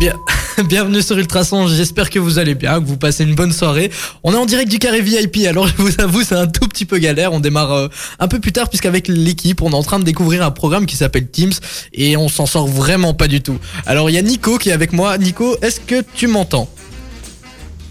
[0.00, 0.14] Bien,
[0.64, 3.90] bienvenue sur Ultrason, j'espère que vous allez bien, que vous passez une bonne soirée.
[4.22, 6.86] On est en direct du carré VIP, alors je vous avoue c'est un tout petit
[6.86, 9.98] peu galère, on démarre euh, un peu plus tard puisqu'avec l'équipe on est en train
[9.98, 11.52] de découvrir un programme qui s'appelle Teams
[11.92, 13.58] et on s'en sort vraiment pas du tout.
[13.84, 15.18] Alors il y a Nico qui est avec moi.
[15.18, 16.70] Nico, est-ce que tu m'entends?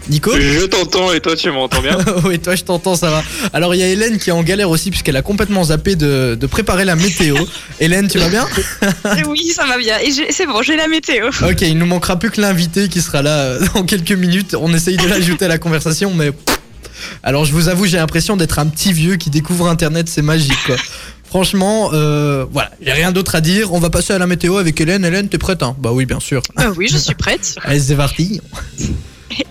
[0.08, 3.22] Nico Je t'entends et toi tu m'entends bien Oui, toi je t'entends, ça va.
[3.52, 6.36] Alors il y a Hélène qui est en galère aussi puisqu'elle a complètement zappé de,
[6.40, 7.36] de préparer la météo.
[7.80, 8.46] Hélène, tu vas bien
[9.28, 9.98] Oui, ça va bien.
[9.98, 11.28] Et c'est bon, j'ai la météo.
[11.42, 14.56] Ok, il nous manquera plus que l'invité qui sera là euh, dans quelques minutes.
[14.58, 16.32] On essaye de l'ajouter à la conversation, mais.
[16.32, 16.56] pff.
[17.22, 20.58] Alors je vous avoue, j'ai l'impression d'être un petit vieux qui découvre Internet, c'est magique
[20.66, 20.76] quoi.
[21.24, 23.72] Franchement, euh, voilà, j'ai rien d'autre à dire.
[23.72, 25.04] On va passer à la météo avec Hélène.
[25.04, 25.76] Hélène, t'es prête hein?
[25.78, 26.42] Bah oui, bien sûr.
[26.58, 27.54] Euh, oui, je suis prête.
[27.62, 28.40] Allez, c'est parti.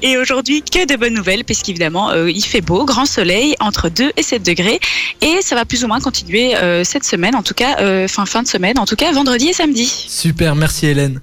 [0.01, 4.11] Et aujourd'hui, que de bonnes nouvelles, puisqu'évidemment, euh, il fait beau, grand soleil, entre 2
[4.15, 4.79] et 7 degrés.
[5.21, 8.25] Et ça va plus ou moins continuer euh, cette semaine, en tout cas, euh, fin,
[8.25, 9.85] fin de semaine, en tout cas, vendredi et samedi.
[9.85, 11.21] Super, merci Hélène.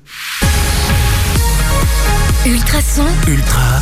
[2.47, 3.81] Ultrason, Ultra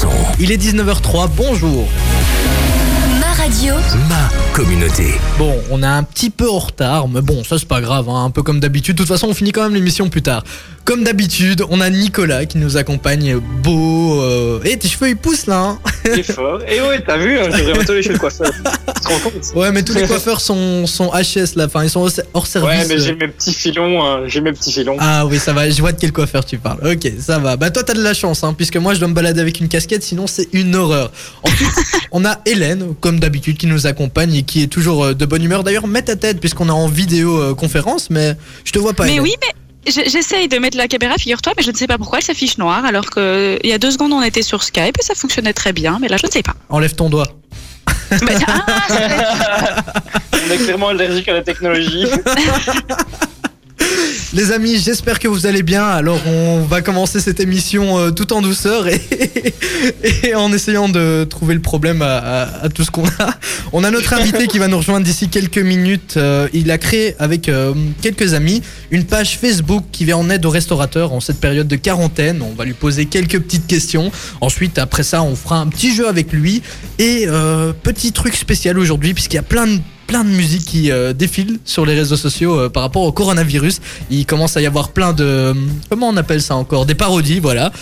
[0.00, 0.08] son.
[0.40, 1.86] Il est 19h03, bonjour.
[3.20, 3.74] ma radio,
[4.08, 5.14] Ma communauté.
[5.38, 8.24] Bon, on est un petit peu en retard, mais bon, ça c'est pas grave, hein,
[8.24, 8.94] un peu comme d'habitude.
[8.96, 10.44] De toute façon, on finit quand même l'émission plus tard.
[10.86, 14.20] Comme d'habitude, on a Nicolas qui nous accompagne, beau.
[14.22, 14.60] Euh...
[14.64, 16.60] Eh, tes cheveux ils poussent là, hein C'est fort.
[16.68, 18.52] Et ouais, t'as vu, hein, je devrais bientôt aller chez le coiffeur.
[18.52, 19.34] Tu te rends compte?
[19.56, 22.68] Ouais, mais tous les coiffeurs sont, sont HS là, enfin ils sont hors- service.
[22.68, 23.04] Ouais, mais euh.
[23.04, 24.96] j'ai mes petits filons, hein, j'ai mes petits filons.
[25.00, 26.78] Ah oui, ça va, je vois de quel coiffeur tu parles.
[26.86, 27.56] Ok, ça va.
[27.56, 29.66] Bah toi t'as de la chance, hein, puisque moi je dois me balader avec une
[29.66, 31.10] casquette, sinon c'est une horreur.
[31.42, 31.68] Ensuite,
[32.12, 35.42] on a Hélène, comme d'habitude, qui nous accompagne et qui est toujours euh, de bonne
[35.42, 35.64] humeur.
[35.64, 39.04] D'ailleurs, mets ta tête, puisqu'on est en vidéo euh, conférence, mais je te vois pas.
[39.06, 39.24] mais Hélène.
[39.24, 39.52] oui, mais
[39.90, 42.84] j'essaye de mettre la caméra, figure-toi, mais je ne sais pas pourquoi elle s'affiche noire,
[42.84, 45.98] alors qu'il y a deux secondes, on était sur Skype et ça fonctionnait très bien,
[46.00, 46.54] mais là, je ne sais pas.
[46.68, 47.28] Enlève ton doigt.
[48.10, 48.64] Mais- ah,
[50.48, 52.06] On est clairement allergique à la technologie.
[54.36, 55.84] Les amis, j'espère que vous allez bien.
[55.86, 59.00] Alors, on va commencer cette émission euh, tout en douceur et,
[60.34, 63.30] en essayant de trouver le problème à, tout ce qu'on a.
[63.72, 66.14] On a notre invité qui va nous rejoindre d'ici quelques minutes.
[66.16, 70.44] Euh, il a créé avec euh, quelques amis une page Facebook qui vient en aide
[70.44, 72.42] aux restaurateurs en cette période de quarantaine.
[72.42, 74.10] On va lui poser quelques petites questions.
[74.40, 76.62] Ensuite, après ça, on fera un petit jeu avec lui.
[76.98, 77.26] Et
[77.82, 81.58] petit truc spécial aujourd'hui, puisqu'il y a plein de plein de musique qui euh, défilent
[81.64, 83.80] sur les réseaux sociaux euh, par rapport au coronavirus.
[84.10, 85.54] Il commence à y avoir plein de...
[85.88, 86.86] Comment on appelle ça encore?
[86.86, 87.72] Des parodies, voilà.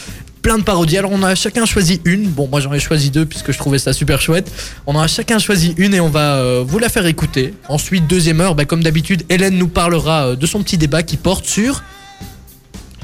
[0.45, 0.99] Plein de parodies.
[0.99, 2.29] Alors on a chacun choisi une.
[2.29, 4.53] Bon, moi j'en ai choisi deux puisque je trouvais ça super chouette.
[4.87, 7.55] On a chacun choisi une et on va euh, vous la faire écouter.
[7.71, 11.17] Ensuite, deuxième heure, bah, comme d'habitude, Hélène nous parlera euh, de son petit débat qui
[11.17, 11.83] porte sur...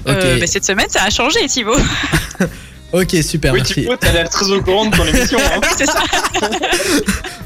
[0.06, 1.76] Euh, mais cette semaine, ça a changé, Thibaut.
[2.93, 3.87] ok, super, Oui, merci.
[4.31, 5.39] très au courant de ton émission.
[5.39, 5.61] Hein.
[5.77, 6.03] c'est ça.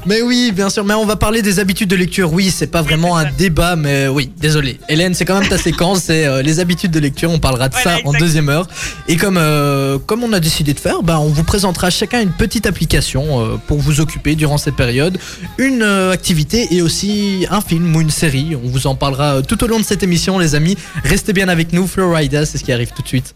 [0.05, 0.85] Mais oui, bien sûr.
[0.85, 2.31] Mais on va parler des habitudes de lecture.
[2.31, 4.79] Oui, c'est pas vraiment un débat, mais oui, désolé.
[4.87, 6.03] Hélène, c'est quand même ta séquence.
[6.03, 7.31] C'est euh, les habitudes de lecture.
[7.31, 8.67] On parlera de Voilà, ça en deuxième heure.
[9.07, 12.31] Et comme euh, comme on a décidé de faire, bah, on vous présentera chacun une
[12.31, 15.17] petite application euh, pour vous occuper durant cette période,
[15.57, 18.55] une euh, activité et aussi un film ou une série.
[18.55, 20.77] On vous en parlera tout au long de cette émission, les amis.
[21.03, 21.87] Restez bien avec nous.
[21.87, 23.33] Florida, c'est ce qui arrive tout de suite.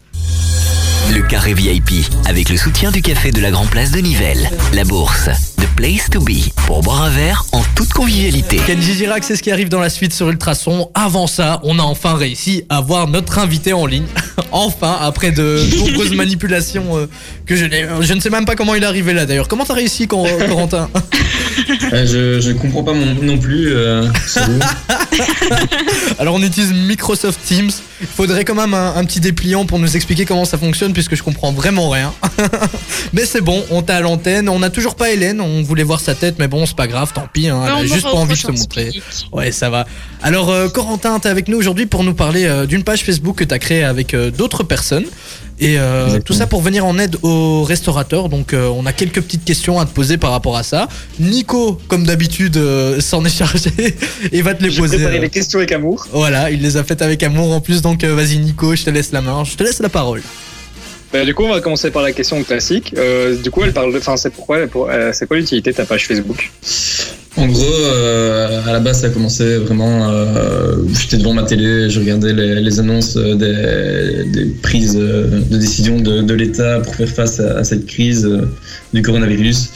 [1.12, 4.48] Le carré VIP avec le soutien du café de la Grand Place de Nivelles.
[4.72, 5.49] La bourse.
[5.80, 6.32] Place to be.
[6.66, 8.58] Pour boire un verre en toute convivialité.
[8.66, 10.90] Kenji Girac, c'est ce qui arrive dans la suite sur Ultrason.
[10.92, 14.04] Avant ça, on a enfin réussi à voir notre invité en ligne.
[14.52, 17.06] enfin, après de nombreuses manipulations euh,
[17.46, 19.48] que je, n'ai- je ne sais même pas comment il est arrivé là d'ailleurs.
[19.48, 20.90] Comment t'as réussi, Cor- Corentin?
[21.94, 23.72] Euh, je, je comprends pas mon, non plus.
[23.72, 24.06] Euh.
[26.18, 27.70] Alors on utilise Microsoft Teams.
[28.02, 31.16] Il faudrait quand même un, un petit dépliant pour nous expliquer comment ça fonctionne puisque
[31.16, 32.12] je comprends vraiment rien.
[33.14, 34.48] mais c'est bon, on t'a à l'antenne.
[34.50, 35.40] On n'a toujours pas Hélène.
[35.40, 37.48] On voulait voir sa tête, mais bon, c'est pas grave, tant pis.
[37.48, 37.62] hein.
[37.66, 38.90] Elle a juste pas envie de se montrer.
[39.32, 39.86] Ouais, ça va.
[40.22, 43.44] Alors, euh, Corentin, t'es avec nous aujourd'hui pour nous parler euh, d'une page Facebook que
[43.44, 45.04] t'as créée avec euh, d'autres personnes.
[45.62, 48.30] Et euh, tout ça pour venir en aide aux restaurateurs.
[48.30, 50.88] Donc, euh, on a quelques petites questions à te poser par rapport à ça.
[51.18, 53.70] Nico, comme d'habitude, euh, s'en est chargé
[54.32, 54.96] et va te les poser.
[55.20, 56.06] les questions avec amour.
[56.12, 57.82] Voilà, il les a faites avec amour en plus.
[57.82, 59.44] Donc, euh, vas-y, Nico, je te laisse la main.
[59.44, 60.22] Je te laisse la parole.
[61.12, 62.94] Bah, du coup, on va commencer par la question classique.
[62.96, 63.98] Euh, du coup, elle parle de.
[63.98, 66.50] Enfin, c'est pourquoi pour- euh, C'est quoi l'utilité de ta page Facebook?
[67.36, 70.08] En gros, euh, à la base, ça a commencé vraiment.
[71.00, 76.94] J'étais devant ma télé, je regardais les, annonces des, prises de décision de, l'État pour
[76.94, 78.28] faire face à, cette crise
[78.92, 79.70] du coronavirus.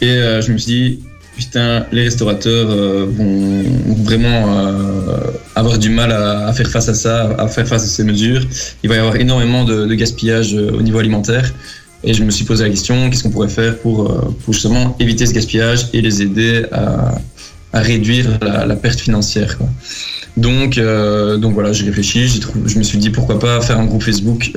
[0.00, 1.00] Et je me suis dit,
[1.36, 3.64] putain, les restaurateurs euh, vont
[4.04, 5.18] vraiment euh,
[5.54, 8.42] avoir du mal à, faire face à ça, à faire face à ces mesures.
[8.82, 11.52] Il va y avoir énormément de, gaspillage euh, au niveau alimentaire.
[12.02, 15.32] Et je me suis posé la question, qu'est-ce qu'on pourrait faire pour, justement éviter ce
[15.32, 17.14] gaspillage et les aider à,
[17.72, 19.56] réduire la, perte financière.
[20.36, 22.28] Donc, donc voilà, j'ai réfléchi,
[22.66, 24.52] je me suis dit pourquoi pas faire un groupe Facebook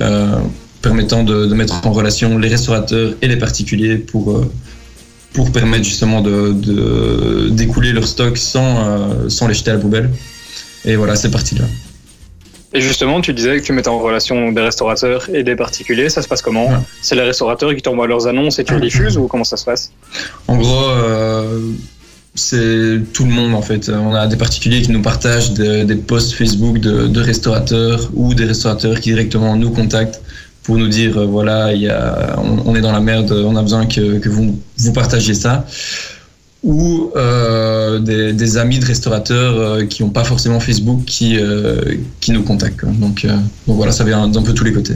[0.82, 4.46] permettant de, de mettre en relation les restaurateurs et les particuliers pour,
[5.38, 9.80] pour permettre justement de, de- d'écouler leur stock sans, euh, sans les jeter à la
[9.80, 10.10] poubelle.
[10.84, 11.66] Et voilà, c'est parti là.
[12.74, 16.10] Et justement, tu disais que tu mettais en relation des restaurateurs et des particuliers.
[16.10, 16.78] Ça se passe comment Ouais.
[17.04, 19.66] C'est les restaurateurs qui t'envoient leurs annonces et tu les diffuses ou comment ça se
[19.66, 19.92] passe
[20.48, 21.62] En gros, euh,
[22.34, 23.90] c'est tout le monde en fait.
[23.90, 28.34] On a des particuliers qui nous partagent des, des posts Facebook de, de restaurateurs ou
[28.34, 30.20] des restaurateurs qui directement nous contactent
[30.68, 33.56] pour nous dire euh, voilà, il y a, on, on est dans la merde, on
[33.56, 35.66] a besoin que, que vous, vous partagiez ça.
[36.64, 41.82] Ou euh, des, des amis de restaurateurs euh, qui n'ont pas forcément Facebook qui, euh,
[42.20, 42.84] qui nous contactent.
[42.84, 44.96] Donc, donc voilà, ça vient d'un peu tous les côtés.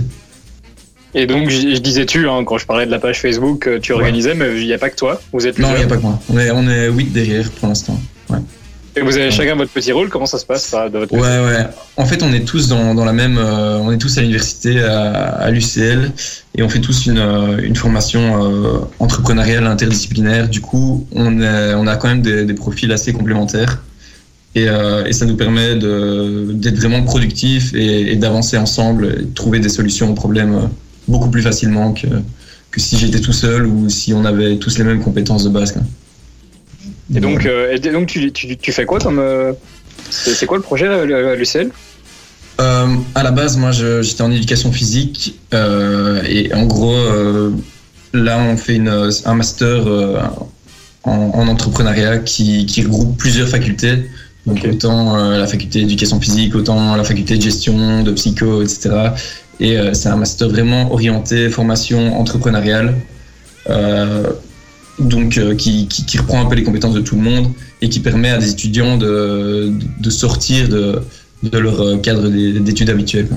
[1.13, 3.93] Et donc, je, je disais tu, hein, quand je parlais de la page Facebook, tu
[3.93, 3.99] Ouais.
[3.99, 5.21] organisais, mais il n'y a pas que toi.
[5.31, 6.19] Vous êtes Non, il n'y a pas que moi.
[6.29, 7.97] On est, on est 8 derrière pour l'instant.
[8.95, 10.09] Et vous avez chacun votre petit rôle.
[10.09, 11.65] Comment ça se passe ça, de votre Ouais, ouais.
[11.97, 13.37] En fait, on est tous dans, dans la même.
[13.37, 16.11] euh, on est tous à l'université, à, à l'UCL,
[16.57, 20.49] et on fait tous une, euh, une formation euh, entrepreneuriale interdisciplinaire.
[20.49, 23.81] Du coup, on, est, on a quand même des, des profils assez complémentaires.
[24.55, 29.33] Et, euh, et ça nous permet d'être vraiment productifs et, et d'avancer ensemble et de
[29.33, 30.69] trouver des solutions aux problèmes
[31.07, 32.07] beaucoup plus facilement que,
[32.69, 35.71] que si j'étais tout seul ou si on avait tous les mêmes compétences de base.
[35.71, 35.81] quoi.
[37.15, 39.19] Et donc, euh, et donc tu, tu, tu fais quoi comme.
[39.19, 39.53] euh,
[40.09, 41.69] c'est quoi le projet à l'UCL
[42.59, 46.97] Euh, à la base, moi, j'étais en éducation physique et en gros,
[48.13, 49.87] là, on fait une, un master
[51.03, 54.09] en, en entrepreneuriat qui, qui regroupe plusieurs facultés.
[54.45, 58.89] Donc autant la faculté d'éducation physique, autant la faculté de gestion, de psycho, etc.
[59.59, 62.95] Et c'est un master vraiment orienté formation entrepreneuriale.
[64.99, 67.51] Donc euh, qui, qui, qui reprend un peu les compétences de tout le monde
[67.81, 71.01] et qui permet à des étudiants de, de sortir de,
[71.43, 73.27] de leur euh, cadre d'é- d'études habituel.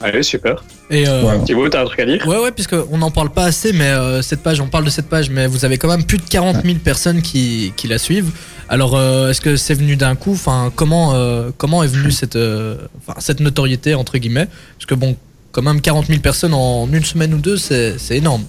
[0.00, 0.62] Allez, super.
[0.90, 1.42] Et euh, Ouais.
[1.44, 2.26] Thibaut, t'as un truc à dire?
[2.28, 5.08] Ouais, ouais, puisqu'on n'en parle pas assez, mais euh, cette page, on parle de cette
[5.08, 8.30] page, mais vous avez quand même plus de 40 000 personnes qui, qui la suivent.
[8.68, 10.32] Alors, euh, est-ce que c'est venu d'un coup?
[10.32, 12.76] Enfin, comment, euh, comment est venue cette, euh,
[13.18, 14.48] cette notoriété, entre guillemets?
[14.76, 15.16] Parce que bon,
[15.52, 18.44] quand même 40 000 personnes en une semaine ou deux, c'est c'est énorme.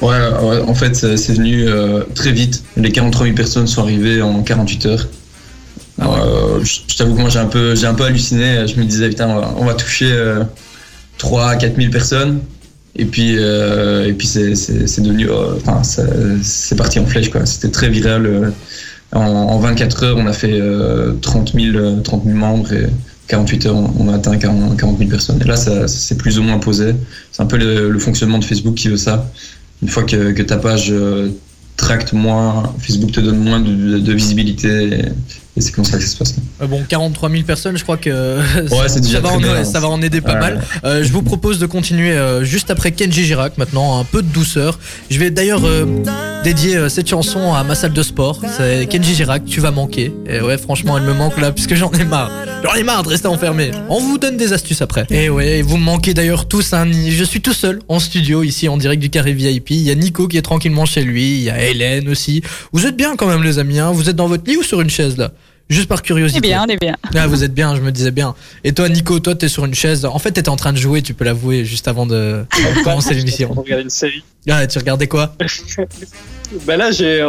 [0.00, 0.08] Ouais,
[0.42, 2.62] ouais, en fait, c'est venu euh, très vite.
[2.76, 5.08] Les 43 000 personnes sont arrivées en 48 heures.
[6.00, 6.16] Ah ouais.
[6.20, 8.66] Euh, je je t'avoue que moi, j'ai un, peu- j'ai un peu halluciné.
[8.68, 10.44] Je me disais, putain, on va, on va toucher euh,
[11.18, 12.40] 3 à 4 000 personnes.
[12.94, 15.28] Et puis, euh, et puis c'est c'est- c'est devenu.
[15.30, 15.82] euh, Enfin,
[16.42, 17.44] c'est parti en flèche, quoi.
[17.46, 18.26] C'était très viral.
[18.26, 18.50] euh.
[19.12, 22.86] En, en 24 heures, on a fait euh, 30, 000, euh, 30 000 membres et
[23.28, 25.40] 48 heures, on a atteint 40, 40 000 personnes.
[25.42, 26.94] Et là, ça, ça s'est plus ou moins posé.
[27.32, 29.30] C'est un peu le, le fonctionnement de Facebook qui veut ça.
[29.82, 31.30] Une fois que, ta page euh,
[31.76, 35.02] tracte moins, Facebook te donne moins de visibilité
[35.58, 36.34] et, c'est comme ça que ça se passe.
[36.62, 38.38] Euh, bon, 43 000 personnes, je crois que
[38.70, 39.64] Ouais, c'est déjà ça, va très en, bien, ouais, hein.
[39.64, 40.40] ça va en aider pas Ouais.
[40.40, 40.62] mal.
[40.84, 44.28] Euh, je vous propose de continuer euh, juste après Kenji Girac maintenant, un peu de
[44.28, 44.78] douceur.
[45.10, 45.84] Je vais d'ailleurs euh,
[46.44, 48.40] dédier euh, cette chanson à ma salle de sport.
[48.56, 50.12] C'est Kenji Girac, tu vas manquer.
[50.28, 52.30] Et ouais, franchement, elle me manque là, puisque j'en ai marre.
[52.64, 53.70] J'en ai marre de rester enfermé.
[53.88, 55.06] On vous donne des astuces après.
[55.10, 56.72] Et ouais, vous me manquez d'ailleurs tous.
[56.72, 59.70] Hein, je suis tout seul en studio ici en direct du carré VIP.
[59.70, 61.36] Il y a Nico qui est tranquillement chez lui.
[61.38, 62.42] Il y a Hélène aussi.
[62.72, 63.78] Vous êtes bien quand même les amis.
[63.78, 65.30] Hein vous êtes dans votre lit ou sur une chaise là?
[65.70, 66.38] Juste par On curiosité.
[66.38, 66.96] est bien, on est bien.
[67.14, 68.34] Ah, vous êtes bien, je me disais bien.
[68.64, 70.04] Et toi, Nico, toi, t'es sur une chaise.
[70.06, 72.44] En fait, t'étais en train de jouer, tu peux l'avouer, juste avant de
[72.84, 73.52] commencer l'émission.
[73.56, 74.24] On regarde une série.
[74.48, 75.34] Ah, tu regardais quoi?
[76.66, 77.22] Bah là, j'ai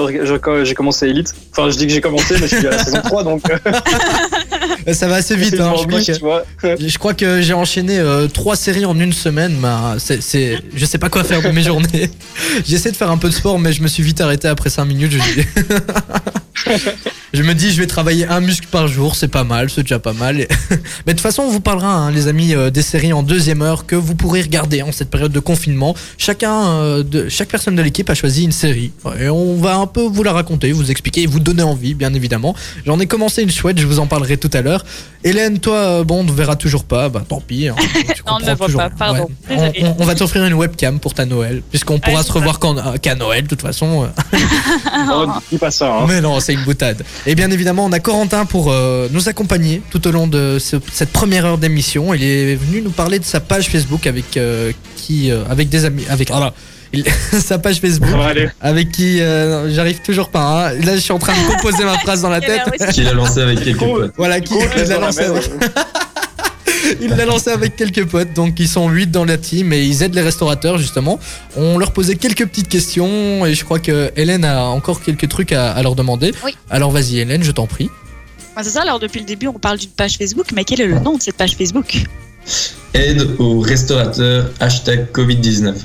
[0.64, 1.36] j'ai- commencé Elite.
[1.52, 3.42] Enfin, je dis que j'ai commencé, mais je suis à la saison 3, donc.
[3.50, 3.58] euh,
[4.88, 5.74] Euh, Ça va assez vite, hein.
[5.78, 5.86] Je
[6.18, 9.56] crois que, je crois que j'ai enchaîné euh, trois séries en une semaine.
[9.62, 12.10] Bah, c'est, je sais pas quoi faire de mes journées.
[12.66, 14.86] J'essaie de faire un peu de sport, mais je me suis vite arrêté après 5
[14.86, 15.12] minutes.
[15.12, 15.18] Je,
[17.34, 20.00] je me dis, je vais travailler un muscle par jour, c'est pas mal, c'est déjà
[20.00, 20.36] pas mal.
[20.70, 23.62] Mais de toute façon, on vous parlera, hein, les amis, euh, des séries en deuxième
[23.62, 25.96] heure que vous pourrez regarder en cette période de confinement.
[26.18, 28.92] Chacun, euh, de, chaque personne de l'équipe a choisi une série.
[29.20, 32.14] Et on va un peu vous la raconter, vous expliquer et vous donner envie, bien
[32.14, 32.56] évidemment.
[32.86, 34.86] J'en ai commencé une chouette, je vous en parlerai tout à l'heure.
[35.24, 37.68] Hélène, toi, euh, bon, on ne verra toujours pas, bah tant pis.
[37.68, 37.76] hein,
[38.16, 38.80] tu Non, ne toujours.
[38.82, 39.28] pas, pardon.
[39.50, 39.84] On, Désolée.
[39.84, 42.60] on- on va t'offrir une webcam pour ta Noël, puisqu'on pourra Ouais, se revoir
[43.02, 44.06] qu'à Noël, de toute façon.
[44.06, 44.38] euh.
[45.12, 46.06] Oh, dis pas ça, hein.
[46.08, 47.04] Mais non, c'est une boutade.
[47.26, 50.78] Et bien évidemment, on a Corentin pour euh, nous accompagner tout au long de ce-
[50.92, 52.14] cette première heure d'émission.
[52.14, 55.86] Il est venu nous parler de sa page Facebook avec euh, qui, euh, avec des
[55.86, 56.54] amis, avec ah là,
[56.94, 58.10] il- sa page Facebook
[58.62, 60.70] avec qui euh, j'arrive toujours pas.
[60.70, 60.74] hein.
[60.86, 62.62] Là, je suis en train de composer ma phrase dans la tête.
[62.94, 64.14] Qu'il a lancé avec quelques potes.
[64.18, 64.54] Voilà, qui
[64.88, 65.22] l'a lancé.
[67.02, 70.04] Il l'a lancé avec quelques potes, donc ils sont 8 dans la team et ils
[70.04, 71.20] aident les restaurateurs justement.
[71.56, 75.52] On leur posait quelques petites questions et je crois que Hélène a encore quelques trucs
[75.52, 76.34] à, à leur demander.
[76.46, 76.56] Oui.
[76.70, 77.90] Alors vas-y Hélène, je t'en prie.
[78.56, 80.88] Ah, c'est ça, alors depuis le début, on parle d'une page Facebook, mais quel est
[80.88, 82.04] le nom de cette page Facebook?
[82.94, 85.76] Aide aux restaurateurs, hashtag Covid-19.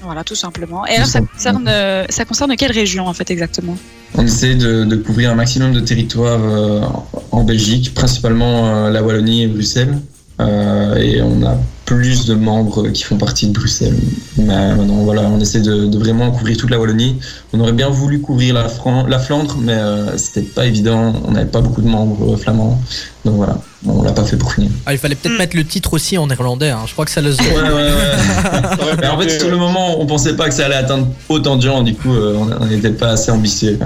[0.00, 0.86] Voilà, tout simplement.
[0.86, 3.76] Et alors, ça concerne, euh, ça concerne quelle région, en fait, exactement?
[4.14, 6.82] On essaie de, de couvrir un maximum de territoires euh,
[7.30, 9.98] en Belgique, principalement euh, la Wallonie et Bruxelles.
[10.40, 13.94] Euh, et on a plus de membres qui font partie de Bruxelles.
[14.36, 17.20] Mais maintenant, voilà, on essaie de, de vraiment couvrir toute la Wallonie.
[17.52, 21.12] On aurait bien voulu couvrir la, Fran- la Flandre, mais euh, c'était pas évident.
[21.24, 22.80] On n'avait pas beaucoup de membres flamands.
[23.24, 24.70] Donc voilà, on l'a pas fait pour finir.
[24.86, 25.38] Ah, il fallait peut-être Mm.
[25.38, 26.70] mettre le titre aussi en néerlandais.
[26.70, 26.80] hein.
[26.86, 27.62] Je crois que ça le se Ouais, ouais,
[28.86, 28.96] ouais.
[29.00, 31.62] Mais en fait, sur le moment, on pensait pas que ça allait atteindre autant de
[31.62, 31.82] gens.
[31.82, 33.78] Du coup, euh, on n'était pas assez ambitieux.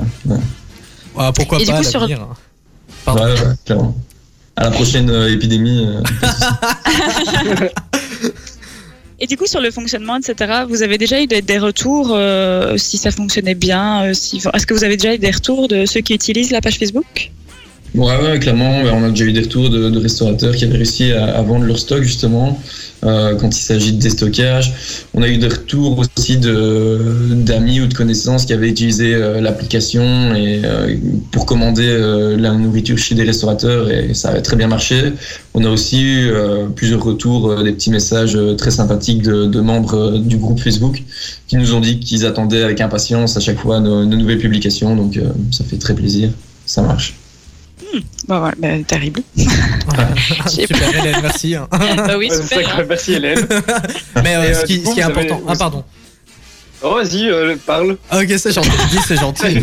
[1.17, 2.29] Ah, pourquoi Et du pas coup, à sur- hein.
[3.05, 3.25] Pardon.
[4.59, 5.87] À la prochaine euh, épidémie.
[5.87, 6.03] euh,
[9.21, 12.77] Et du coup, sur le fonctionnement, etc., vous avez déjà eu des, des retours, euh,
[12.77, 14.41] si ça fonctionnait bien euh, si...
[14.53, 17.31] Est-ce que vous avez déjà eu des retours de ceux qui utilisent la page Facebook?
[17.95, 21.13] Ouais, ouais, clairement, on a déjà eu des retours de, de restaurateurs qui avaient réussi
[21.13, 22.61] à, à vendre leur stock justement
[23.05, 24.73] euh, quand il s'agit de déstockage.
[25.15, 30.35] On a eu des retours aussi d'amis ou de connaissances qui avaient utilisé euh, l'application
[30.35, 30.97] et euh,
[31.31, 35.13] pour commander euh, la nourriture chez des restaurateurs et ça avait très bien marché.
[35.55, 36.33] On a aussi eu
[36.77, 41.03] plusieurs retours, des petits messages très sympathiques de, de membres du groupe Facebook
[41.49, 44.95] qui nous ont dit qu'ils attendaient avec impatience à chaque fois nos, nos nouvelles publications.
[44.95, 45.19] Donc
[45.51, 46.31] ça fait très plaisir,
[46.65, 47.18] ça marche.
[48.27, 49.23] Bah voilà, bah, terrible.
[50.49, 51.55] Super, Hélène, merci.
[51.55, 51.67] hein.
[51.71, 52.77] bah oui, super.
[52.77, 53.39] que- Merci Hélène.
[54.23, 55.41] Mais euh, euh, ce, qui, coup, ce qui est avez- important.
[55.49, 55.85] Ah, pardon.
[56.83, 57.97] Oh, vas-y, euh, parle.
[58.13, 58.71] Ok, c'est gentil.
[59.07, 59.59] C'est gentil.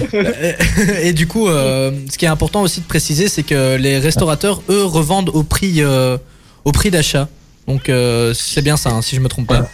[1.01, 4.61] Et du coup, euh, ce qui est important aussi de préciser, c'est que les restaurateurs,
[4.69, 6.17] eux, revendent au prix, euh,
[6.65, 7.29] au prix d'achat.
[7.67, 9.69] Donc, euh, c'est bien ça, hein, si je me trompe pas.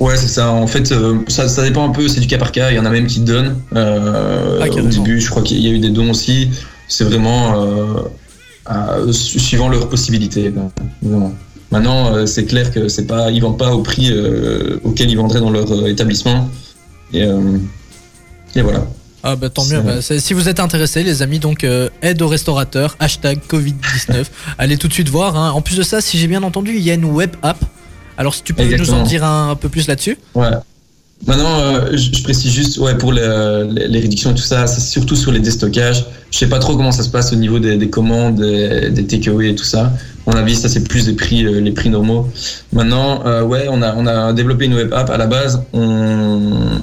[0.00, 0.50] Ouais, c'est ça.
[0.50, 2.70] En fait, euh, ça, ça dépend un peu, c'est du cas par cas.
[2.70, 3.60] Il y en a même qui donnent.
[3.74, 6.50] Euh, Ah, au début, je crois qu'il y a eu des dons aussi.
[6.88, 8.02] C'est vraiment euh,
[8.66, 10.52] à- suivant leurs possibilités.
[11.70, 15.16] Maintenant, euh, c'est clair que c'est pas, ils vendent pas au prix euh, auquel ils
[15.16, 16.48] vendraient dans leur établissement.
[17.14, 17.22] Et,
[18.54, 18.86] et voilà.
[19.24, 19.80] Ah bah tant mieux.
[19.80, 24.24] Bah, si vous êtes intéressés, les amis, donc euh, aide aux restaurateurs, hashtag Covid-19.
[24.58, 25.36] Allez tout de suite voir.
[25.36, 25.50] hein.
[25.52, 27.58] En plus de ça, si j'ai bien entendu, il y a une web app.
[28.18, 30.18] Alors si tu peux nous en dire un, un peu plus là-dessus.
[30.34, 30.48] Ouais.
[31.26, 33.22] Maintenant, euh, je, précise juste, ouais, pour les,
[33.88, 36.04] les- réductions et tout ça, c'est surtout sur les déstockages.
[36.32, 39.48] Je sais pas trop comment ça se passe au niveau des, des commandes, des, des
[39.48, 39.92] et tout ça.
[40.26, 42.28] À mon avis, ça c'est plus euh, les prix normaux.
[42.72, 45.10] Maintenant, euh, ouais, on a, développé une web app.
[45.10, 46.80] À la base, on,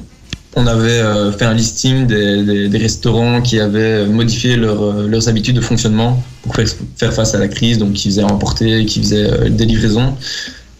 [0.55, 1.01] avait
[1.37, 6.67] fait un listing des, restaurants qui avaient modifié leur, leurs habitudes de fonctionnement pour faire,
[6.97, 10.13] faire face à la crise, donc qui faisaient emporter, qui faisaient des livraisons.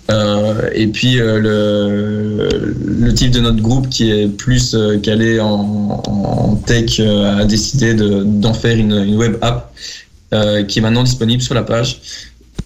[0.10, 2.74] Euh, et puis euh, le,
[3.06, 8.24] le type de notre groupe qui est plus euh, calé en, tech a décidé de-
[8.24, 9.74] d'en faire une, web app
[10.68, 12.02] qui est maintenant disponible sur la page.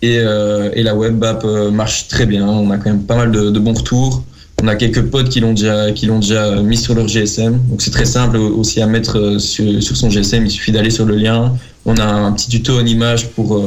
[0.01, 2.45] Et, la web app marche très bien.
[2.45, 4.23] On a quand même pas mal de, bons retours.
[4.61, 7.57] On a quelques potes qui l'ont déjà, déjà mis sur leur GSM.
[7.69, 10.45] Donc c'est très simple aussi à mettre sur, son GSM.
[10.45, 11.53] Il suffit d'aller sur le lien.
[11.85, 13.63] On a un petit tuto en image pour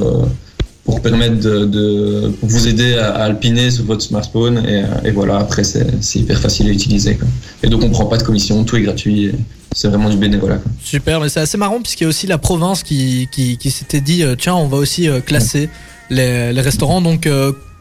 [0.86, 5.64] pour permettre de, de- vous aider à, alpiner sur votre smartphone et, euh, voilà après
[5.64, 7.28] c'est hyper facile à utiliser quoi.
[7.62, 9.32] et donc on prend pas de commission tout est gratuit
[9.74, 10.58] c'est vraiment du bénévolat.
[10.82, 14.22] Super, mais c'est assez marrant puisqu'il y a aussi la province qui, qui, s'était dit
[14.22, 15.68] euh, tiens, on va aussi euh, classer
[16.08, 17.02] les, restaurants.
[17.02, 17.28] Donc,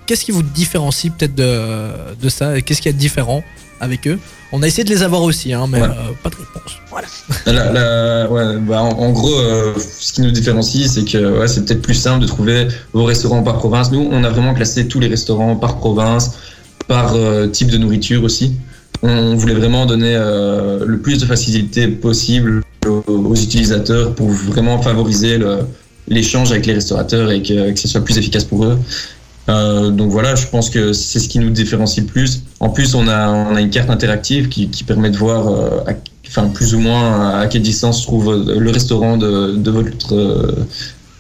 [0.06, 3.46] qu'est-ce qui vous différencie peut-être de, de ça et Qu'est-ce qui est différent
[3.80, 4.18] avec eux
[4.52, 5.88] On a essayé de les avoir aussi, hein, mais Ouais.
[5.88, 6.78] euh, pas de réponse.
[6.90, 7.08] Voilà.
[7.46, 11.48] La- la- ouais, bah, en, en gros, euh, ce qui nous différencie, c'est que ouais,
[11.48, 13.92] c'est peut-être plus simple de trouver vos restaurants par province.
[13.92, 16.32] Nous, on a vraiment classé tous les restaurants par province,
[16.88, 18.54] par euh, type de nourriture aussi.
[19.02, 24.82] On voulait vraiment donner euh, le plus de facilité possible aux, aux utilisateurs pour vraiment
[24.82, 25.38] favoriser
[26.08, 28.78] l'échange avec les restaurateurs et que, que ce soit plus efficace pour eux.
[29.48, 32.42] Euh, donc voilà, je pense que c'est ce qui nous différencie le plus.
[32.60, 35.82] En plus, on a, on a une carte interactive qui, qui permet de voir euh,
[35.88, 35.94] à
[36.28, 40.66] enfin plus ou moins à quelle distance se trouve le restaurant de, de votre euh,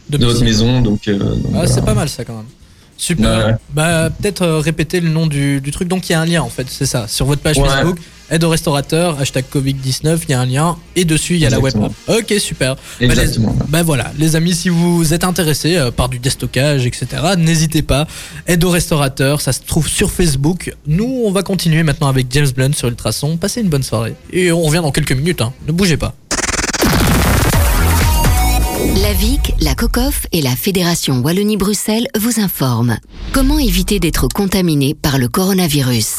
[0.10, 1.68] de votre maison donc, euh, donc Ah, voilà.
[1.68, 2.46] c'est pas mal ça quand même.
[2.98, 3.46] Super.
[3.48, 3.56] Ouais.
[3.74, 5.88] Bah, peut-être euh, répéter le nom du, du truc.
[5.88, 7.08] Donc, il y a un lien en fait, c'est ça.
[7.08, 7.68] Sur votre page Ouais.
[7.70, 7.98] Facebook,
[8.30, 10.78] aide aux restaurateurs, hashtag Covid-19, il y a un lien.
[10.96, 11.92] Et dessus, il y a la web app.
[12.08, 12.76] Ok, super.
[12.76, 16.86] Bah, les- exactement Bah voilà, les amis, si vous êtes intéressés euh, par du déstockage,
[16.86, 18.08] etc., n'hésitez pas.
[18.48, 20.74] Aide aux restaurateurs, ça se trouve sur Facebook.
[20.88, 23.38] Nous, on va continuer maintenant avec James Blunt sur Ultrason.
[23.38, 24.16] Passez une bonne soirée.
[24.32, 25.54] Et on revient dans quelques minutes, hein.
[25.68, 26.14] ne bougez pas.
[29.02, 32.98] La VIC, la COCOF et la Fédération Wallonie-Bruxelles vous informent.
[33.34, 36.16] Comment éviter d'être contaminé par le coronavirus?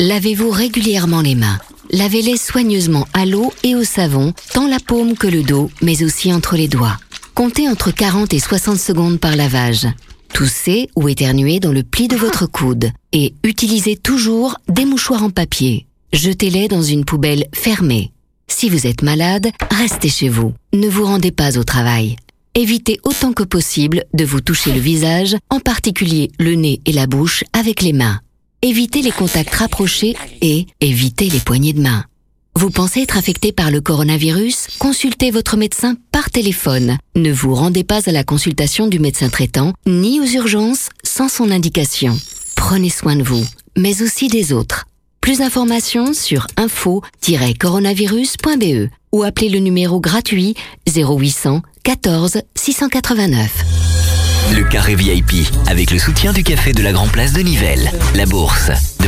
[0.00, 1.58] Lavez-vous régulièrement les mains.
[1.90, 6.32] Lavez-les soigneusement à l'eau et au savon, tant la paume que le dos, mais aussi
[6.32, 6.96] entre les doigts.
[7.34, 9.88] Comptez entre 40 et 60 secondes par lavage.
[10.32, 15.30] Toussez ou éternuez dans le pli de votre coude et utilisez toujours des mouchoirs en
[15.30, 15.88] papier.
[16.12, 18.12] Jetez-les dans une poubelle fermée.
[18.46, 20.54] Si vous êtes malade, restez chez vous.
[20.72, 22.14] Ne vous rendez pas au travail.
[22.54, 27.08] Évitez autant que possible de vous toucher le visage, en particulier le nez et la
[27.08, 28.20] bouche, avec les mains.
[28.62, 32.04] Évitez les contacts rapprochés et évitez les poignées de main.
[32.56, 34.66] Vous pensez être affecté par le coronavirus?
[34.80, 36.98] Consultez votre médecin par téléphone.
[37.14, 41.52] Ne vous rendez pas à la consultation du médecin traitant ni aux urgences sans son
[41.52, 42.18] indication.
[42.56, 43.46] Prenez soin de vous,
[43.76, 44.86] mais aussi des autres.
[45.20, 50.56] Plus d'informations sur info-coronavirus.be ou appelez le numéro gratuit
[50.92, 53.97] 0800 14 689.
[54.56, 57.90] Le carré VIP, avec le soutien du café de la Grand Place de Nivelles.
[58.14, 58.70] La bourse,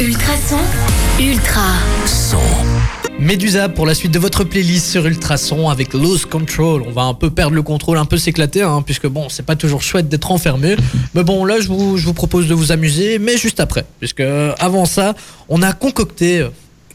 [0.00, 0.58] ultrason,
[1.18, 1.72] ultra.
[2.04, 2.36] Son.
[3.18, 6.82] Medusa pour la suite de votre playlist sur Ultrason avec Lose Control.
[6.86, 9.56] On va un peu perdre le contrôle, un peu s'éclater, hein, puisque bon, c'est pas
[9.56, 10.76] toujours chouette d'être enfermé.
[11.14, 13.86] Mais bon, là, je vous, propose de vous amuser, mais juste après.
[13.98, 15.14] Puisque euh, avant ça,
[15.48, 16.46] on a concocté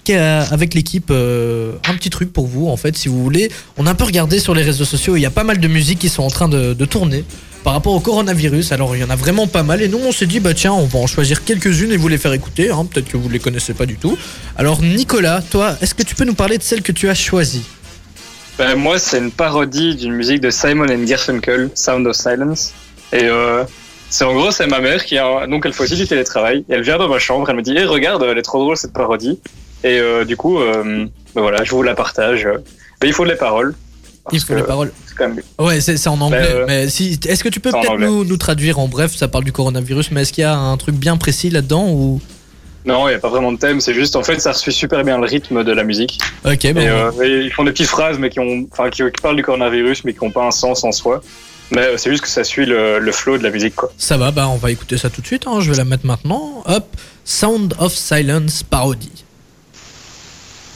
[0.09, 3.49] euh, avec l'équipe euh, un petit truc pour vous, en fait, si vous voulez.
[3.77, 5.67] On a un peu regardé sur les réseaux sociaux, il y a pas mal de
[5.67, 7.25] musiques qui sont en train de tourner.
[7.63, 10.11] Par rapport au coronavirus, alors il y en a vraiment pas mal et nous on
[10.11, 12.87] s'est dit bah tiens on va en choisir quelques-unes et vous les faire écouter, hein,
[12.91, 14.17] peut-être que vous les connaissez pas du tout.
[14.57, 17.63] Alors Nicolas, toi, est-ce que tu peux nous parler de celle que tu as choisie?
[18.57, 22.73] Ben, moi, c'est une parodie d'une musique de Simon and Garfunkel, Sound of Silence.
[23.11, 23.63] Et euh,
[24.09, 26.65] c'est en gros, c'est ma mère qui a, donc elle fait aussi du télétravail.
[26.69, 28.77] Et elle vient dans ma chambre, elle me dit, Eh, regarde, elle est trop drôle
[28.77, 29.39] cette parodie.
[29.83, 32.47] Et euh, du coup, euh, ben voilà, je vous la partage.
[33.01, 33.73] Mais il faut les paroles.
[34.31, 34.91] Il faut les que paroles.
[35.11, 36.39] C'est quand même- Ouais, c'est en anglais.
[36.41, 39.43] euh, mais si, est-ce que tu peux peut-être nous, nous traduire en bref Ça parle
[39.43, 42.19] du coronavirus, mais est-ce qu'il y a un truc bien précis là-dedans ou?
[42.83, 43.79] Non, il n'y a pas vraiment de thème.
[43.79, 46.19] C'est juste, en fait, ça suit super bien le rythme de la musique.
[46.43, 46.79] Ok, Et, bon.
[46.81, 49.43] euh, et ils font des petites phrases, mais qui ont, enfin, qui, qui parlent du
[49.43, 51.21] coronavirus, mais qui n'ont pas un sens en soi.
[51.69, 53.91] Mais euh, c'est juste que ça suit le, le flow de la musique, quoi.
[53.97, 55.43] Ça va, bah on va écouter ça tout de suite.
[55.47, 56.63] hein, Je vais la mettre maintenant.
[56.65, 56.85] Hop,
[57.23, 59.23] Sound of Silence parodie.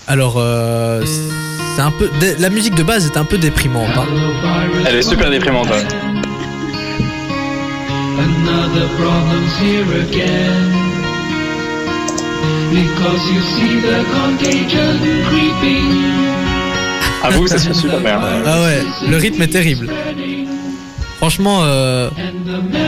[0.08, 1.02] Alors, euh,
[1.76, 3.90] c'est un peu, la musique de base est un peu déprimante.
[3.98, 4.06] hein.
[4.88, 5.68] Elle est super déprimante.
[5.70, 5.84] ouais.
[8.18, 10.72] Another problem's here again.
[12.72, 16.04] Because you see the contagion creeping.
[17.24, 18.20] À vous, ça se fait super bien.
[18.46, 19.90] Ah ouais, le rythme est terrible.
[21.18, 22.86] Franchement, euh, And the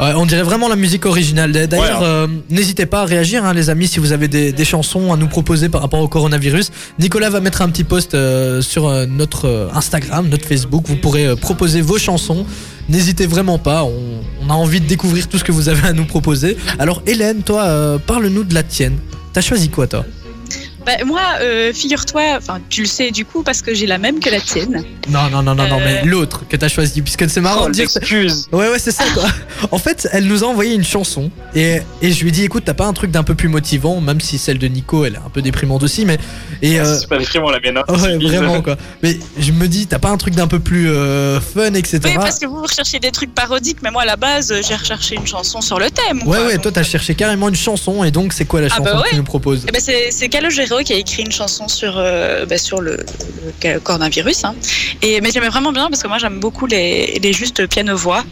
[0.00, 1.52] ouais, on dirait vraiment la musique originale.
[1.52, 2.06] D'ailleurs, Ouais.
[2.06, 5.16] euh, n'hésitez pas à réagir, hein, les amis, si vous avez des, des chansons à
[5.16, 6.70] nous proposer par rapport au coronavirus.
[6.98, 10.84] Nicolas va mettre un petit post euh, sur euh, notre Instagram, notre Facebook.
[10.88, 12.44] Vous pourrez proposer vos chansons.
[12.88, 13.92] N'hésitez vraiment pas, on,
[14.44, 16.56] on a envie de découvrir tout ce que vous avez à nous proposer.
[16.78, 18.96] Alors Hélène, toi, parle-nous de la tienne.
[19.32, 20.04] T'as choisi quoi toi?
[20.84, 24.18] Bah, moi, euh, figure-toi, enfin, tu le sais du coup parce que j'ai la même
[24.20, 24.84] que la tienne.
[25.08, 25.84] Non, non, non, non, non, Euh.
[25.84, 28.48] mais l'autre que t'as choisi, puisque c'est marrant Oh, de dire que l'excuse.
[28.52, 29.24] Ouais, ouais, c'est ça quoi.
[29.70, 32.64] En fait, elle nous a envoyé une chanson et, et je lui ai dit écoute,
[32.66, 35.18] t'as pas un truc d'un peu plus motivant, même si celle de Nico elle est
[35.24, 36.18] un peu déprimante aussi, mais.
[36.62, 37.78] Et, euh, C'est super déprimant la mienne.
[37.78, 37.94] hein.
[38.02, 38.76] ouais, vraiment quoi.
[39.02, 42.00] Mais je me dis, t'as pas un truc d'un peu plus euh, fun, etc.
[42.04, 44.74] Oui, parce que vous recherchez des trucs parodiques, mais moi à la base, euh, j'ai
[44.74, 46.18] recherché une chanson sur le thème.
[46.18, 46.46] Ouais, quoi.
[46.46, 48.84] ouais, Donc, toi t'as cherché carrément une chanson et donc c'est quoi la Ah chanson
[48.96, 49.64] bah que tu nous proposes?
[49.68, 50.28] Eh ben c'est c'est
[50.84, 52.96] Qui a écrit une chanson sur euh, bah, sur le,
[53.84, 54.44] coronavirus.
[54.44, 54.54] Hein.
[55.02, 58.24] Et mais j'aimais vraiment bien parce que moi j'aime beaucoup les, les justes piano voix.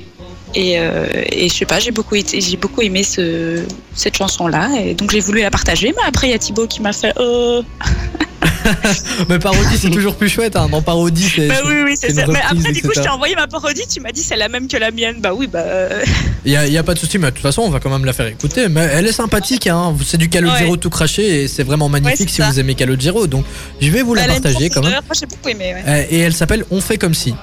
[0.54, 3.62] Et, euh, et je sais pas, j'ai beaucoup été- j'ai beaucoup aimé ce,
[3.94, 5.94] cette chanson là et donc j'ai voulu la partager.
[5.96, 7.62] Mais après il y a Thibaut qui m'a fait euh...
[9.28, 10.68] Mais parodie c'est toujours plus chouette, hein.
[10.70, 11.48] Dans parodie c'est.
[11.48, 12.26] bah oui oui c'est ça.
[12.26, 14.66] Mais après du coup je t'ai envoyé ma parodie, tu m'as dit c'est la même
[14.68, 15.16] que la mienne.
[15.20, 16.02] Bah oui bah euh,
[16.44, 17.90] Il y a, y a pas de souci, mais de toute façon on va quand
[17.90, 18.68] même la faire écouter.
[18.68, 19.94] Mais elle est sympathique, hein.
[20.04, 20.78] C'est du Calogero Ouais.
[20.78, 22.50] tout craché et c'est vraiment magnifique Ouais, si ça.
[22.50, 23.26] vous aimez Calogero.
[23.26, 23.44] Donc
[23.80, 24.92] je vais vous la partager quand même.
[24.92, 25.74] Moi j'ai beaucoup aimé.
[25.74, 25.82] Ouais.
[25.86, 27.34] Euh, Et elle s'appelle On fait comme si.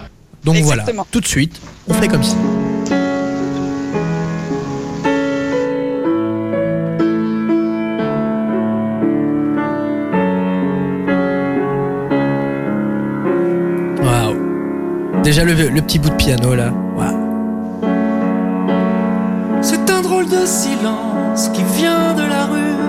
[0.44, 2.36] Donc voilà, tout de suite, on fait comme si.
[15.28, 16.72] Déjà le, petit bout de piano là.
[19.62, 22.80] C'est un drôle de silence qui vient de la rue.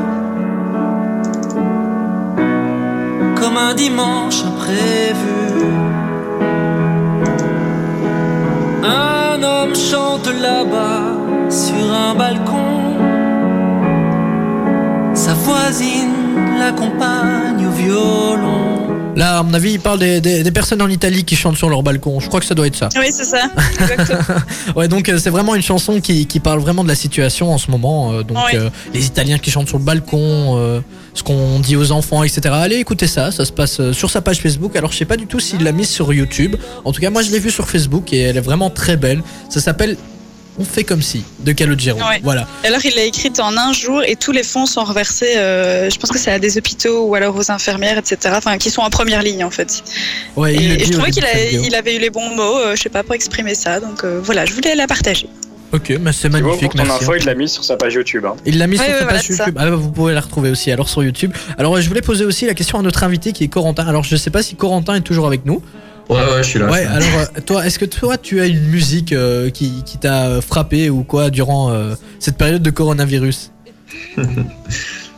[3.35, 5.65] Comme un dimanche imprévu.
[8.85, 12.95] Un homme chante là-bas sur un balcon.
[15.13, 16.15] Sa voisine
[16.61, 18.98] l'accompagne au violon.
[19.19, 21.69] Là, à mon avis, il parle des, des- des personnes en Italie qui chantent sur
[21.69, 22.21] leur balcon.
[22.21, 22.89] Je crois que ça doit être ça.
[22.97, 23.43] Oui, c'est ça.
[24.77, 27.59] Ouais, donc euh, c'est vraiment une chanson qui, qui parle vraiment de la situation en
[27.59, 28.13] ce moment.
[28.13, 30.81] euh, donc euh, les Italiens qui chantent sur le balcon, euh,
[31.15, 32.43] ce qu'on dit aux enfants, etc.
[32.53, 34.77] Allez écouter ça, ça se passe sur sa page Facebook.
[34.77, 36.55] Alors je sais pas du tout s'il l'a mise sur YouTube.
[36.85, 39.23] En tout cas, moi je l'ai vue sur Facebook et elle est vraiment très belle.
[39.51, 39.97] Ça s'appelle
[40.59, 41.99] On fait comme si de Calogero.
[41.99, 42.21] Ouais.
[42.23, 42.47] Voilà.
[42.65, 45.99] Alors, il l'a écrite en un jour et tous les fonds sont reversés, euh, je
[45.99, 48.35] pense que c'est à des hôpitaux ou alors aux infirmières, etc.
[48.37, 49.85] Enfin, qui sont en première ligne, en fait.
[50.37, 51.25] Ouais, et je trouvais qu'il
[51.65, 53.79] il avait eu les bons mots, euh, je sais pas, pour exprimer ça.
[53.81, 55.29] Donc euh, voilà, je voulais la partager.
[55.73, 56.71] Ok, mais c'est magnifique.
[56.73, 57.05] pour ton merci.
[57.05, 58.25] info, il l'a mis sur sa page YouTube.
[58.25, 58.35] hein.
[58.47, 59.29] Il l'a mis Ouais, sur ouais, sa voilà, page.
[59.29, 59.55] YouTube.
[59.59, 61.33] Ah, bah, vous pouvez la retrouver aussi alors sur YouTube.
[61.59, 63.87] Alors je voulais poser aussi la question à notre invité qui est Corentin.
[63.87, 65.63] Alors je sais pas si Corentin est toujours avec nous.
[66.09, 66.71] Ouais, ouais, je suis là.
[66.71, 70.41] Ouais, alors euh, toi, est-ce que toi tu as une musique euh, qui, qui t'a
[70.41, 73.51] frappé ou quoi durant euh, cette période de coronavirus?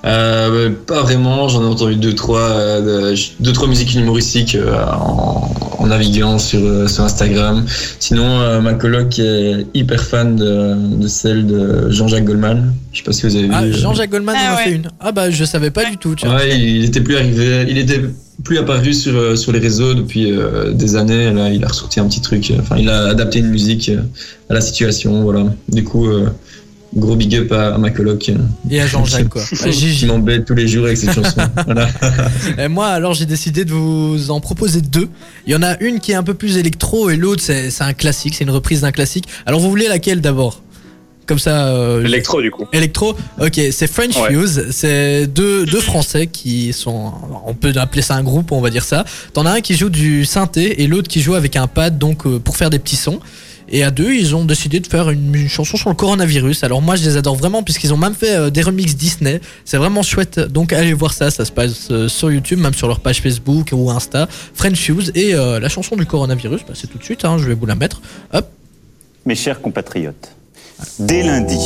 [0.03, 4.57] Euh, bah, pas vraiment, j'en ai entendu deux trois, de- deux trois musiques humoristiques
[4.99, 5.51] en,
[5.81, 7.65] en naviguant sur, euh, sur Instagram.
[7.99, 12.75] Sinon, euh, ma coloc est hyper fan de, de celle de Jean-Jacques Goldman.
[12.93, 13.53] Je sais pas si vous avez vu.
[13.55, 14.65] Ah, euh, Jean-Jacques Goldman Ah en a ouais.
[14.65, 14.89] fait une.
[15.01, 16.15] Ah bah je savais pas du tout.
[16.15, 16.37] Tiens.
[16.37, 18.03] Ouais, il était plus arrivé, il était
[18.45, 21.33] plus apparu sur, sur les réseaux depuis euh, des années.
[21.33, 22.53] Là, il a ressorti un petit truc.
[22.61, 23.91] Enfin, il a adapté une musique
[24.51, 25.23] à la situation.
[25.23, 25.45] Voilà.
[25.69, 26.29] Du coup, euh,
[26.95, 28.29] gros big up à, à ma coloc.
[28.29, 28.37] euh,
[28.71, 29.43] Et à Jean-Jacques quoi.
[29.63, 30.07] À qui Gigi.
[30.07, 31.41] m'embête tous les jours avec cette chanson.
[31.65, 31.89] Voilà.
[32.59, 35.09] Et moi alors j'ai décidé de vous en proposer deux.
[35.47, 37.85] Il y en a une qui est un peu plus électro et l'autre c'est c'est
[37.85, 39.27] un classique, c'est une reprise d'un classique.
[39.47, 40.63] Alors vous voulez laquelle d'abord?
[41.27, 41.69] Comme ça.
[41.69, 42.67] euh, L'électro, du coup.
[42.73, 44.31] Electro, ok, c'est French Ouais.
[44.31, 47.13] Fuse, c'est deux, deux Français qui sont,
[47.47, 49.05] on peut appeler ça un groupe, on va dire ça.
[49.33, 52.27] T'en as un qui joue du synthé et l'autre qui joue avec un pad, donc
[52.27, 53.21] euh, pour faire des petits sons.
[53.73, 56.65] Et à deux, ils ont décidé de faire une, une chanson sur le coronavirus.
[56.65, 59.41] Alors moi, je les adore vraiment puisqu'ils ont même fait euh, des remixes Disney.
[59.65, 60.41] C'est vraiment chouette.
[60.41, 63.71] Donc allez voir ça, ça se passe euh, sur YouTube, même sur leur page Facebook
[63.73, 64.29] ou Insta.
[64.55, 67.25] French Fuse et euh, la chanson du coronavirus, bah, c'est tout de suite.
[67.25, 68.01] hein, je vais vous la mettre.
[68.33, 68.49] Hop.
[69.27, 70.33] Mes chers compatriotes,
[70.99, 71.61] dès lundi,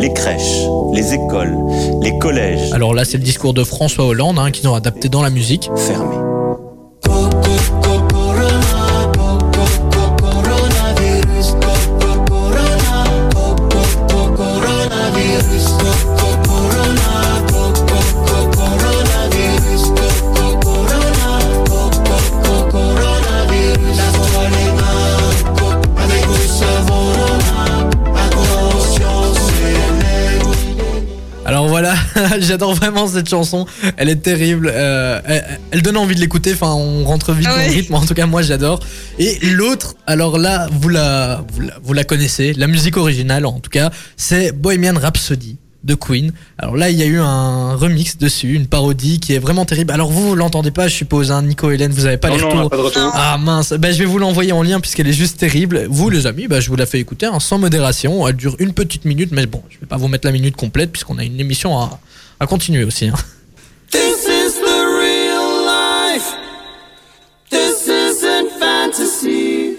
[0.00, 1.56] les crèches, les écoles,
[2.02, 5.22] les collèges Alors là, c'est le discours de François Hollande hein, qu'ils ont adapté dans
[5.22, 5.70] la musique.
[5.76, 6.16] fermés.
[32.40, 33.66] j'adore vraiment cette chanson.
[33.96, 34.70] Elle est terrible.
[34.72, 36.52] euh, elle, elle donne envie de l'écouter.
[36.52, 37.94] Enfin, on rentre vite Ah dans le rythme.
[37.94, 38.80] En tout cas, moi, j'adore.
[39.18, 42.52] Et l'autre, alors là, vous la, vous la, vous la connaissez.
[42.54, 46.32] La musique originale, en tout cas, c'est Bohemian Rhapsody de Queen.
[46.58, 49.92] Alors là, il y a eu un remix dessus, une parodie qui est vraiment terrible.
[49.92, 52.42] Alors vous, vous l'entendez pas, je suppose, hein, Nico, Hélène, vous avez pas non, les
[52.42, 52.62] retours.
[52.62, 53.10] n'a pas de retour.
[53.14, 55.86] Ah mince, bah, je vais vous l'envoyer en lien puisqu'elle est juste terrible.
[55.90, 58.26] Vous les amis, bah, je vous la fais écouter hein, sans modération.
[58.28, 60.92] Elle dure une petite minute, mais bon, je vais pas vous mettre la minute complète
[60.92, 61.98] puisqu'on a une émission à,
[62.42, 63.06] à continuer aussi.
[63.06, 63.14] hein.
[63.90, 66.34] This is the real life.
[67.50, 69.76] This isn't fantasy.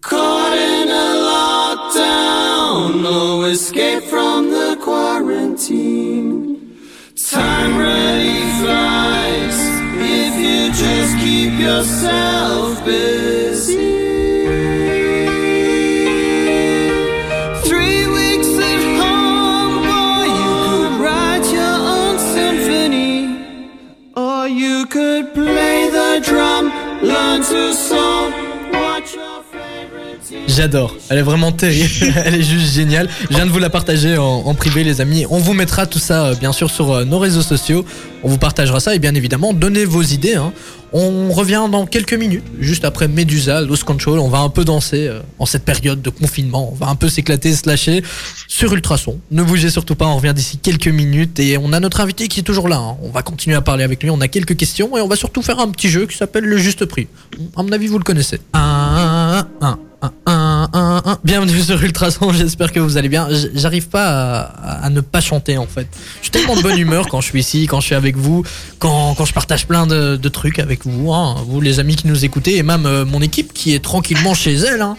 [0.00, 6.56] Caught in a lockdown, no escape from the quarantine.
[7.30, 9.58] Time really flies
[9.98, 13.47] if you just keep yourself busy.
[30.58, 30.96] J'adore.
[31.08, 31.88] Elle est vraiment terrible.
[32.24, 33.08] Elle est juste géniale.
[33.30, 35.24] Je viens de vous la partager en, privé, les amis.
[35.30, 37.84] On vous mettra tout ça, euh, bien sûr, sur euh, nos réseaux sociaux.
[38.24, 38.92] On vous partagera ça.
[38.92, 40.34] Et bien évidemment, donnez vos idées.
[40.34, 40.52] Hein.
[40.92, 44.18] On revient dans quelques minutes, juste après Medusa, Lost Control.
[44.18, 46.70] On va un peu danser euh, en cette période de confinement.
[46.72, 48.02] On va un peu s'éclater, se lâcher
[48.48, 49.20] sur Ultrason.
[49.30, 50.06] Ne bougez surtout pas.
[50.06, 51.38] On revient d'ici quelques minutes.
[51.38, 52.78] Et on a notre invité qui est toujours là.
[52.78, 52.96] Hein.
[53.02, 54.10] On va continuer à parler avec lui.
[54.10, 54.98] On a quelques questions.
[54.98, 57.06] Et on va surtout faire un petit jeu qui s'appelle Le Juste Prix.
[57.54, 58.40] À mon avis, vous le connaissez.
[58.54, 59.27] Ah, ah, ah.
[59.38, 63.28] 1, 1, 1, 1, Bienvenue sur Ultrason, j'espère que vous allez bien.
[63.54, 65.86] J'arrive pas à, ne pas chanter en fait.
[66.16, 68.44] Je suis tellement de bonne humeur quand je suis ici, quand je suis avec vous,
[68.80, 71.36] quand, je partage plein de, trucs avec vous, hein.
[71.46, 74.54] vous les amis qui nous écoutez, et même euh, mon équipe qui est tranquillement chez
[74.54, 74.82] elle.
[74.82, 74.96] Hein.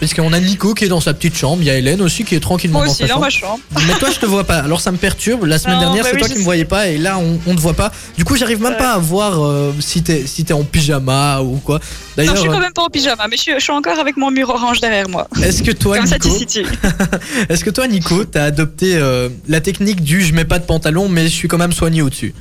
[0.00, 2.24] Parce qu'on a Nico qui est dans sa petite chambre, il y a Hélène aussi
[2.24, 3.24] qui est tranquillement Moi dans aussi, sa dans chambre.
[3.26, 3.60] ma chambre.
[3.86, 4.56] Mais toi, je te vois pas.
[4.60, 5.44] Alors ça me perturbe.
[5.44, 6.44] La semaine Non, dernière, bah c'est oui, toi je qui me sais.
[6.46, 7.92] voyais pas, et là, on, on te voit pas.
[8.16, 8.78] Du coup, j'arrive même Ouais.
[8.78, 11.76] pas à voir euh, si t'es si t'es en pyjama ou quoi.
[11.76, 11.82] Non,
[12.16, 13.98] D'ailleurs, je suis quand euh, même pas en pyjama, mais je suis, je suis encore
[13.98, 15.28] avec mon mur orange derrière moi.
[15.42, 16.28] est-ce que toi, Comme Nico,
[17.48, 21.08] est-ce que toi, Nico, t'as adopté euh, la technique du je mets pas de pantalon,
[21.08, 22.34] mais je suis quand même soigné au-dessus.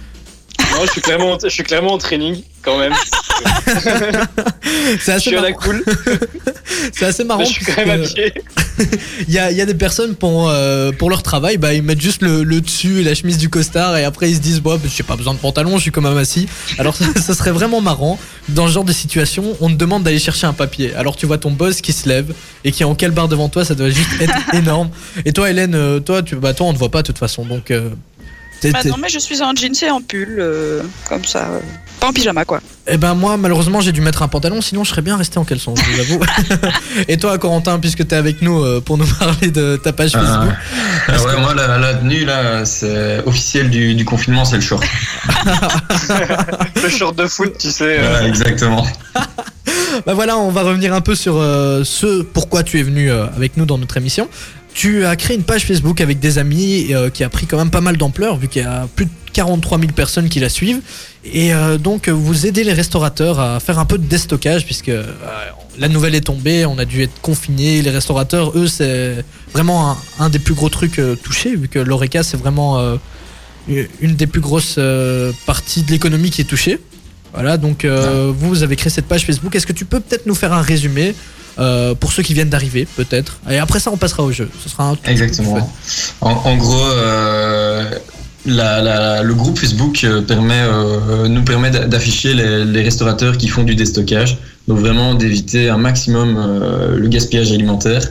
[0.71, 2.93] Non, je suis clairement, je suis clairement en training quand même.
[4.99, 5.83] C'est Je assez suis à la cool,
[6.93, 7.39] C'est assez marrant.
[7.39, 8.33] mais je suis quand même puisque habillé.
[9.27, 11.83] Il y a, il y a des personnes pour, euh, pour leur travail, bah, ils
[11.83, 14.61] mettent juste le, le dessus et la chemise du costard et après ils se disent,
[14.61, 16.47] bah, j'ai pas besoin de pantalon, je suis quand même assis.
[16.77, 18.17] Alors ça, ça serait vraiment marrant.
[18.47, 20.93] Dans ce genre de situation, on te demande d'aller chercher un papier.
[20.95, 23.49] Alors tu vois ton boss qui se lève et qui est en quelle barre devant
[23.49, 24.89] toi, ça doit juste être énorme.
[25.25, 27.45] Et toi, Hélène, euh, toi, tu, bah, toi, on te voit pas de toute façon.
[27.45, 27.89] Donc, euh,
[28.63, 31.47] Bah non, mais je suis en jeans et en pull, euh, comme ça.
[31.49, 31.59] euh,
[31.99, 32.61] Pas en pyjama, quoi.
[32.91, 35.43] Eh ben moi malheureusement j'ai dû mettre un pantalon sinon je serais bien resté en
[35.43, 36.19] caleçon je vous avoue.
[37.07, 40.19] Et toi Corentin puisque t'es avec nous euh, pour nous parler de ta page Ah,
[40.19, 40.55] Facebook.
[41.07, 44.83] ah ouais, moi, la, la tenue, là, c'est officiel du, du confinement, c'est le short.
[46.83, 47.97] Le short de foot, tu sais.
[47.99, 48.85] euh, Ouais, exactement.
[50.05, 53.25] Bah voilà, on va revenir un peu sur euh, ce pourquoi tu es venu euh,
[53.35, 54.27] avec nous dans notre émission.
[54.79, 57.69] Tu as créé une page Facebook avec des amis euh, qui a pris quand même
[57.69, 60.79] pas mal d'ampleur vu qu'il y a plus de 43 000 personnes qui la suivent.
[61.25, 65.03] Et euh, donc vous aidez les restaurateurs à faire un peu de déstockage puisque euh,
[65.77, 67.81] la nouvelle est tombée, on a dû être confinés.
[67.81, 72.23] Les restaurateurs, eux, c'est vraiment un, un des plus gros trucs touchés vu que l'ORECA
[72.23, 72.81] c'est vraiment
[73.67, 74.79] une des plus grosses
[75.45, 76.79] parties de l'économie qui est touchée.
[77.33, 79.55] Voilà, donc euh, vous, vous avez créé cette page Facebook.
[79.55, 81.13] Est-ce que tu peux peut-être nous faire un résumé
[81.59, 84.49] euh, pour ceux qui viennent d'arriver, peut-être Et après ça, on passera au jeu.
[84.63, 85.69] Ce sera un Exactement.
[86.21, 87.83] En, en gros, euh,
[88.45, 93.37] la- la- le groupe Facebook euh, permet, euh, nous permet d'a- d'afficher les, les restaurateurs
[93.37, 94.37] qui font du déstockage.
[94.67, 96.29] Donc vraiment d'éviter un maximum
[96.95, 98.03] le gaspillage alimentaire.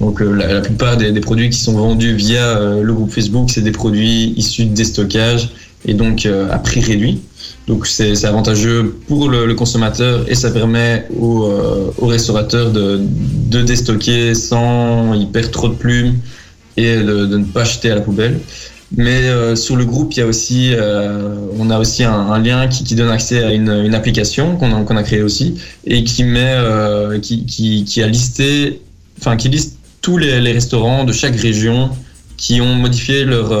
[0.00, 3.60] Donc la, la plupart des, des produits qui sont vendus via le groupe Facebook, c'est
[3.60, 5.50] des produits issus de déstockage
[5.84, 7.20] et donc à prix réduit.
[7.68, 12.98] Donc c'est avantageux pour le, consommateur et ça permet aux, euh, restaurateurs de,
[13.62, 16.14] déstocker sans y perdre trop de plumes
[16.78, 18.40] et de, ne pas jeter à la poubelle.
[18.96, 22.68] Mais euh, sur le groupe, il y a aussi, euh, on a aussi un, lien
[22.68, 26.56] qui, donne accès à une, application qu'on a, a créée aussi et qui met,
[27.20, 28.80] qui, qui, qui a listé,
[29.20, 31.90] enfin qui liste tous les, restaurants de chaque région
[32.38, 33.52] qui ont modifié leur,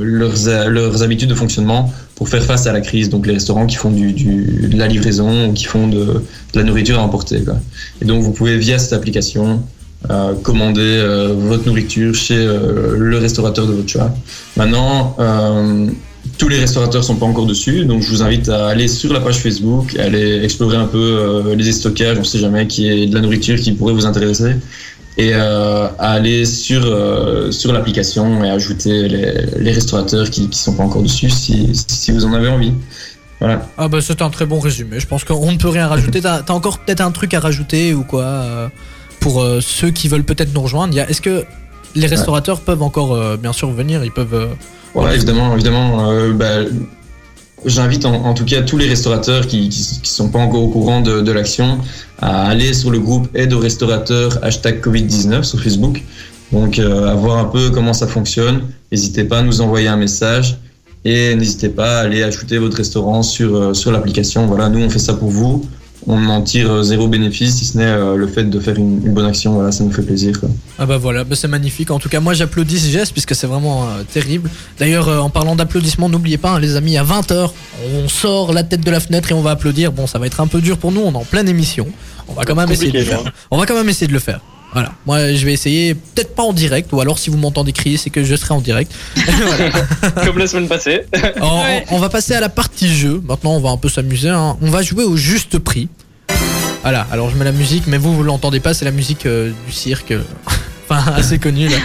[0.00, 3.08] leurs, leurs habitudes de fonctionnement pour faire face à la crise.
[3.08, 6.04] Donc les restaurants qui font du, du- de la livraison ou qui font de,
[6.52, 7.38] de la nourriture à emporter.
[7.42, 7.56] Quoi.
[8.02, 9.62] Et donc vous pouvez via cette application
[10.10, 14.14] euh, commander euh, votre nourriture chez euh, le restaurateur de votre choix.
[14.58, 15.86] Maintenant, euh,
[16.36, 19.20] tous les restaurateurs sont pas encore dessus, donc je vous invite à aller sur la
[19.20, 23.14] page Facebook, aller explorer un peu euh, les stockages, on sait jamais qui est de
[23.14, 24.50] la nourriture qui pourrait vous intéresser,
[25.22, 29.32] et euh, à aller sur euh, sur l'application et ajouter les,
[29.64, 32.72] les restaurateurs qui qui sont pas encore dessus si si vous en avez envie.
[33.40, 33.56] Voilà.
[33.78, 35.00] Ah bah c'est un très bon résumé.
[35.00, 36.20] Je pense qu'on ne peut rien rajouter.
[36.20, 38.68] T'as encore peut-être un truc à rajouter ou quoi euh,
[39.20, 40.92] pour euh, ceux qui veulent peut-être nous rejoindre.
[40.92, 41.44] Il y a- Est-ce que
[41.94, 44.04] les restaurateurs peuvent encore euh, bien sûr venir?
[44.04, 44.48] Ils peuvent.
[44.94, 46.12] Ouais, évidemment, évidemment.
[46.34, 46.46] bah,
[47.66, 51.20] J'invite en, tout cas tous les restaurateurs qui, qui sont pas encore au courant de,
[51.20, 51.78] de l'action
[52.18, 56.02] à aller sur le groupe aide aux restaurateurs hashtag Covid-19 sur Facebook.
[56.52, 58.62] Donc euh, à voir un peu comment ça fonctionne.
[58.90, 60.58] N'hésitez pas à nous envoyer un message
[61.04, 64.46] et n'hésitez pas à aller ajouter votre restaurant sur, euh, sur l'application.
[64.46, 65.64] Voilà, nous on fait ça pour vous.
[66.06, 69.04] On en tire euh, zéro bénéfice si ce n'est euh, le fait de faire une,
[69.04, 69.52] une bonne action.
[69.54, 70.38] Voilà, ça nous fait plaisir.
[70.40, 70.48] quoi.
[70.78, 71.90] Ah bah voilà, bah c'est magnifique.
[71.90, 74.48] En tout cas, moi j'applaudis ce geste puisque c'est vraiment euh, terrible.
[74.78, 77.50] D'ailleurs, euh, en parlant d'applaudissements, n'oubliez pas, hein, les amis, à 20h,
[77.94, 79.92] on sort la tête de la fenêtre et on va applaudir.
[79.92, 81.86] Bon, ça va être un peu dur pour nous, on est en pleine émission.
[82.28, 83.32] On va quand même essayer de le Compliqué, faire.
[83.50, 84.40] On va quand même essayer de le faire.
[84.72, 87.96] Voilà, moi je vais essayer, peut-être pas en direct, ou alors si vous m'entendez crier,
[87.96, 88.92] c'est que je serai en direct.
[90.24, 91.02] Comme la semaine passée.
[91.40, 91.84] On, on- Ouais.
[91.90, 93.20] on va passer à la partie jeu.
[93.26, 94.28] Maintenant, on va un peu s'amuser.
[94.28, 94.56] hein.
[94.62, 95.88] On va jouer au juste prix.
[96.82, 99.50] Voilà, alors je mets la musique, mais vous, vous l'entendez pas, c'est la musique euh,
[99.66, 100.14] du cirque.
[100.92, 101.76] Enfin, assez connue là.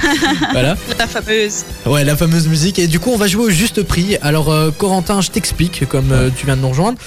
[0.51, 0.75] voilà.
[0.97, 1.63] La fameuse.
[1.85, 2.79] Ouais, la fameuse musique.
[2.79, 4.17] Et du coup, on va jouer au juste prix.
[4.23, 6.97] Alors, euh, Corentin, je t'explique, comme euh, tu viens de nous rejoindre.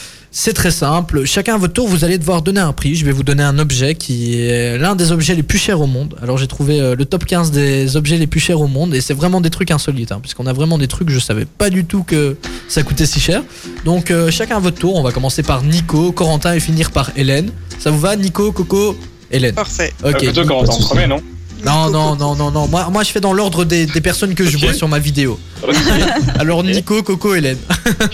[0.40, 1.24] C'est très simple.
[1.24, 2.94] Chacun à votre tour, vous allez devoir donner un prix.
[2.94, 5.88] Je vais vous donner un objet qui est l'un des objets les plus chers au
[5.88, 6.14] monde.
[6.22, 8.94] Alors, j'ai trouvé euh, le top 15 des objets les plus chers au monde.
[8.94, 10.12] Et c'est vraiment des trucs insolites.
[10.12, 12.36] Hein, puisqu'on a vraiment des trucs, je savais pas du tout que
[12.68, 13.42] ça coûtait si cher.
[13.84, 14.94] Donc, euh, chacun à votre tour.
[14.94, 17.50] On va commencer par Nico, Corentin et finir par Hélène.
[17.80, 18.96] Ça vous va, Nico, Coco,
[19.32, 19.56] Hélène?
[19.56, 19.92] Parfait.
[20.04, 20.18] Euh, Ok.
[20.18, 20.86] plutôt quand de on souci.
[20.86, 21.20] premier, non?
[21.66, 22.68] Non, non, non, non, non.
[22.68, 25.36] Moi, moi, je fais dans l'ordre des, des personnes que je vois sur ma vidéo.
[26.38, 27.58] Alors, Nico, Coco, Hélène.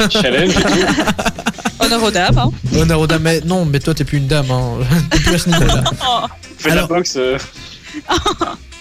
[0.09, 0.55] Challenge.
[1.85, 2.39] Honneur aux dames.
[2.39, 2.51] Hein.
[2.77, 3.23] Honneur aux dames.
[3.23, 4.51] Mais non, mais toi, t'es plus une dame.
[4.51, 4.79] Hein.
[5.11, 5.85] T'es plus à ce niveau-là.
[6.07, 6.27] Oh.
[6.59, 7.15] Fais la boxe.
[7.17, 7.39] euh,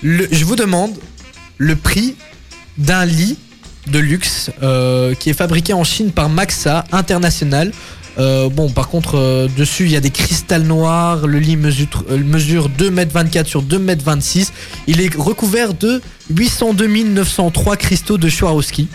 [0.01, 0.93] Le- je vous demande
[1.57, 2.15] le prix
[2.77, 3.37] d'un lit
[3.87, 7.71] de luxe euh, qui est fabriqué en Chine par Maxa International.
[8.19, 11.25] Euh, bon, par contre, euh, dessus, il y a des cristals noirs.
[11.27, 14.49] Le lit mesure, euh, mesure 2m24 sur 2m26.
[14.87, 18.87] Il est recouvert de 802 903 cristaux de Swarovski.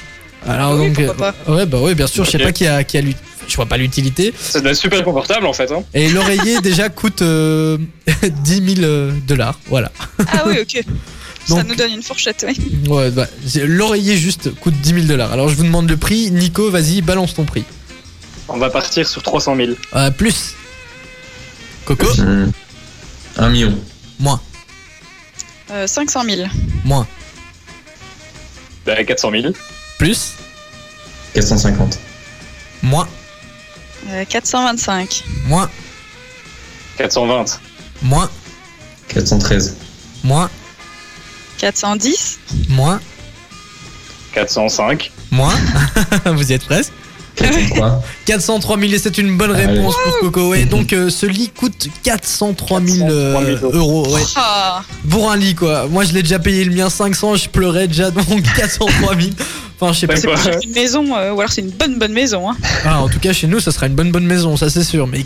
[0.47, 2.85] Alors, oui, donc, pourquoi euh, ouais, bah ouais, bien sûr, je sais pas qui a,
[2.85, 3.17] qui a l'ut-
[3.49, 4.33] Je vois pas l'utilité.
[4.39, 5.73] Ça doit être super confortable en fait.
[5.73, 5.83] Hein.
[5.95, 7.79] Et l'oreiller, déjà, coûte euh,
[8.23, 9.59] 10 000 euh, dollars.
[9.67, 9.91] Voilà.
[10.33, 10.85] Ah oui, ok.
[11.47, 12.59] Ça nous donne une fourchette, oui.
[12.89, 15.33] Ouais, bah, c'est- l'oreiller juste coûte 10 000 dollars.
[15.33, 16.31] Alors je vous demande le prix.
[16.31, 17.65] Nico, vas-y, balance ton prix.
[18.49, 19.73] On va partir sur 300 000.
[19.97, 20.55] Euh, plus.
[21.87, 22.53] Coco, Hum.
[23.39, 23.75] Un million.
[24.19, 24.41] moins,
[25.71, 26.49] Euh, 500 000.
[26.85, 27.07] moins,
[28.85, 29.53] Bah, 400 000.
[29.99, 30.33] plus,
[31.35, 31.99] 450.
[32.83, 33.09] moins,
[34.11, 35.25] Euh, 425.
[35.47, 35.69] moins,
[36.97, 37.61] 420.
[38.03, 38.31] moins,
[39.09, 39.77] 413.
[40.25, 40.49] moins,
[41.59, 42.39] 410.
[42.71, 43.01] moins,
[44.33, 45.11] 405.
[45.31, 45.55] moins.
[46.27, 46.93] vous y êtes presque.
[47.37, 48.03] 403.
[48.25, 49.67] 403 000 et c'est une bonne Allez.
[49.67, 50.49] réponse pour Coco.
[50.51, 54.13] Ouais, donc euh, ce lit coûte 403 000 euh, 403 000 euros.
[54.13, 54.23] Ouais.
[54.35, 55.87] Ah, Pour un lit quoi.
[55.87, 59.31] Moi je l'ai déjà payé le mien 500, je pleurais déjà donc 403 000.
[59.81, 60.15] Enfin je sais pas.
[60.15, 62.51] Ouais, c'est pour une maison, euh, ou alors c'est une bonne bonne maison.
[62.51, 62.57] Hein.
[62.85, 65.07] Ah, en tout cas, chez nous, ça sera une bonne bonne maison, ça c'est sûr.
[65.07, 65.25] Mais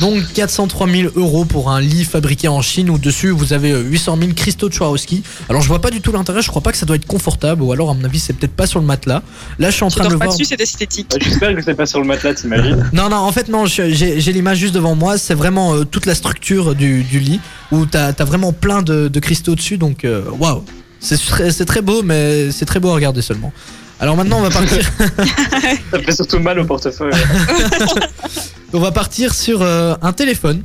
[0.00, 3.82] donc 403 000 euros pour un lit fabriqué en Chine où dessus vous avez euh,
[3.82, 5.22] 800 000 cristaux de Swarovski.
[5.50, 6.40] Alors je vois pas du tout l'intérêt.
[6.40, 8.54] Je crois pas que ça doit être confortable ou alors à mon avis c'est peut-être
[8.56, 9.22] pas sur le matelas.
[9.58, 10.36] Là, je suis en Tu train de le pas voir.
[10.38, 11.12] dessus, c'est esthétique.
[11.12, 12.88] Ouais, J'espère que c'est pas sur le matelas, t'imagines.
[12.94, 13.66] Non, non, en fait non.
[13.66, 15.18] J'ai j'ai l'image juste devant moi.
[15.18, 19.08] C'est vraiment euh, toute la structure du, du lit où t'as as vraiment plein de,
[19.08, 19.76] de cristaux dessus.
[19.76, 20.64] Donc euh, waouh,
[21.00, 23.52] c'est très, c'est très beau, mais c'est très beau à regarder seulement.
[24.00, 24.78] Alors maintenant, on va partir.
[25.90, 27.12] Ça fait surtout mal au portefeuille.
[28.72, 30.62] On va partir sur euh, un téléphone.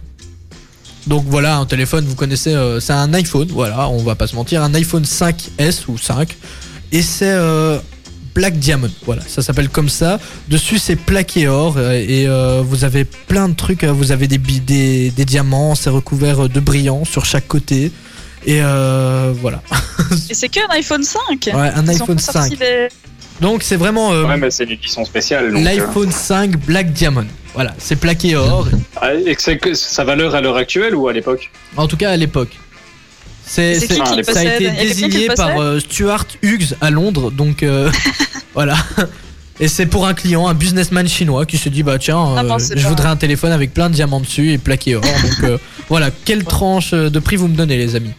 [1.08, 4.36] Donc voilà, un téléphone, vous connaissez, euh, c'est un iPhone, voilà, on va pas se
[4.36, 6.36] mentir, un iPhone 5S ou 5.
[6.92, 7.78] Et c'est euh,
[8.34, 10.20] Black Diamond, voilà, ça s'appelle comme ça.
[10.48, 14.38] Dessus c'est plaqué or euh, et euh, vous avez plein de trucs, vous avez des,
[14.40, 17.92] des, des diamants, c'est recouvert de brillants sur chaque côté.
[18.48, 19.62] Et euh, voilà.
[20.30, 21.20] Et c'est qu'un iPhone 5.
[21.54, 22.60] Ouais, un Ils iPhone pas sorti 5.
[22.60, 22.88] des-
[23.42, 25.56] Donc c'est vraiment euh, Ouais, mais c'est une édition spéciale.
[25.56, 27.26] euh, l'iPhone 5 Black Diamond.
[27.54, 28.68] Voilà, c'est plaqué or.
[28.98, 31.52] ah, Et que c'est que sa valeur à l'heure actuelle ou à l'époque?
[31.78, 32.50] En tout cas à l'époque.
[33.48, 37.92] C'est, ça a été désigné par euh, Stuart Hughes à Londres, donc euh,
[38.56, 38.76] voilà.
[39.60, 42.58] Et c'est pour un client, un businessman chinois qui se dit bah tiens, Ah euh,
[42.60, 45.04] je pas- voudrais un téléphone avec plein de diamants dessus et plaqué or.
[45.04, 45.58] donc euh,
[45.90, 48.12] voilà, quelle tranche de prix vous me donnez les amis?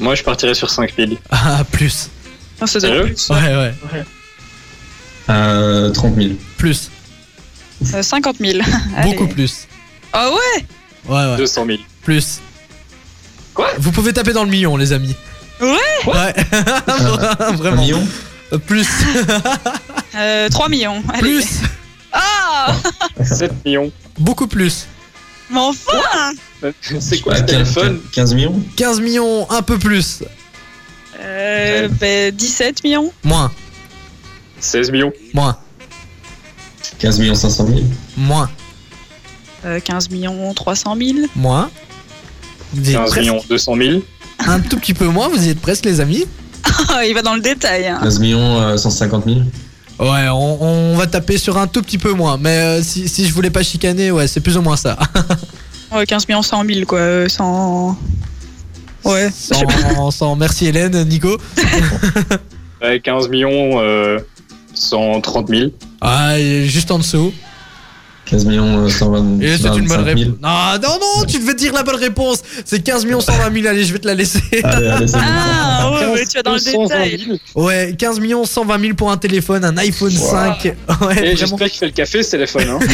[0.00, 1.18] Moi, je partirais sur 5000.
[1.30, 2.08] Ah plus,
[2.62, 3.28] Non, ça plus.
[3.30, 4.04] ouais ouais,
[5.28, 6.28] Euh, 30 000.
[6.56, 6.90] plus,
[7.94, 8.58] Euh, 50 000.
[8.96, 9.10] Allez.
[9.12, 9.66] beaucoup plus,
[10.12, 10.64] Ah ouais?
[11.08, 11.78] Ouais ouais, 200 000.
[12.04, 12.40] plus.
[13.54, 13.68] Quoi?
[13.78, 15.14] Vous pouvez taper dans le million les amis.
[15.60, 15.68] Ouais?
[16.06, 16.34] Ouais,
[17.40, 17.82] Un vraiment.
[17.82, 18.06] million?
[18.52, 18.86] Euh, Plus,
[20.16, 21.02] euh, 3 millions.
[21.08, 21.20] Allez.
[21.20, 21.44] plus,
[22.12, 22.74] Ah
[23.24, 23.90] 7 millions.
[24.18, 24.86] beaucoup plus.
[25.50, 26.32] Mais enfin
[27.00, 28.00] C'est quoi ce 15, téléphone?
[28.12, 30.22] 15 millions 15 millions, un peu plus.
[31.20, 33.50] Euh, ben, 17 millions Moins,
[34.60, 35.12] 16 millions.
[35.34, 35.56] moins,
[36.98, 37.80] 15 millions 500 000
[38.16, 38.50] moins,
[39.64, 41.70] euh, 15 millions 300 000 moins.
[42.74, 43.20] Vous y êtes 15 presque.
[43.20, 44.00] millions 200 000.
[44.46, 46.24] Un tout petit peu moins, vous y êtes presque les amis.
[46.88, 47.86] Ah, Il va dans le détail.
[47.86, 48.00] hein.
[48.02, 49.40] 15 millions euh, 150 000
[50.00, 52.36] Ouais, on, on va taper sur un tout petit peu moins.
[52.38, 54.98] Mais euh, si, si je voulais pas chicaner, ouais, c'est plus ou moins ça.
[55.92, 56.98] Ouais, 15 millions 100 000 quoi.
[57.00, 57.98] euh, Sans...
[59.04, 59.30] Ouais.
[59.34, 61.36] Sans, sans- merci Hélène, Nico.
[62.82, 64.18] Ouais, 15 millions euh,
[64.74, 65.70] 130 000.
[66.00, 67.32] Ah, juste en dessous.
[68.26, 70.04] 15 millions euh, 120 Et c'est une bonne 125 000.
[70.04, 70.38] réponse.
[70.42, 72.42] Non, non, non, tu devais dire la bonne réponse.
[72.64, 73.66] C'est 15 millions 120 000.
[73.66, 74.40] Allez, je vais te la laisser.
[74.62, 75.06] Allez, allez.
[75.14, 77.24] Ah ouais, 15 ouais, tu vas dans le 220 détail.
[77.54, 77.66] 000.
[77.66, 80.74] Ouais, 15 millions 120 000 pour un téléphone, un iPhone 5.
[81.02, 82.68] Ouais, j'espère qu'il fait le café ce téléphone.
[82.68, 82.78] Hein.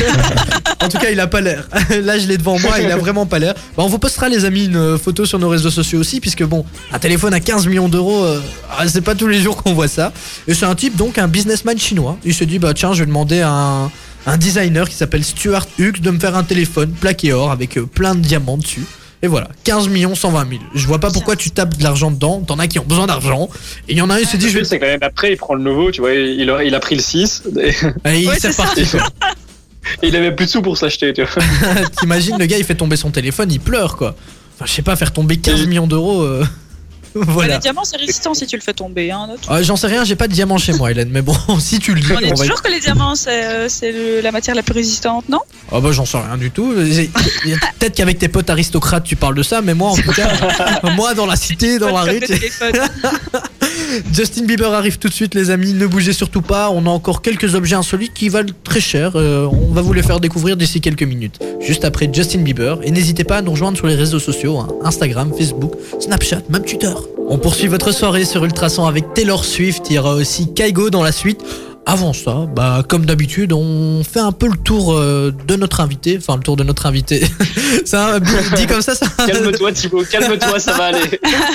[0.81, 1.69] En tout cas, il a pas l'air.
[2.03, 3.55] Là, je l'ai devant moi, il a vraiment pas l'air.
[3.77, 6.45] Bah, on vous postera, les amis, une euh, photo sur nos réseaux sociaux aussi, puisque
[6.45, 8.41] bon, un téléphone à 15 millions d'euros, euh,
[8.79, 10.13] ah, c'est pas tous les jours qu'on voit ça.
[10.47, 12.17] Et c'est un type, donc, un businessman chinois.
[12.25, 13.91] Il se dit, bah tiens, je vais demander à un,
[14.29, 17.87] un designer qui s'appelle Stuart Hughes de me faire un téléphone plaqué or avec euh,
[17.87, 18.85] plein de diamants dessus.
[19.21, 20.61] Et voilà, 15 millions 120 000.
[20.75, 22.41] Je vois pas pourquoi tu tapes de l'argent dedans.
[22.47, 23.49] T'en as qui ont besoin d'argent.
[23.89, 24.65] Et il y en a un, il se dit, je vais.
[24.65, 26.95] c'est quand même après, il prend le nouveau, tu vois, il a, il a pris
[26.95, 27.43] le 6.
[27.61, 27.69] Et
[28.11, 28.87] Et il Ouais, s'est reparti.
[28.87, 29.01] quoi.
[30.05, 31.43] il avait plus de sous pour s'acheter, tu vois.
[31.99, 34.15] T'imagines, le gars, il fait tomber son téléphone, il pleure, quoi.
[34.55, 36.23] Enfin, je sais pas, faire tomber 15 millions d'euros.
[36.23, 36.45] euh,
[37.15, 37.55] voilà.
[37.55, 39.11] Les diamants, c'est résistant si tu le fais tomber.
[39.11, 41.79] Hein, Ah, J'en sais rien, j'ai pas de diamant chez moi, Hélène, mais bon, si
[41.79, 44.33] tu le dis, On est on va toujours que les diamants, c'est euh, le- la
[44.33, 45.41] matière la plus résistante, non?
[45.73, 46.73] Ah bah j'en sais rien du tout.
[47.79, 50.29] Peut-être qu'avec tes potes aristocrates tu parles de ça, mais moi en tout cas,
[50.97, 52.21] moi dans la cité, dans la rue.
[54.13, 57.23] Justin Bieber arrive tout de suite les amis, ne bougez surtout pas, on a encore
[57.23, 60.81] quelques objets insolites qui valent très cher, Euh, on va vous les faire découvrir d'ici
[60.81, 64.19] quelques minutes, juste après Justin Bieber, et n'hésitez pas à nous rejoindre sur les réseaux
[64.21, 66.93] sociaux, hein, Instagram, Facebook, Snapchat, même Twitter.
[67.29, 71.03] On poursuit votre soirée sur Ultrason avec Taylor Swift, il y aura aussi Kaigo dans
[71.03, 71.45] la suite.
[71.91, 76.19] Avant ça, bah comme d'habitude, on fait un peu le tour euh, de notre invité,
[76.21, 77.25] enfin le tour de notre invité.
[77.87, 81.01] ça, dit comme ça, ça, Calme-toi, Thibaut, calme-toi, ça va aller.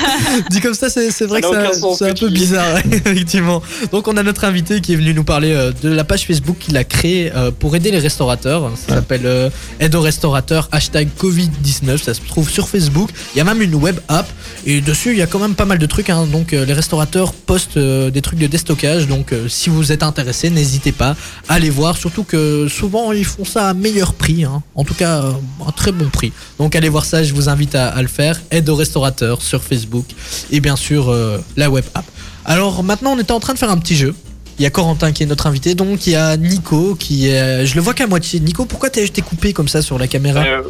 [0.50, 3.62] Dit comme ça, c'est vrai Ça que c'est ce un que peu bizarre, effectivement.
[3.92, 6.58] Donc, on a notre invité qui est venu nous parler euh, de la page Facebook
[6.60, 8.72] qu'il a créée euh, pour aider les restaurateurs.
[8.88, 12.02] Ça s'appelle euh, Aide aux restaurateurs, hashtag Covid-19.
[12.02, 13.10] Ça se trouve sur Facebook.
[13.36, 14.28] Il y a même une web app.
[14.66, 16.10] Et dessus, il y a quand même pas mal de trucs.
[16.10, 16.26] hein.
[16.32, 19.08] Donc, euh, les restaurateurs postent euh, des trucs de déstockage.
[19.08, 21.16] Donc, euh, si vous êtes intéressé, n'hésitez pas
[21.48, 21.98] à aller voir.
[21.98, 24.44] Surtout que souvent, ils font ça à meilleur prix.
[24.44, 24.62] hein.
[24.76, 25.32] En tout cas, euh,
[25.68, 26.32] un très bon prix.
[26.60, 27.24] Donc, allez voir ça.
[27.24, 28.42] Je vous invite à, le faire.
[28.52, 30.06] Aide aux restaurateurs sur Facebook.
[30.52, 32.06] Et bien sûr, euh, la web app.
[32.46, 34.14] Alors, maintenant, on était en train de faire un petit jeu.
[34.60, 37.66] Il y a Corentin qui est notre invité, donc il y a Nico qui est.
[37.66, 38.40] Je le vois qu'à moitié.
[38.40, 40.44] Nico, pourquoi t'es coupé comme ça sur la caméra?
[40.44, 40.62] Euh,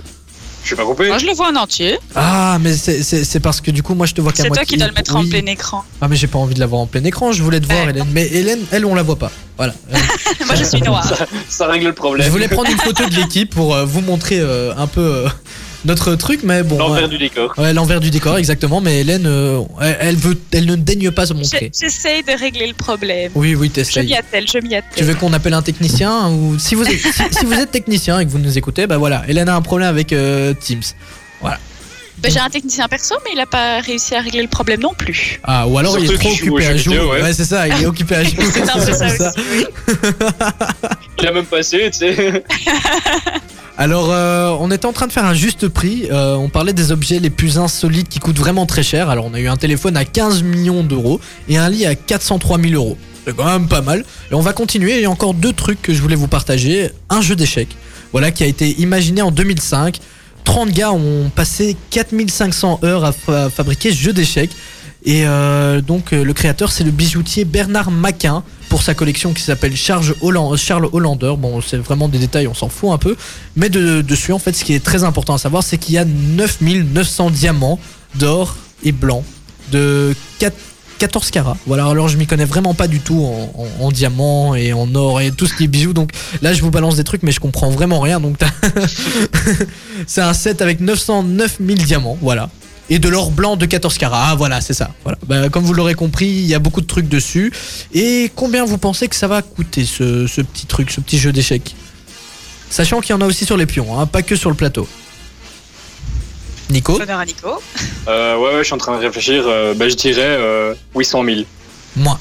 [0.64, 1.08] je suis pas coupé.
[1.10, 2.00] Moi, je le vois en entier.
[2.16, 4.48] Ah, mais c'est- c'est c'est parce que du coup, moi je te vois qu'à C'est
[4.50, 4.66] moitié.
[4.66, 5.84] toi qui dois le mettre en plein écran.
[6.02, 7.90] Ah, mais j'ai pas envie de la voir en plein écran, je voulais te voir,
[7.90, 8.08] Hélène.
[8.12, 9.32] Mais Hélène, elle, on la voit pas.
[9.58, 9.74] Voilà.
[10.46, 11.06] Moi, je suis noire.
[11.08, 12.26] Ça, ça règle le problème.
[12.26, 15.30] je voulais prendre une photo de l'équipe pour euh, vous montrer euh, un peu euh,
[15.86, 16.78] notre truc, mais bon.
[16.78, 17.10] L'envers ouais.
[17.10, 17.54] du décor.
[17.58, 18.82] Ouais, l'envers du décor, exactement.
[18.82, 21.72] Mais Hélène, euh, elle, elle veut, elle ne daigne pas se montrer.
[21.78, 23.32] J'essaye de régler le problème.
[23.36, 24.06] Oui, oui, Je t'essayes.
[24.06, 25.06] m'y attelle, je m'y Tu attelle.
[25.06, 27.10] veux qu'on appelle un technicien ou si vous êtes, si,
[27.40, 29.90] si vous êtes technicien et que vous nous écoutez, bah voilà, Hélène a un problème
[29.90, 30.82] avec euh, Teams.
[32.20, 34.94] Ben, J'ai un technicien perso, mais il a pas réussi à régler le problème non
[34.94, 35.42] plus.
[35.44, 37.00] Ah, ou alors il est trop occupé à jouer.
[37.00, 37.34] Ouais, ouais.
[37.34, 38.46] c'est ça, il est occupé à jouer.
[38.54, 39.30] C'est un peu ça C'est ça.
[39.36, 39.66] aussi, oui.
[41.20, 42.44] Il a même passé, tu sais.
[43.78, 46.08] Alors, euh, on était en train de faire un juste prix.
[46.12, 49.10] Euh, on parlait des objets les plus insolites qui coûtent vraiment très cher.
[49.10, 51.20] Alors, on a eu un téléphone à 15 millions d'euros
[51.50, 52.98] et un lit à 403 000 euros.
[53.26, 54.06] C'est quand même pas mal.
[54.32, 54.98] Et on va continuer.
[54.98, 56.92] Il y a encore deux trucs que je voulais vous partager.
[57.10, 57.76] Un jeu d'échecs,
[58.12, 59.98] voilà, qui a été imaginé en 2005.
[60.44, 64.52] 30 gars ont passé 4500 heures à fa- fabriquer ce jeu d'échecs.
[65.06, 68.42] Et euh, donc le créateur c'est le bijoutier Bernard Maquin
[68.74, 71.36] pour sa collection qui s'appelle Charles, Holland- Charles Hollander.
[71.38, 73.16] Bon c'est vraiment des détails, on s'en fout un peu.
[73.56, 76.00] Mais de- dessus en fait ce qui est très important à savoir c'est qu'il y
[76.00, 77.78] a 9900 diamants
[78.16, 79.24] d'or et blanc
[79.72, 80.56] de 4
[80.98, 81.56] 14 carats.
[81.68, 84.96] Voilà, alors je m'y connais vraiment pas du tout en, en, en diamant et en
[84.96, 85.94] or et tout ce qui est bijoux.
[85.94, 86.10] Donc
[86.42, 88.20] là, je vous balance des trucs, mais je comprends vraiment rien.
[88.20, 88.38] Donc
[90.08, 92.50] c'est un set avec 909 000 diamants, voilà.
[92.94, 94.28] Et de l'or blanc de 14 carats.
[94.30, 94.92] Ah voilà, c'est ça.
[95.02, 95.18] Voilà.
[95.26, 97.52] Bah, comme vous l'aurez compris, il y a beaucoup de trucs dessus.
[97.92, 101.32] Et combien vous pensez que ça va coûter ce, ce petit truc, ce petit jeu
[101.32, 101.76] d'échecs?
[102.70, 104.88] Sachant qu'il y en a aussi sur les pions, hein, pas que sur le plateau.
[106.70, 107.02] Nico?
[107.02, 107.50] Honneur à Nico.
[108.08, 109.44] Euh, ouais, ouais, je suis en train de réfléchir.
[109.48, 111.38] Euh, bah, je dirais euh, 800 000.
[111.96, 112.20] Moins.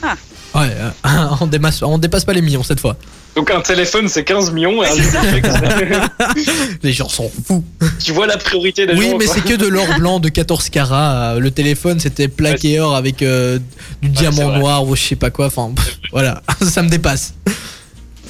[0.00, 0.14] Ah.
[0.54, 0.90] Ouais, euh,
[1.40, 2.96] on, dépasse, on dépasse pas les millions cette fois.
[3.36, 4.82] Donc un téléphone, c'est 15 millions.
[4.82, 5.22] et un C'est ça.
[5.22, 6.00] jeu d'échecs,
[6.82, 7.64] Les gens s'en foutent.
[8.02, 9.18] tu vois la priorité des Oui, gens.
[9.18, 9.34] mais quoi.
[9.34, 11.34] c'est que de l'or blanc de 14 carats.
[11.34, 13.58] Euh, Le téléphone, c'était plaqué or avec euh,
[14.02, 15.46] du diamant noir ou je sais pas quoi.
[15.46, 17.34] Enfin, pff, voilà, ça me dépasse.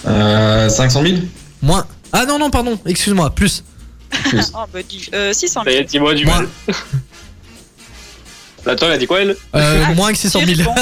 [0.06, 1.14] Euh, 500 000
[1.62, 1.86] Moins.
[2.12, 3.64] Ah non, non, pardon, excuse-moi, plus.
[4.34, 4.38] Oh,
[4.72, 5.82] bah, dis- euh, 600 Ça y 000.
[5.82, 6.46] est, dis-moi du mal.
[8.66, 9.36] Attends, elle a dit quoi, elle?
[9.54, 10.50] Euh, moins que 600 000.
[10.52, 10.74] Tu réponds.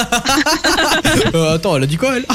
[1.34, 2.24] Euh, attends, elle a dit quoi, elle?
[2.28, 2.34] Ah,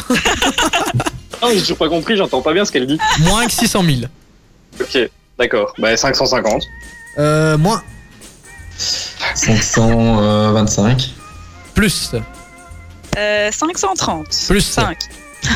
[1.51, 2.99] j'ai toujours pas compris, j'entends pas bien ce qu'elle dit.
[3.19, 3.97] Moins que 600 000.
[4.79, 4.97] Ok,
[5.37, 5.73] d'accord.
[5.77, 6.63] Bah, 550.
[7.19, 7.81] Euh, moins.
[9.35, 11.09] 525.
[11.73, 12.11] Plus.
[13.17, 14.27] Euh, 530.
[14.47, 14.61] Plus.
[14.61, 14.97] 5.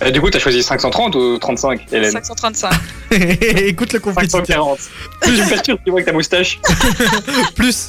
[0.00, 2.72] Euh, du coup, t'as choisi 530 ou 35, Hélène 535.
[3.10, 4.46] Écoute le compétiteur.
[4.46, 4.78] 540.
[5.24, 6.60] Je me perturbe, tu vois, avec ta moustache.
[7.56, 7.88] Plus.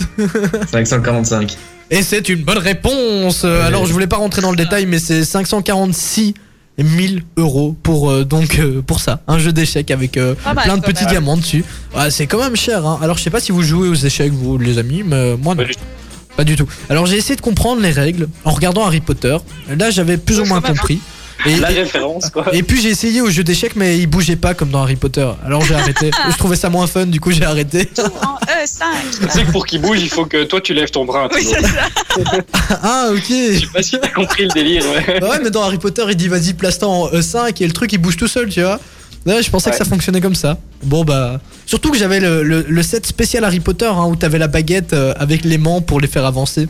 [0.71, 1.55] 545.
[1.91, 3.41] Et c'est une bonne réponse.
[3.45, 6.35] Euh, Alors, je voulais pas rentrer dans le détail, mais c'est 546
[6.77, 10.77] 000 euros pour euh, donc euh, pour ça, un jeu d'échecs avec euh, mal, plein
[10.77, 11.11] de petits même.
[11.11, 11.65] diamants dessus.
[11.95, 12.85] Ouais, c'est quand même cher.
[12.85, 12.99] Hein.
[13.01, 15.63] Alors, je sais pas si vous jouez aux échecs vous les amis, mais moi non.
[15.63, 15.83] Pas du tout.
[16.37, 16.67] Pas du tout.
[16.89, 19.37] Alors, j'ai essayé de comprendre les règles en regardant Harry Potter.
[19.77, 20.95] Là, j'avais plus ou moins même, hein.
[21.45, 22.53] Et, La référence, quoi.
[22.53, 25.27] et puis j'ai essayé au jeu d'échecs, mais il bougeait pas comme dans Harry Potter.
[25.45, 26.11] Alors j'ai arrêté.
[26.31, 27.89] je trouvais ça moins fun, du coup j'ai arrêté.
[27.97, 28.83] En E5.
[29.21, 31.29] Tu sais que pour qu'il bouge, il faut que toi tu lèves ton bras.
[31.33, 31.57] Oui, toujours.
[32.15, 32.41] c'est ça.
[32.83, 33.23] ah ok.
[33.29, 35.19] Je sais pas si t'as compris le délire, ouais.
[35.21, 37.93] Bah ouais, mais dans Harry Potter, il dit vas-y, place-toi en E5 et le truc
[37.93, 38.79] il bouge tout seul, tu vois.
[39.25, 40.57] Ouais, je pensais que ça fonctionnait comme ça.
[40.83, 44.39] Bon bah, surtout que j'avais le, le- le set spécial Harry Potter hein, où t'avais
[44.39, 46.67] la baguette euh, avec l'aimant pour les faire avancer.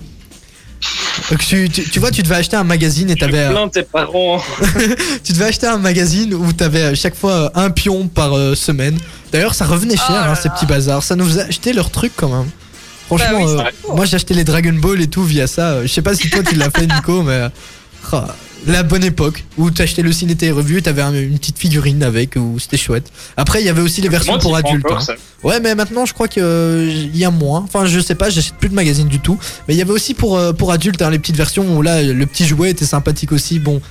[1.29, 3.83] Donc, tu, tu- tu vois, tu devais acheter un magazine et t'avais, euh, plains tes
[3.83, 4.41] parents.
[5.23, 8.97] tu devais acheter un magazine où t'avais euh, chaque fois euh, un pion par semaine.
[9.31, 11.03] D'ailleurs, ça revenait cher Oh là hein, ces petits bazars.
[11.03, 12.49] Ça nous faisait acheter leurs trucs quand même.
[13.07, 13.73] Franchement, Bah oui, euh, vrai.
[13.95, 15.81] moi j'ai acheté les Dragon Ball et tout via ça.
[15.83, 17.49] Je sais pas si toi tu l'as fait, Nico, mais
[18.11, 18.27] ah,
[18.67, 22.35] la bonne époque où t'achetais le ciné et revue, t'avais un- une petite figurine avec,
[22.35, 23.11] où c'était chouette.
[23.37, 24.85] Après, il y avait aussi les versions pour adultes.
[24.85, 25.15] encore, hein.
[25.43, 27.59] Ouais, mais maintenant je crois que euh, il y a moins.
[27.61, 29.37] Enfin, je sais pas, j'achète plus de magazines du tout.
[29.67, 32.01] Mais il y avait aussi pour euh, pour adultes hein, les petites versions où là
[32.03, 33.59] le petit jouet était sympathique aussi.
[33.59, 33.81] Bon,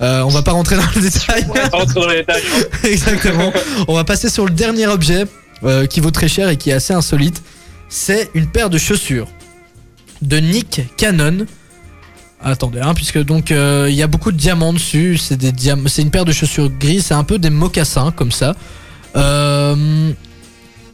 [0.00, 1.44] euh, on va pas rentrer dans le détail.
[1.50, 2.42] On va pas rentrer dans les détails.
[2.56, 2.62] hein.
[2.84, 3.52] Exactement.
[3.88, 5.24] On va passer sur le dernier objet
[5.62, 7.42] euh, qui vaut très cher et qui est assez insolite.
[7.90, 9.28] C'est une paire de chaussures
[10.22, 11.44] de Nick Cannon.
[12.46, 15.16] Attendez, hein, puisque donc euh, il y a beaucoup de diamants dessus.
[15.16, 17.06] C'est des diam- c'est une paire de chaussures grises.
[17.06, 18.54] C'est un peu des mocassins comme ça.
[19.16, 20.12] Euh,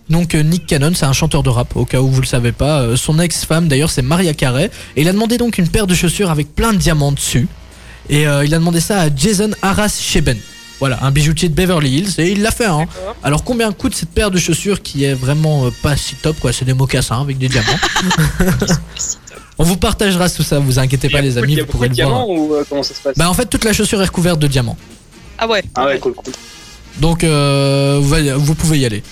[0.08, 2.52] donc euh, Nick Cannon, c'est un chanteur de rap, au cas où vous le savez
[2.52, 2.96] pas.
[2.96, 4.70] Son ex-femme d'ailleurs, c'est Maria Carey.
[4.94, 7.48] Et il a demandé donc une paire de chaussures avec plein de diamants dessus.
[8.08, 10.38] Et euh, il a demandé ça à Jason Arras Sheben.
[10.78, 12.14] Voilà, un bijoutier de Beverly Hills.
[12.18, 12.86] Et il l'a fait, hein.
[13.22, 16.52] Alors combien coûte cette paire de chaussures qui est vraiment pas si top, quoi?
[16.52, 17.66] C'est des mocassins avec des diamants.
[19.60, 22.26] On vous partagera tout ça, vous inquiétez pas les amis, vous pourrez de le voir.
[22.26, 24.46] ou euh, comment ça se passe Bah en fait toute la chaussure est recouverte de
[24.46, 24.78] diamants.
[25.36, 25.62] Ah ouais.
[25.74, 26.32] Ah ouais, cool, cool.
[26.98, 29.02] Donc euh, vous, pouvez y aller.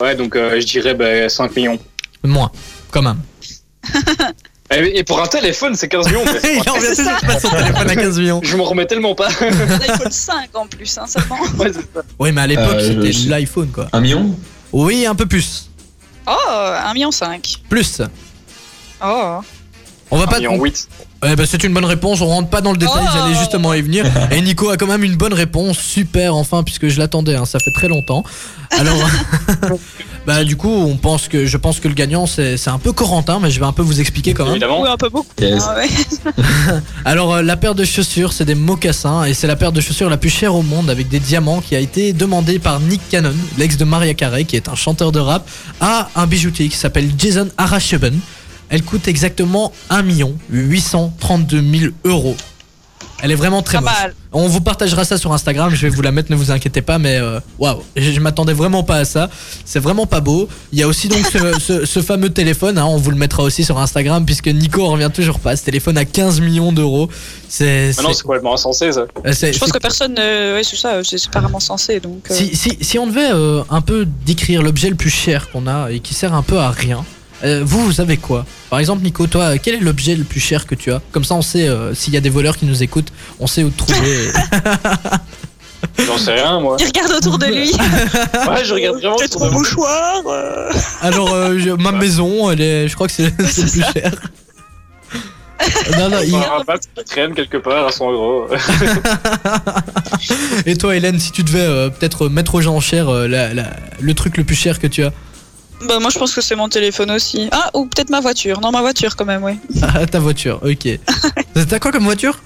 [0.00, 1.80] Ouais, donc euh, je dirais bah, 5 millions.
[2.22, 2.52] Moins,
[2.92, 3.18] quand même.
[4.70, 6.24] Et, et pour un téléphone, c'est 15 millions.
[6.44, 7.20] Il en vient c'est toujours ça.
[7.20, 8.40] de passer son téléphone à 15 millions.
[8.44, 9.28] Je m'en remets tellement pas.
[9.40, 11.38] L'iPhone 5 en plus, hein, seulement.
[11.58, 12.02] Ouais, c'est ça.
[12.20, 13.88] Oui mais à l'époque Euh, c'était je- l'iPhone quoi.
[13.92, 14.34] Un million?
[14.72, 15.70] Oui un peu plus.
[16.26, 17.10] Oh, 1,5 million.
[17.68, 18.02] Plus.
[19.04, 19.40] Oh.
[20.10, 20.38] On va pas...
[20.38, 20.88] huit.
[21.22, 23.10] Ouais, bah, c'est une bonne réponse, on rentre pas dans le détail, Oh.
[23.12, 24.04] j'allais justement y venir.
[24.30, 27.58] Et Nico a quand même une bonne réponse, super enfin, puisque je l'attendais, hein, ça
[27.58, 28.22] fait très longtemps.
[28.78, 28.98] Alors,
[30.26, 32.92] bah du coup, on pense que, je pense que le gagnant c'est c'est un peu
[32.92, 34.52] Corentin, mais je vais un peu vous expliquer quand même.
[34.54, 34.82] Évidemment.
[34.82, 35.26] Oui, un peu beaucoup.
[35.40, 35.62] Yes.
[35.66, 35.88] Ah ouais.
[37.04, 40.10] Alors, euh, la paire de chaussures, c'est des mocassins, et c'est la paire de chaussures
[40.10, 43.34] la plus chère au monde, avec des diamants, qui a été demandée par Nick Cannon,
[43.58, 45.48] l'ex de Maria Carey, qui est un chanteur de rap,
[45.80, 48.18] à un bijoutier qui s'appelle Jason Arasheben.
[48.68, 50.02] Elle coûte exactement 1
[50.50, 52.36] 832 000 euros.
[53.22, 53.90] Elle est vraiment très moche.
[53.90, 54.14] mal.
[54.32, 56.98] On vous partagera ça sur Instagram, je vais vous la mettre, ne vous inquiétez pas,
[56.98, 59.30] mais euh, waouh, je, je m'attendais vraiment pas à ça.
[59.64, 60.46] C'est vraiment pas beau.
[60.72, 63.42] Il y a aussi donc ce, ce- ce fameux téléphone, hein, on vous le mettra
[63.42, 65.56] aussi sur Instagram, puisque Nico en revient toujours pas.
[65.56, 67.08] Ce téléphone à 15 millions d'euros.
[67.48, 67.92] C'est.
[67.96, 69.00] Ah non, c'est- complètement insensé ça.
[69.24, 70.16] euh, Je pense que personne.
[70.18, 71.98] euh, ouais, c'est ça, c'est vraiment censé.
[72.00, 75.50] Donc, euh, si, si, si on devait euh, un peu décrire l'objet le plus cher
[75.50, 77.02] qu'on a et qui sert un peu à rien,
[77.44, 80.66] euh, vous, vous avez quoi Par exemple, Nico, toi, quel est l'objet le plus cher
[80.66, 82.82] que tu as Comme ça, on sait euh, s'il y a des voleurs qui nous
[82.82, 84.30] écoutent, on sait où te trouver.
[86.06, 86.76] J'en sais rien moi.
[86.80, 87.70] Il regarde autour de lui.
[88.48, 89.58] Ouais, je regarde vraiment Peut-être autour de mon moi.
[89.60, 90.22] mouchoir.
[90.26, 90.70] euh.
[91.02, 94.12] Alors, euh, je- ma maison, elle est, je crois que c'est c'est le plus cher.
[95.98, 98.46] Non, non, il- Un bat qui traîne quelque part à 100 euros.
[100.66, 103.54] Et toi, Hélène, si tu devais euh, peut-être mettre aux gens en cher euh, la-
[103.54, 105.12] la- le truc le plus cher que tu as
[105.86, 107.48] Bah, moi, je pense que c'est mon téléphone aussi.
[107.52, 108.60] Ah, ou peut-être ma voiture.
[108.60, 109.58] Non, ma voiture quand même, oui.
[109.82, 110.98] Ah, ta voiture, ok.
[111.68, 112.40] T'as quoi comme voiture?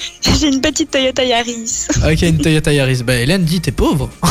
[0.40, 1.86] J'ai une petite Toyota Yaris.
[2.04, 3.02] Ok, une Toyota Yaris.
[3.02, 4.10] Bah, Hélène dit, t'es pauvre.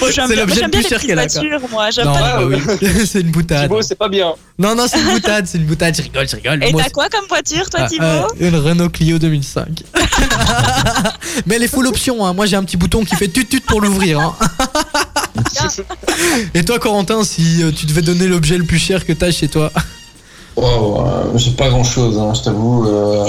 [0.00, 1.26] C'est bien, l'objet le plus cher qu'elle a,
[1.70, 1.90] moi.
[1.90, 2.58] J'aime Non, pas bah oui.
[3.06, 3.62] c'est une boutade.
[3.62, 4.34] Thibaut, c'est pas bien.
[4.58, 5.96] Non, non, c'est une boutade, c'est une boutade.
[5.96, 6.62] Je rigole, je rigole.
[6.62, 9.82] Et Moi, t'as quoi comme voiture, toi, Ah, Thibaut euh, Une Renault Clio 2005.
[11.46, 12.24] Mais elle est full option.
[12.26, 12.34] Hein.
[12.34, 14.20] Moi, j'ai un petit bouton qui fait tut tut pour l'ouvrir.
[14.20, 14.36] hein.
[16.54, 19.48] Et toi, Corentin, si euh, tu devais donner l'objet le plus cher que t'as chez
[19.48, 19.72] toi?
[20.56, 22.86] Wow, euh, j'ai pas grand chose, je t'avoue.
[22.86, 23.24] euh,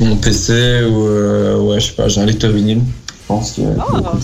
[0.00, 0.52] mon PC
[0.84, 2.80] ou euh, ouais, je sais pas, j'ai un lecteur vinyle.
[3.08, 3.62] Je pense que.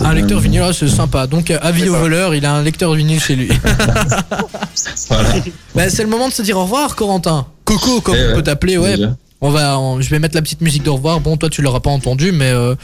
[0.04, 1.26] Un lecteur vinyle, ah, c'est sympa.
[1.26, 3.48] Donc, avis au voleur, il a un lecteur vinyle chez lui.
[5.08, 5.30] Voilà.
[5.74, 7.46] bah, c'est le moment de se dire au revoir, Corentin.
[7.64, 8.96] Coco, comme Eh on ouais, peut t'appeler, ouais.
[8.96, 9.14] déjà.
[9.40, 11.20] On va, on- je vais mettre la petite musique de revoir.
[11.20, 12.74] Bon, toi, tu l'auras pas entendu, mais euh,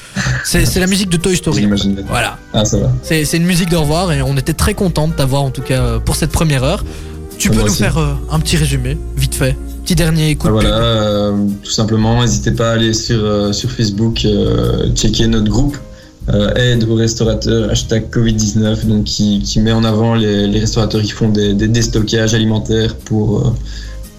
[0.44, 1.68] c'est c'est la musique de Toy Story.
[2.08, 2.36] Voilà.
[2.52, 2.92] Ah, ça va.
[3.02, 5.62] C'est c'est une musique de revoir et on était très content de t'avoir en tout
[5.62, 6.84] cas pour cette première heure.
[7.38, 7.78] Tu peux nous aussi.
[7.82, 9.56] faire euh, un petit résumé, vite fait.
[9.84, 11.32] Petit dernier coup Ah, de voilà, euh,
[11.62, 14.26] tout simplement, n'hésitez pas à aller sur, euh, sur Facebook,
[14.94, 15.76] checker notre groupe
[16.56, 21.10] Aide aux restaurateurs, hashtag Covid-19, donc qui, qui met en avant les, les restaurateurs qui
[21.10, 23.52] font des, des déstockages alimentaires pour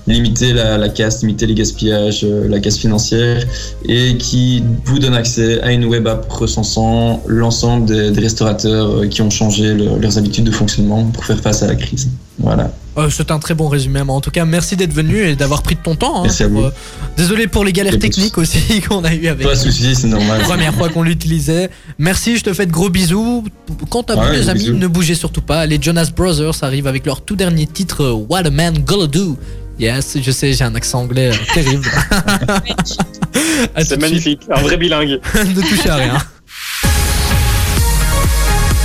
[0.05, 3.43] limiter la, la casse, limiter les gaspillages, euh, la casse financière,
[3.85, 9.07] et qui vous donne accès à une web app recensant l'ensemble des, des restaurateurs euh,
[9.07, 12.07] qui ont changé le- leurs habitudes de fonctionnement pour faire face à la crise.
[12.37, 12.71] Voilà.
[12.97, 15.61] Euh, C'est un très bon résumé, mais en tout cas, merci d'être venu et d'avoir
[15.63, 16.19] pris de ton temps.
[16.19, 16.65] hein, Merci à pour, vous.
[16.67, 16.71] euh,
[17.17, 19.45] désolé pour les galères techniques aussi qu'on a eu avec.
[19.45, 20.41] Pas de soucis, c'est normal.
[20.43, 21.69] Première fois qu'on l'utilisait.
[21.97, 23.43] Merci, je te fais de gros bisous.
[23.89, 24.75] Quant à vous, Ouais, les gros amis, bisous.
[24.77, 25.65] ne bougez surtout pas.
[25.65, 29.37] Les Jonas Brothers arrivent avec leur tout dernier titre, euh, What a Man Gonna Do.
[29.77, 31.85] Yes, je sais, j'ai un accent anglais euh, terrible.
[33.83, 35.19] C'est magnifique, un vrai bilingue.
[35.35, 36.17] ne touchez à rien.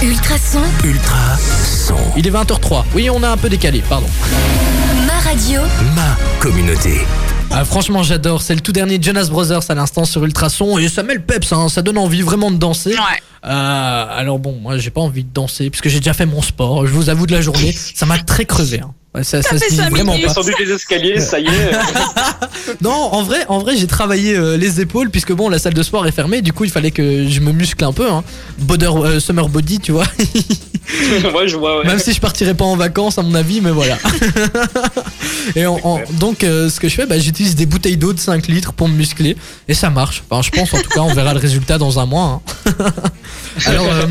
[0.03, 1.37] Ultrason, Ultra
[1.91, 2.13] son.
[2.17, 2.85] Il est 20h03.
[2.95, 4.07] Oui, on a un peu décalé, pardon.
[5.07, 5.61] ma radio,
[5.95, 7.01] Ma communauté.
[7.51, 8.43] Ah, franchement, j'adore.
[8.43, 11.53] C'est le tout dernier Jonas Brothers à l'instant sur Ultrason et ça met le peps,
[11.53, 11.69] hein.
[11.69, 12.91] ça donne envie vraiment de danser.
[12.91, 13.23] Ouais.
[13.45, 16.87] Euh, alors bon, moi j'ai pas envie de danser puisque j'ai déjà fait mon sport.
[16.87, 18.81] Je vous avoue de la journée, ça m'a très crevé.
[18.81, 18.93] hein.
[19.13, 20.29] Ouais, ça, ça fait se dit vraiment minutes.
[20.29, 20.35] pas.
[20.35, 21.51] Descendu les escaliers, ça y est.
[22.81, 25.83] Non, en vrai, en vrai, j'ai travaillé euh, les épaules puisque bon, la salle de
[25.83, 26.41] sport est fermée.
[26.43, 28.09] Du coup, il fallait que je me muscle un peu.
[28.09, 28.23] Hein.
[28.59, 30.05] Boder, euh, summer body, tu vois.
[31.33, 31.87] Moi, je vois, ouais.
[31.87, 33.99] Même si je partirais pas en vacances, à mon avis, mais voilà.
[35.57, 38.21] et en- en- donc, euh, ce que je fais, bah, j'utilise des bouteilles d'eau de
[38.21, 39.37] 5 litres pour me muscler
[39.67, 40.23] et ça marche.
[40.31, 42.41] Enfin, je pense, en tout cas, on verra le résultat dans un mois.
[42.69, 42.85] hein.
[43.67, 44.07] Alors, euh,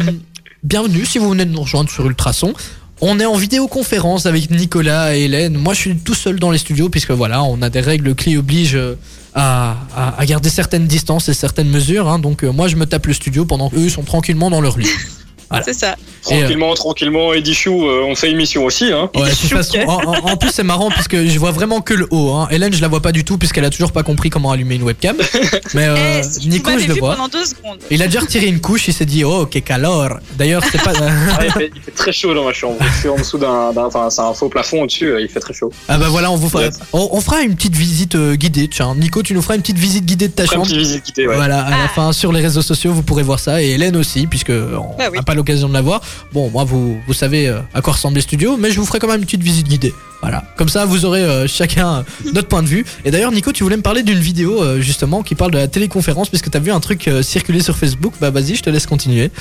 [0.64, 2.54] bienvenue si vous venez de nous rejoindre sur Ultrason.
[3.02, 5.56] On est en vidéoconférence avec Nicolas et Hélène.
[5.58, 8.36] Moi, je suis tout seul dans les studios puisque voilà, on a des règles qui
[8.36, 8.96] obligent euh,
[9.34, 12.10] à, à- à garder certaines distances et certaines mesures.
[12.10, 12.20] hein.
[12.20, 14.88] Donc, euh, moi, je me tape le studio pendant qu'eux sont tranquillement dans leur lit.
[15.50, 15.64] Voilà.
[15.66, 15.96] C'est ça.
[16.22, 18.92] Tranquillement, tranquillement, Eddie Chou, euh, on fait émission aussi.
[18.92, 19.10] Hein.
[19.16, 22.32] Ouais, façon, en, en- en plus c'est marrant puisque je vois vraiment que le haut.
[22.34, 22.48] Hein.
[22.52, 24.84] Hélène, je la vois pas du tout puisqu'elle a toujours pas compris comment allumer une
[24.84, 25.16] webcam.
[25.74, 27.16] Mais euh, Eh, si Nico, je le vois.
[27.16, 27.80] pendant deux secondes.
[27.90, 30.20] Il a déjà retiré une couche, il s'est dit oh que calor.
[30.38, 30.94] D'ailleurs, c'est pas.
[31.00, 32.76] Ah, il, fait, il fait très chaud dans ma chambre.
[32.82, 33.72] Je suis en dessous d'un.
[33.78, 35.72] Enfin, c'est un faux plafond au-dessus, euh, il fait très chaud.
[35.88, 36.70] ah bah voilà, on vous fera, Ouais.
[36.94, 38.68] on, on fera une petite visite euh, guidée.
[38.68, 40.68] Tiens, Nico, tu nous feras une petite visite guidée de ta Après, une chambre.
[40.76, 41.36] petite visite guidée, ouais.
[41.36, 41.88] Voilà, à la Ah.
[41.88, 45.06] fin sur les réseaux sociaux, vous pourrez voir ça et Hélène aussi, puisque on Bah
[45.12, 45.18] oui.
[45.18, 46.02] n'a pas l'occasion de la voir.
[46.32, 49.00] Bon, moi, vous, vous savez euh, à quoi ressemble les studios, mais je vous ferai
[49.00, 49.94] quand même une petite visite guidée.
[50.22, 52.86] Voilà, comme ça, vous aurez euh, chacun euh, notre point de vue.
[53.06, 56.30] Et d'ailleurs, Nico, tu voulais me parler d'une vidéo justement qui parle de la téléconférence,
[56.30, 58.14] puisque t'as vu un truc circuler sur Facebook.
[58.20, 59.32] Bah, vas-y, je te laisse continuer.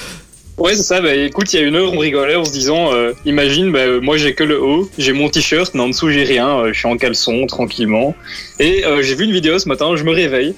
[0.56, 1.00] Ouais, c'est ça.
[1.00, 2.90] Bah, écoute, il y a une heure, on rigolait en se disant
[3.26, 6.62] imagine, bah, moi j'ai que le haut, j'ai mon t-shirt, mais en dessous j'ai rien,
[6.68, 8.14] je suis en caleçon, tranquillement.
[8.60, 10.54] Et j'ai vu une vidéo ce matin, je me réveille,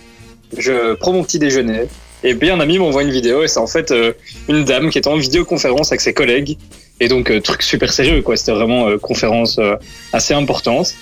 [0.57, 1.87] je prends mon petit déjeuner,
[2.23, 4.13] et puis un ami m'envoie une vidéo, et c'est en fait euh,
[4.49, 6.57] une dame qui était en vidéoconférence avec ses collègues.
[7.01, 8.37] Et donc, euh, truc super sérieux, quoi.
[8.37, 9.77] C'était vraiment euh, conférence euh,
[10.13, 10.95] assez importante.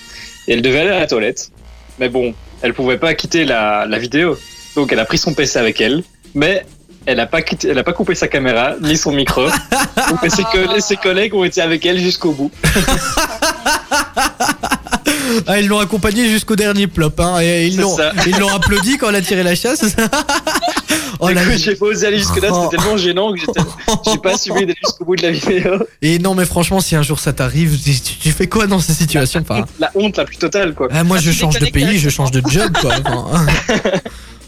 [0.47, 1.51] Et elle devait aller à la toilette.
[1.99, 4.37] Mais bon, elle pouvait pas quitter la, la vidéo.
[4.75, 6.03] Donc, elle a pris son PC avec elle.
[6.33, 6.65] Mais
[7.05, 9.45] elle a pas quitté, elle a pas coupé sa caméra ni son micro.
[10.09, 10.19] Donc,
[10.79, 12.51] ses, collègues ont été avec elle jusqu'au bout.
[15.47, 19.21] Ah, ils l'ont accompagné jusqu'au dernier plop, hein, et ils l'ont applaudi quand elle a
[19.21, 19.81] tiré la chasse.
[21.19, 22.63] oh, Du la- coup, j'ai pas osé aller jusque là, Oh.
[22.63, 23.61] c'était tellement gênant que j'étais,
[24.11, 25.71] j'ai pas assumé d'aller jusqu'au bout de la vidéo.
[26.01, 28.93] Et non, mais franchement, si un jour ça t'arrive, tu, tu fais quoi dans ces
[28.93, 29.41] situations?
[29.41, 30.87] Enfin, La honte la plus totale, quoi.
[30.91, 32.95] ah, Moi, je tu change de pays, je change de job, quoi.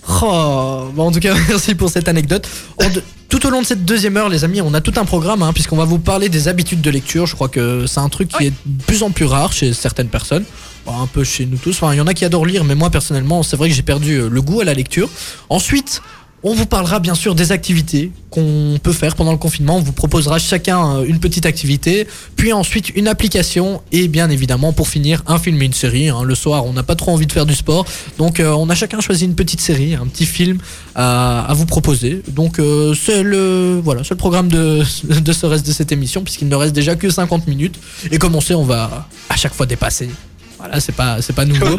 [0.07, 2.47] Enfin, oh, bon, en tout cas, merci pour cette anecdote.
[2.79, 5.41] De- tout au long de cette deuxième heure, les amis, on a tout un programme,
[5.41, 7.27] hein, puisqu'on va vous parler des habitudes de lecture.
[7.27, 10.09] Je crois que c'est un truc qui est de plus en plus rare chez certaines
[10.09, 10.43] personnes.
[10.85, 11.69] Bon, un peu chez nous tous.
[11.81, 13.83] Enfin, il y en a qui adorent lire, mais moi, personnellement, c'est vrai que j'ai
[13.83, 15.07] perdu euh, le goût à la lecture.
[15.49, 16.01] Ensuite,
[16.43, 19.77] on vous parlera bien sûr des activités qu'on peut faire pendant le confinement.
[19.77, 24.73] On vous proposera chacun euh, une petite activité, puis ensuite une application et bien évidemment
[24.73, 26.09] pour finir un film et une série.
[26.09, 26.23] hein.
[26.23, 27.85] Le soir, on n'a pas trop envie de faire du sport,
[28.17, 30.57] donc euh, on a chacun choisi une petite série, un petit film
[30.95, 32.23] à, vous proposer.
[32.29, 36.23] Donc euh, c'est le voilà, c'est le programme de, de ce reste de cette émission
[36.23, 37.79] puisqu'il ne reste déjà que 50 minutes
[38.09, 40.09] et comme on sait, on va à chaque fois dépasser.
[40.57, 41.77] Voilà, c'est pas c'est pas nouveau.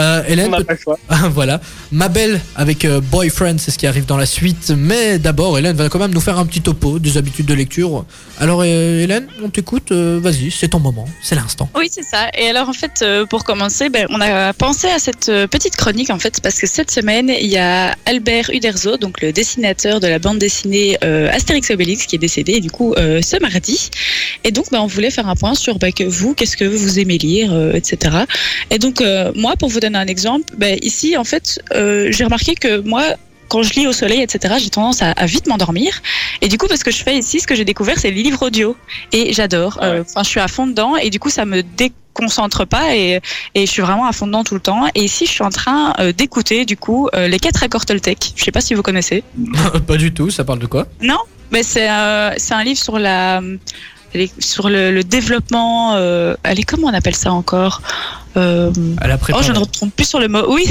[0.00, 0.54] Euh, Hélène,
[1.08, 1.60] ah, voilà.
[1.90, 4.72] Ma belle avec euh, Boyfriend, c'est ce qui arrive dans la suite.
[4.76, 8.04] Mais d'abord, Hélène va quand même nous faire un petit topo des habitudes de lecture.
[8.38, 9.92] Alors, euh, Hélène, on t'écoute.
[9.92, 11.68] euh, Vas-y, c'est ton moment, c'est l'instant.
[11.76, 12.28] Oui, c'est ça.
[12.38, 16.10] Et alors, en fait, euh, pour commencer, ben, on a pensé à cette petite chronique,
[16.10, 20.06] en fait, parce que cette semaine, il y a Albert Uderzo, donc le dessinateur de
[20.06, 23.90] la bande dessinée euh, Astérix et Obélix, qui est décédé, du coup, euh, ce mardi.
[24.44, 26.98] Et donc, ben, on voulait faire un point sur ben, que vous, qu'est-ce que vous
[26.98, 28.16] aimez lire, euh, etc.
[28.70, 32.24] Et donc, euh, moi, pour vous donner un exemple, ben, ici, en fait, euh, j'ai
[32.24, 33.02] remarqué que moi,
[33.48, 36.00] quand je lis au soleil, etc., j'ai tendance à, à vite m'endormir.
[36.40, 38.46] Et du coup, parce que je fais ici, ce que j'ai découvert, c'est les livres
[38.46, 38.74] audio.
[39.12, 39.78] Et j'adore.
[39.80, 39.86] Ah.
[39.86, 40.96] Euh, Enfin, je suis à fond dedans.
[40.96, 42.96] Et du coup, ça me déconcentre pas.
[42.96, 43.20] Et,
[43.54, 44.86] et je suis vraiment à fond dedans tout le temps.
[44.94, 48.32] Et ici, je suis en train euh, d'écouter, du coup, euh, les quatre accords Toltec.
[48.36, 49.22] Je sais pas si vous connaissez.
[49.86, 50.86] pas du tout, ça parle de quoi?
[51.02, 51.18] Non
[51.50, 51.88] Mais c'est
[52.38, 53.42] c'est un livre sur la.
[54.14, 55.92] les- sur le, le développement,
[56.44, 57.82] allez, comment on appelle ça encore?
[58.36, 58.70] Euh,
[59.02, 59.38] la prépa.
[59.40, 60.44] Oh, je ne retrompe plus sur le mot.
[60.48, 60.64] Oui,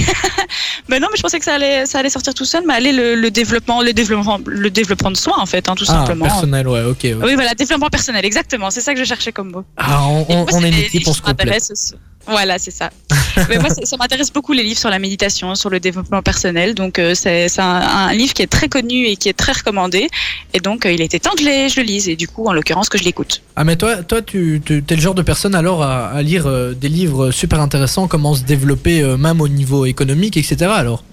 [0.90, 2.92] mais non, mais je pensais que ça allait, ça allait sortir tout seul, mais allez
[2.92, 6.26] le, le développement, le développement, le développement de soi en fait, hein, tout ah, simplement.
[6.26, 7.08] personnel, ouais, ok.
[7.24, 8.72] Oui, voilà, développement personnel, exactement.
[8.72, 9.64] C'est ça que je cherchais comme mot.
[9.78, 11.72] Ah, on, moi, on c'est est une équipe, on se complète.
[12.28, 12.92] Voilà, c'est ça.
[13.50, 16.76] Mais moi, ça m'intéresse beaucoup les livres sur la méditation, sur le développement personnel.
[16.76, 20.08] Donc, euh, c'est un, un livre qui est très connu et qui est très recommandé.
[20.54, 22.10] Et donc, euh, il était temps que je, le lise.
[22.10, 23.42] Et du coup, en l'occurrence, que je l'écoute.
[23.56, 26.48] Ah mais toi, toi tu tu- t'es le genre de personne alors à, à lire
[26.48, 30.56] euh, des livres super intéressants, comment se développer euh, même au niveau économique, etc.
[30.74, 31.04] Alors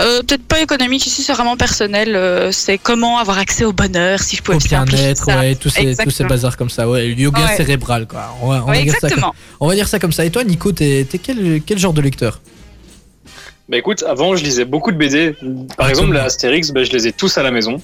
[0.00, 2.14] Euh, Peut-être pas économique ici, c'est vraiment personnel.
[2.16, 5.38] euh, c'est comment avoir accès au bonheur, si je pouvais au bien-être, ça.
[5.38, 6.28] ouais, tous ces, tous ces Exactement.
[6.30, 7.56] bazars comme ça, ouais, le yoga Ouais.
[7.56, 8.34] cérébral quoi.
[8.42, 9.34] On va, on Ouais, va dire ça comme, exactement.
[9.60, 10.24] on va dire ça comme ça.
[10.24, 12.40] Et toi Nico, t'es quel, quel genre de lecteur?
[13.68, 15.32] Bah écoute, avant je lisais beaucoup de BD.
[15.76, 16.20] Par Ah, exemple, les.
[16.20, 17.80] Astérix, bah, je les ai tous à la maison.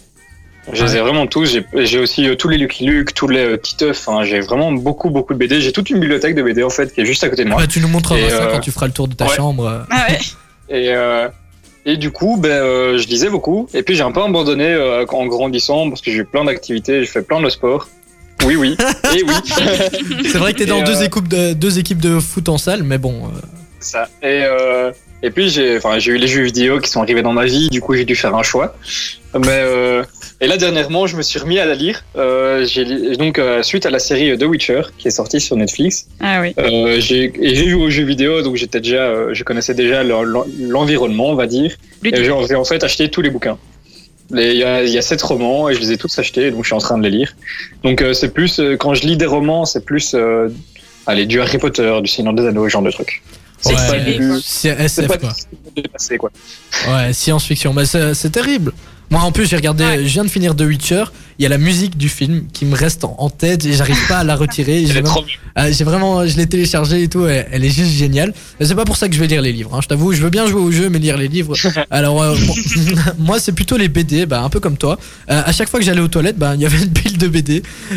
[0.73, 1.59] Je les ai vraiment tous.
[1.75, 4.07] J'ai- aussi euh, tous les Lucky Luke, tous les euh, Titeuf.
[4.07, 5.61] Enfin, j'ai vraiment beaucoup, beaucoup de BD.
[5.61, 7.59] J'ai toute une bibliothèque de BD en fait qui est juste à côté de moi.
[7.61, 9.35] Bah, Tu nous montreras Et, ça euh, quand tu feras le tour de ta ouais.
[9.37, 9.87] chambre.
[9.91, 10.19] Ah ouais.
[10.71, 11.29] Et, euh,
[11.87, 13.67] et du coup, ben, euh, je lisais beaucoup.
[13.73, 17.01] Et puis j'ai un peu abandonné euh, en grandissant parce que j'ai eu plein d'activités,
[17.01, 17.89] j'ai fait plein de sport.
[18.45, 18.77] Oui, oui.
[19.17, 19.33] et oui.
[20.31, 22.83] C'est vrai que t'es dans deux, euh, équipes de, deux équipes de foot en salle,
[22.83, 23.15] mais bon.
[23.25, 23.41] euh,
[23.81, 24.09] ça.
[24.23, 24.93] Et, euh,
[25.23, 27.71] et puis j'ai, enfin, j'ai eu les jeux vidéo qui sont arrivés dans ma vie.
[27.71, 28.77] Du coup, j'ai dû faire un choix.
[29.35, 30.03] Mais euh,
[30.41, 32.03] et là dernièrement, je me suis remis à la lire.
[32.17, 36.07] Euh, j'ai donc euh, suite à la série The Witcher qui est sortie sur Netflix.
[36.21, 36.55] Ah oui.
[36.59, 40.47] Euh, j'ai joué aux jeux vidéo, donc j'étais déjà, euh, je connaissais déjà l'en- l'en-
[40.59, 41.77] l'environnement, on va dire.
[42.05, 43.59] Et j'ai en fait acheté tous les bouquins.
[44.31, 46.63] Il y, a, il y a sept romans et je les ai tous achetés, donc
[46.65, 47.35] je suis en train de les lire.
[47.83, 50.49] Donc euh, c'est plus euh, quand je lis des romans, c'est plus euh,
[51.07, 53.23] allez du Harry Potter, du Seigneur des Anneaux, ce genre de trucs.
[53.61, 55.33] C'est Ouais, SF pas quoi.
[55.75, 56.31] dépassé, quoi.
[56.89, 57.73] Ouais, science-fiction.
[57.75, 58.73] Bah, c'est c'est terrible.
[59.11, 61.05] Moi, en plus, j'ai regardé, je viens de finir The Witcher.
[61.39, 63.97] Il y a la musique du film qui me reste en, en tête et j'arrive
[64.09, 64.85] pas à la retirer.
[64.87, 65.25] J'ai vraiment,
[65.71, 67.27] j'ai vraiment, je l'ai téléchargée et tout.
[67.27, 68.35] Elle, elle est juste géniale.
[68.59, 69.75] Mais c'est pas pour ça que je vais lire les livres.
[69.75, 69.81] hein.
[69.83, 71.55] Je t'avoue, je veux bien jouer au jeu, mais lire les livres.
[71.91, 72.55] Alors, euh, bon,
[73.19, 74.99] moi, c'est plutôt les BD, bah, un peu comme toi.
[75.31, 77.29] Euh, à chaque fois que j'allais aux toilettes, bah, il y avait une pile de
[77.29, 77.63] BD.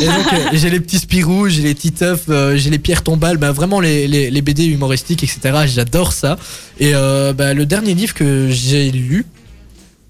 [0.00, 3.36] et donc, euh, j'ai les petits Spirou, j'ai les Titeuf, euh, j'ai les pierres tombales.
[3.36, 5.66] Bah, vraiment les, les, les BD humoristiques, etc.
[5.66, 6.38] J'adore ça.
[6.78, 9.26] Et euh, bah, le dernier livre que j'ai lu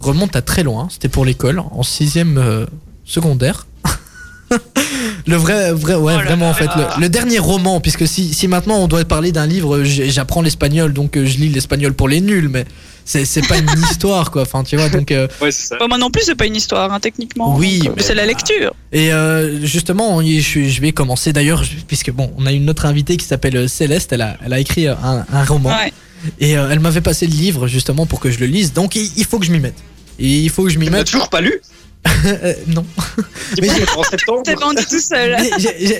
[0.00, 0.88] remonte à très loin.
[0.90, 2.66] C'était pour l'école, en sixième euh,
[3.04, 3.66] secondaire.
[5.26, 8.76] le vrai, vrai, ouais, vraiment en fait, le, le dernier roman, puisque si, si maintenant
[8.78, 12.48] on doit parler d'un livre, j'apprends l'espagnol, donc euh, je lis l'espagnol pour les nuls,
[12.48, 12.64] mais
[13.04, 14.42] c'est c'est pas une histoire quoi.
[14.42, 15.12] Enfin, tu vois, donc.
[15.12, 15.76] euh, Ouais, ça.
[15.78, 17.56] Bah, moi non plus, c'est pas une histoire, hein, techniquement.
[17.56, 18.74] Oui, euh, c'est la lecture.
[18.92, 23.26] Et euh, justement, je, vais commencer d'ailleurs, puisque bon, on a une autre invitée qui
[23.26, 25.70] s'appelle Céleste, elle a, elle a écrit un, un roman.
[25.70, 25.92] Ouais.
[26.38, 29.10] Et euh, elle m'avait passé le livre justement pour que je le lise, donc il,
[29.16, 29.76] il faut que je m'y mette.
[30.18, 31.06] Et il faut que je m'y Tu l'as mette.
[31.06, 31.60] toujours pas lu?
[32.26, 32.84] Euh, non.
[33.62, 34.42] Moi, en septembre.
[34.44, 35.36] T'es vendu tout seul.
[35.40, 35.50] Mais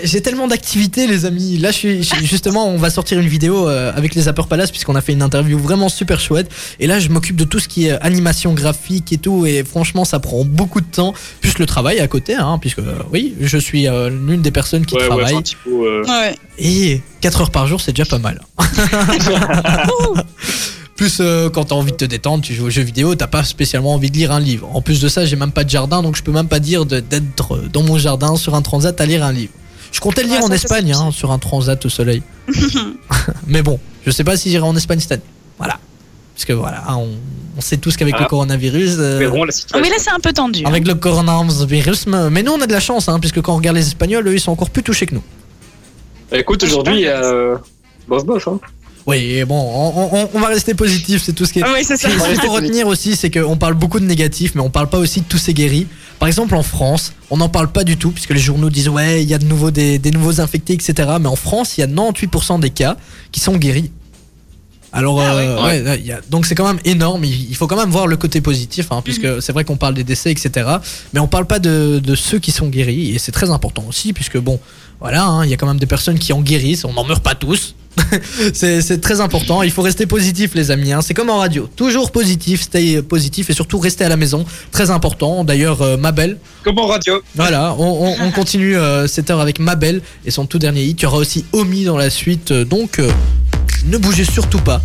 [0.05, 1.57] j'ai- tellement d'activités, les amis.
[1.57, 4.71] Là, je suis je- justement, on va sortir une vidéo euh, avec les Zapper Palace
[4.71, 6.51] puisqu'on a fait une interview vraiment super chouette.
[6.79, 9.47] Et là, je m'occupe de tout ce qui est animation graphique et tout.
[9.47, 11.15] Et franchement, ça prend beaucoup de temps.
[11.41, 14.85] Plus le travail à côté, hein, puisque euh, oui, je suis euh, l'une des personnes
[14.85, 15.37] qui Ouais, ouais, travaille.
[15.69, 16.35] euh, Ouais.
[16.59, 18.43] Et 4 heures par jour, c'est déjà pas mal.
[21.01, 23.43] Plus euh, quand t'as envie de te détendre, tu joues aux jeux vidéo, t'as pas
[23.43, 24.69] spécialement envie de lire un livre.
[24.77, 26.85] En plus de ça, j'ai même pas de jardin, donc je peux même pas dire
[26.85, 29.53] d'être dans mon jardin sur un transat à lire un livre.
[29.93, 32.23] Je comptais le lire Ouais, en Espagne, hein, sur un transat au soleil.
[33.47, 35.23] Mais bon, je sais pas si j'irai en Espagne cette année.
[35.57, 35.79] Voilà.
[36.35, 37.09] Parce que voilà, hein, on,
[37.57, 38.25] on sait tous qu'avec Ah.
[38.25, 38.97] le coronavirus.
[38.99, 39.83] euh, verrons la Ah situation.
[39.83, 40.61] oui, là, c'est un peu tendu.
[40.67, 40.69] hein.
[40.69, 43.77] avec le coronavirus, mais nous on a de la chance, hein, puisque quand on regarde
[43.79, 45.23] les Espagnols, eux ils sont encore plus touchés que nous.
[46.31, 47.25] Écoute, aujourd'hui, il y a.
[47.25, 47.57] euh,
[48.07, 48.61] Bof, bof, hein.
[49.07, 51.63] Oui, bon, on, on- on va rester positif, c'est tout ce qui est.
[51.65, 52.09] Ah oui, c'est ça.
[52.11, 54.99] Ce qu'il faut retenir aussi, c'est qu'on parle beaucoup de négatifs, mais on parle pas
[54.99, 55.87] aussi de tous ces guéris.
[56.19, 59.23] Par exemple, en France, on n'en parle pas du tout, puisque les journaux disent ouais,
[59.23, 61.09] il y a de nouveau des, des nouveaux infectés, etc.
[61.21, 62.97] Mais en France, il y a 98% des cas
[63.33, 63.91] qui sont guéris.
[64.93, 65.83] Alors, Ah euh, ouais.
[65.83, 67.25] ouais, il y a- donc c'est quand même énorme.
[67.25, 69.95] Il il faut quand même voir le côté positif, hein, puisque c'est vrai qu'on parle
[69.95, 70.69] des décès, etc.
[71.15, 74.13] Mais on parle pas de, de ceux qui sont guéris, et c'est très important aussi,
[74.13, 74.61] puisque bon,
[75.01, 76.85] voilà, hein, il y a quand même des personnes qui en guérissent.
[76.85, 77.75] On n'en meurt pas tous.
[78.55, 79.63] c'est très important.
[79.63, 80.93] Il faut rester positif, les amis.
[80.93, 81.01] hein.
[81.03, 81.69] C'est comme en radio.
[81.77, 84.45] Toujours positif, stay positif et surtout rester à la maison.
[84.71, 85.45] Très important.
[85.45, 87.21] D'ailleurs, euh, Mabel, Comme en radio.
[87.35, 91.01] voilà, on, on- on continue euh, cette heure avec Mabel et son tout dernier hit.
[91.01, 92.51] Il y aura aussi Omi dans la suite.
[92.53, 93.01] euh, donc,
[93.87, 94.83] ne bougez surtout pas.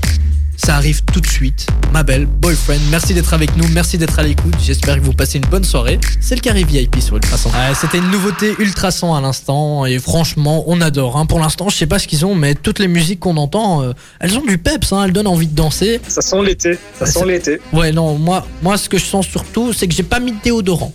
[0.57, 1.67] Ça arrive tout de suite.
[1.91, 4.53] Mabel, boyfriend, merci d'être avec nous, merci d'être à l'écoute.
[4.61, 5.99] J'espère que vous passez une bonne soirée.
[6.21, 7.49] C'est le carré VIP sur Ultrason.
[7.49, 11.17] Ouais, C'était une nouveauté Ultrason à l'instant et franchement, on adore.
[11.17, 11.25] hein.
[11.25, 13.91] Pour l'instant, je sais pas ce qu'ils ont, mais toutes les musiques qu'on entend, euh,
[14.19, 15.99] elles ont du peps, hein, elles donnent envie de danser.
[16.07, 16.77] Ça sent l'été.
[16.99, 17.61] Ça Ouais, sent l'été.
[17.73, 20.37] Ouais, non, moi, moi, ce que je sens surtout, c'est que j'ai pas mis de
[20.43, 20.93] déodorant.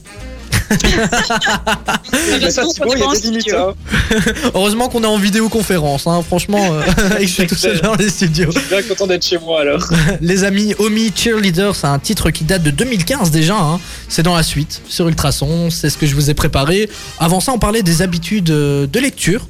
[2.51, 2.63] Ça,
[3.23, 3.53] limites.
[3.53, 3.75] hein.
[4.55, 6.83] Heureusement qu'on est en vidéoconférence, hein, franchement, euh,
[7.19, 8.51] et que je suis tout seul dans les studios.
[8.53, 9.81] Je suis bien content d'être chez moi alors.
[10.21, 13.57] Les amis, Omi Cheerleader, c'est un titre qui date de 2015 déjà.
[13.57, 13.81] hein.
[14.09, 16.89] C'est dans la suite, sur Ultrason, c'est ce que je vous ai préparé.
[17.19, 19.47] Avant ça, on parlait des habitudes euh, de lecture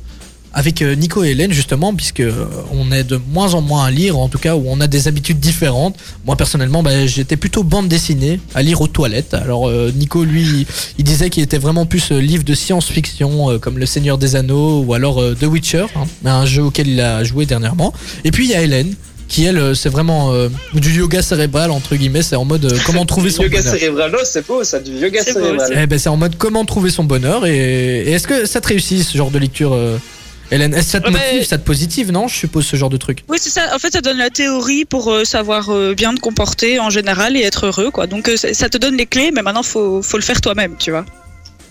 [0.53, 3.91] avec euh, Nico et Hélène justement, puisque euh, on est de moins en moins à
[3.91, 5.97] lire, en tout cas où on a des habitudes différentes.
[6.27, 9.35] Moi personnellement, bah, j'étais plutôt bande dessinée à lire aux toilettes.
[9.35, 10.67] Alors euh, Nico, lui,
[10.99, 14.37] il disait qu'il était vraiment plus euh, livre de science-fiction euh, comme Le Seigneur des
[14.37, 17.93] Anneaux ou alors euh, The Witcher, hein, un jeu auquel il a joué dernièrement.
[18.25, 18.95] Et puis il y a Hélène
[19.29, 23.05] qui elle c'est vraiment euh, du yoga cérébral entre guillemets c'est en mode euh, comment
[23.07, 25.79] trouver son yoga bonheur cérébral, oh, c'est beau ça, du yoga C'est beau, cérébral.
[25.81, 28.67] eh ben, c'est en mode comment trouver son bonheur et, et est-ce que ça te
[28.67, 29.99] réussit ce genre de lecture euh,
[30.51, 32.77] Hélène Est-ce que ça te Ouais, motive, mais- ça te positive non je suppose ce
[32.77, 33.25] genre de truc?
[33.29, 33.75] Oui, c'est ça.
[33.75, 37.37] En fait, ça donne la théorie pour euh, savoir euh, bien te comporter en général
[37.37, 38.07] et être heureux, quoi.
[38.07, 40.91] Donc, euh, ça te donne les clés, mais maintenant, faut, faut le faire toi-même, tu
[40.91, 41.05] vois.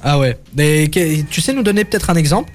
[0.02, 0.90] Ah ouais mais
[1.30, 2.50] tu sais nous donner peut-être un exemple?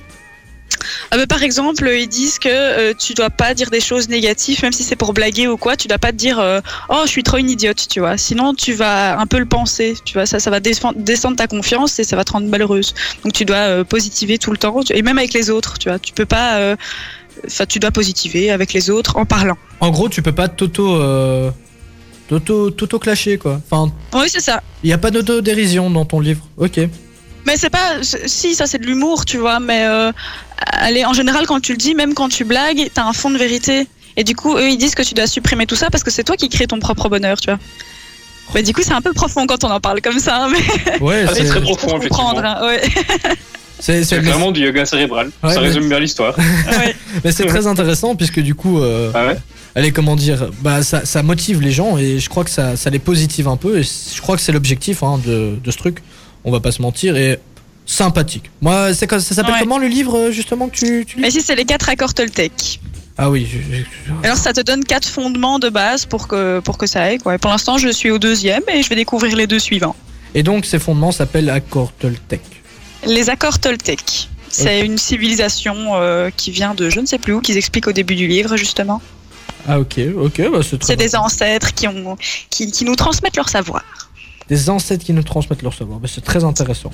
[1.10, 4.60] Ah, mais par exemple, ils disent que euh, tu dois pas dire des choses négatives,
[4.62, 5.76] même si c'est pour blaguer ou quoi.
[5.76, 8.16] Tu dois pas te dire euh, oh je suis trop une idiote, tu vois.
[8.18, 10.26] Sinon tu vas un peu le penser, tu vois.
[10.26, 12.94] Ça, ça va descend- descendre ta confiance et ça va te rendre malheureuse.
[13.22, 15.98] Donc tu dois euh, positiver tout le temps et même avec les autres, tu vois.
[15.98, 16.76] Tu peux pas, euh,
[17.46, 19.56] enfin tu dois positiver avec les autres en parlant.
[19.80, 21.50] En gros tu peux pas t'auto euh,
[22.28, 24.62] t'auto t'auto clasher quoi enfin Oui c'est ça.
[24.82, 26.80] il y a pas d'auto-dérision dans ton livre ok
[27.46, 29.60] Mais c'est pas, si ça c'est de l'humour, tu vois.
[29.60, 30.12] Mais euh,
[30.72, 33.38] allez, en général quand tu le dis, même quand tu blagues, t'as un fond de
[33.38, 33.86] vérité.
[34.16, 36.24] Et du coup, eux ils disent que tu dois supprimer tout ça parce que c'est
[36.24, 37.58] toi qui crée ton propre bonheur, tu vois.
[38.52, 41.24] Bah, du coup, c'est un peu profond quand on en parle comme ça, mais ouais
[41.26, 41.98] Ah, c'est très profond, comprendre.
[41.98, 42.38] effectivement.
[42.44, 42.82] hein, ouais.
[43.80, 45.30] c'est- vraiment du yoga cérébral.
[45.42, 46.36] Ouais, ça mais- résume bien l'histoire.
[47.24, 49.36] mais c'est très intéressant puisque du coup euh, Ah ouais
[49.74, 52.90] allez comment dire bah ça, ça motive les gens et je crois que ça, ça
[52.90, 55.98] les positive un peu et je crois que c'est l'objectif hein, de, de ce truc
[56.44, 57.38] on va pas se mentir et
[57.86, 59.60] sympathique moi c'est ça s'appelle Ouais.
[59.60, 61.22] comment le livre euh, justement que tu, tu lis?
[61.22, 62.80] Mais si c'est les quatre accords Toltec.
[63.18, 66.78] ah oui je- je- Alors ça te donne quatre fondements de base pour que pour
[66.78, 67.18] que ça aille.
[67.18, 67.34] Quoi.
[67.34, 69.94] Et pour l'instant, je suis au deuxième et je vais découvrir les deux suivants.
[70.34, 72.40] et donc ces fondements s'appellent accord Toltec
[73.06, 74.28] Les accords Toltec.
[74.48, 77.92] C'est une civilisation euh, qui vient de je ne sais plus où, qu'ils expliquent au
[77.92, 79.02] début du livre justement.
[79.68, 82.16] ah ok ok bah c'est très C'est des ancêtres qui ont
[82.50, 83.84] qui, qui nous transmettent leur savoir.
[84.48, 86.90] Des ancêtres qui nous transmettent leur savoir bah, c'est très intéressant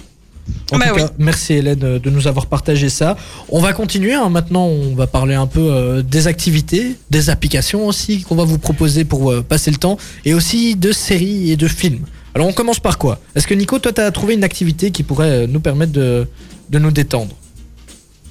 [0.73, 1.01] en Bah tout oui.
[1.03, 3.17] cas, merci Hélène euh, de nous avoir partagé ça.
[3.51, 4.15] On va continuer.
[4.15, 4.31] hein.
[4.31, 8.59] Maintenant, on va parler un peu euh, des activités, des applications aussi qu'on va vous
[8.59, 12.05] proposer pour euh, passer le temps, et aussi de séries et de films.
[12.35, 13.21] Alors, on commence par quoi?
[13.37, 16.27] Est-ce que Nico, toi, t'as trouvé une activité qui pourrait euh, nous permettre de,
[16.71, 17.37] de nous détendre?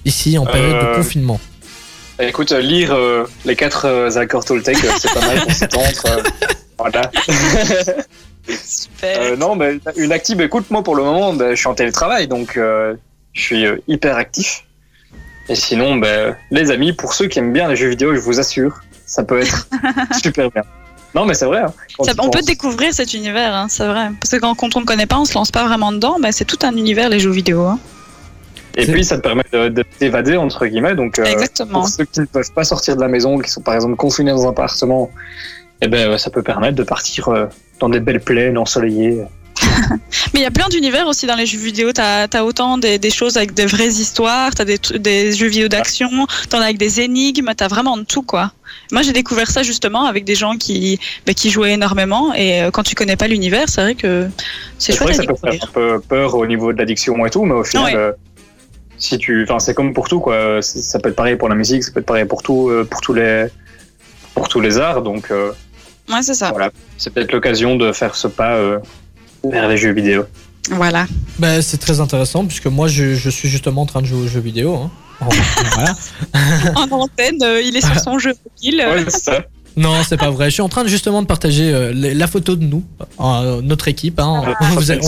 [0.03, 1.39] Ici en période de confinement
[2.19, 5.87] Écoute, lire euh, les quatre euh, accords Toltec, c'est pas mal pour s'étendre.
[6.07, 6.23] euh,
[6.77, 7.11] voilà.
[8.49, 9.21] Super.
[9.21, 12.27] Euh, non, mais une active, écoute, moi pour le moment, ben, je suis en télétravail,
[12.27, 12.95] donc euh,
[13.33, 14.63] je suis euh, hyper actif.
[15.47, 18.39] Et sinon, ben, les amis, pour ceux qui aiment bien les jeux vidéo, je vous
[18.39, 19.67] assure, ça peut être
[20.21, 20.63] super bien.
[21.15, 21.61] Non, mais c'est vrai.
[21.61, 21.73] hein,
[22.03, 24.09] Ça- on peut découvrir cet univers, hein, c'est vrai.
[24.21, 26.17] Parce que quand, quand on ne connaît pas, on se lance pas vraiment dedans.
[26.19, 27.63] Mais c'est tout un univers les jeux vidéo.
[27.63, 27.79] hein.
[28.75, 30.93] Et puis, ça te permet de, t'évader, entre guillemets.
[30.93, 31.79] Donc, euh, Exactement.
[31.79, 34.29] pour ceux qui ne peuvent pas sortir de la maison, qui sont par exemple confinés
[34.31, 35.09] dans un appartement,
[35.81, 37.45] eh ben, ça peut permettre de partir euh,
[37.79, 39.21] dans des belles plaines ensoleillées.
[40.33, 41.91] Mais il y a plein d'univers aussi dans les jeux vidéo.
[41.91, 45.47] T'as as autant des, des choses avec des vraies histoires, t'as des, tru- des jeux
[45.47, 46.09] vidéo d'action,
[46.49, 48.51] t'en as avec des énigmes, t'as vraiment de tout quoi.
[48.91, 52.71] Moi j'ai découvert ça justement avec des gens qui, bah, qui jouaient énormément et euh,
[52.71, 54.27] quand tu connais pas l'univers, c'est vrai que
[54.77, 57.25] c'est vrai chouette que à ça peut faire un peu peur au niveau de l'addiction
[57.25, 57.95] et tout, mais au final, Ouais.
[57.95, 58.11] euh,
[58.97, 60.61] si tu, enfin, c'est comme pour tout, quoi.
[60.61, 62.99] Ça peut être pareil pour la musique, ça peut être pareil pour tout, euh, pour
[63.01, 63.45] tous les,
[64.35, 65.01] pour tous les arts.
[65.03, 65.51] Donc, euh,
[66.09, 66.49] Ouais, c'est ça.
[66.49, 68.79] voilà, c'est peut-être l'occasion de faire ce pas euh,
[69.43, 70.25] vers les jeux vidéo.
[70.71, 71.05] Voilà.
[71.39, 74.27] Bah, c'est très intéressant puisque moi, je, je suis justement en train de jouer aux
[74.27, 74.75] jeux vidéo.
[74.75, 74.91] hein.
[75.21, 75.25] Oh,
[75.73, 75.93] voilà.
[76.75, 78.83] en antenne, euh, il est sur son jeu mobile.
[78.87, 79.39] Ouais, c'est ça.
[79.77, 80.45] Non, c'est pas vrai.
[80.49, 82.83] Je suis en train de, justement de partager euh, la photo de nous,
[83.19, 84.19] euh, notre équipe.
[84.19, 84.55] hein.
[84.59, 85.01] Ah, Vous avez-.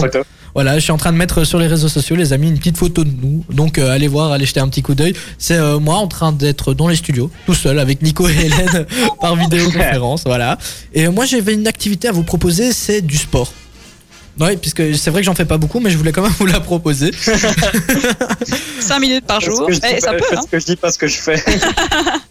[0.54, 2.78] Voilà, je suis en train de mettre sur les réseaux sociaux, les amis, une petite
[2.78, 3.44] photo de nous.
[3.50, 5.14] Donc euh, allez voir, allez jeter un petit coup d'œil.
[5.38, 8.86] C'est euh, moi en train d'être dans les studios, tout seul, avec Nico et Hélène
[9.22, 10.24] par vidéoconférence.
[10.26, 10.58] Voilà.
[10.94, 13.54] Et moi j'avais une activité à vous proposer, c'est du sport.
[14.40, 16.46] Ouais, puisque c'est vrai que j'en fais pas beaucoup, mais je voulais quand même vous
[16.46, 17.12] la proposer.
[18.80, 19.68] 5 minutes par jour.
[19.70, 20.42] Je Eh, dis ça pas- peut, je hein.
[20.44, 21.44] ce que je dis pas ce que je fais.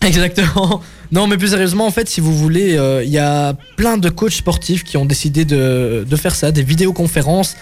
[0.07, 0.81] Exactement.
[1.13, 4.09] Non, mais plus sérieusement, en fait, si vous voulez, euh, il y a plein de
[4.09, 7.57] coachs sportifs qui ont décidé de, de faire ça, des vidéoconférences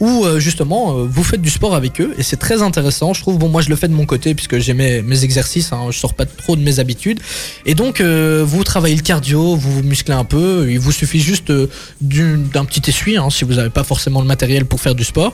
[0.00, 3.14] où euh, justement euh, vous faites du sport avec eux et c'est très intéressant.
[3.14, 5.86] Je trouve, bon, moi je le fais de mon côté puisque j'ai mes, exercices, hein,
[5.90, 7.20] je sors pas trop de mes habitudes.
[7.66, 10.66] Et donc, euh, vous travaillez le cardio, vous vous musclez un peu.
[10.70, 11.68] Il vous suffit juste euh,
[12.00, 15.32] d'un petit essuie hein, si vous n'avez pas forcément le matériel pour faire du sport.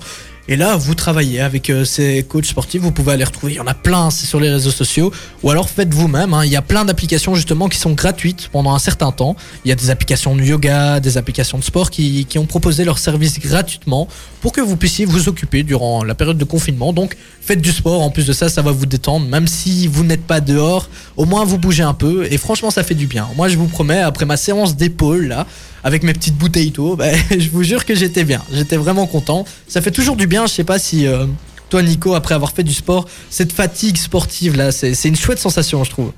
[0.49, 3.61] Et là, vous travaillez avec euh, ces coachs sportifs, vous pouvez aller retrouver, il y
[3.61, 5.13] en a plein, c'est sur les réseaux sociaux,
[5.43, 6.45] ou alors faites vous-même, hein.
[6.45, 9.37] il y a plein d'applications justement qui sont gratuites pendant un certain temps.
[9.65, 12.85] Il y a des applications de yoga, des applications de sport qui, qui ont proposé
[12.85, 14.09] leurs services gratuitement
[14.41, 16.93] pour que vous puissiez vous occuper durant la période de confinement.
[16.93, 20.05] Donc faites du sport, en plus de ça, ça va vous détendre, même si vous
[20.05, 23.29] n'êtes pas dehors, au moins vous bougez un peu, et franchement ça fait du bien.
[23.37, 25.47] Moi je vous promets, après ma séance d'épaule là,
[25.85, 29.45] avec mes petites bouteilles d'eau, bah, je vous jure que j'étais bien, j'étais vraiment content.
[29.69, 31.27] Ça fait toujours du bien, je sais pas si euh,
[31.69, 35.85] toi Nico, après avoir fait du sport, cette fatigue sportive là, c'est une chouette sensation
[35.85, 36.13] je trouve.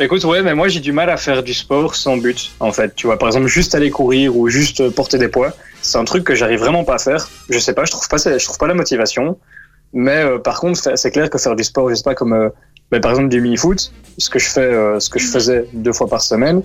[0.00, 2.94] Écoute, ouais, mais moi j'ai du mal à faire du sport sans but, en fait.
[2.94, 5.52] Tu vois, par exemple, juste aller courir ou juste porter des poids,
[5.82, 7.28] c'est un truc que j'arrive vraiment pas à faire.
[7.48, 9.36] Je sais pas, je trouve pas, je trouve pas la motivation.
[9.92, 12.48] Mais euh, par contre, c'est clair que faire du sport, je sais pas, comme euh,
[12.92, 16.62] ben, par exemple du mini-foot, ce ce que je faisais deux fois par semaine,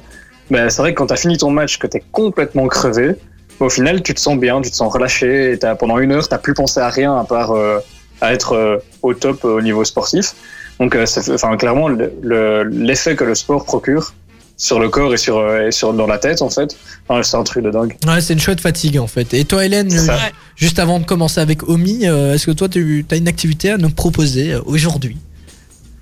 [0.52, 3.16] ben, c'est vrai que quand t'as fini ton match, que t'es complètement crevé,
[3.60, 6.28] au final, tu te sens bien, tu te sens relâché, et t'as, pendant une heure,
[6.28, 7.80] t'as plus pensé à rien à part euh,
[8.22, 10.34] à être euh, au top euh, au niveau sportif.
[10.80, 14.14] Donc, euh, c'est- enfin, clairement, le- le- l'effet que le sport procure
[14.58, 16.76] sur le corps et sur, euh, et sur dans la tête, en fait,
[17.08, 17.96] enfin, c'est un truc de dingue.
[18.08, 19.34] Ouais, c'est une chouette fatigue en fait.
[19.34, 20.14] Et toi Hélène, ça.
[20.14, 20.18] euh,
[20.56, 23.78] juste avant de commencer avec Omi, euh, est-ce que toi tu as une activité à
[23.78, 25.18] nous proposer euh, aujourd'hui?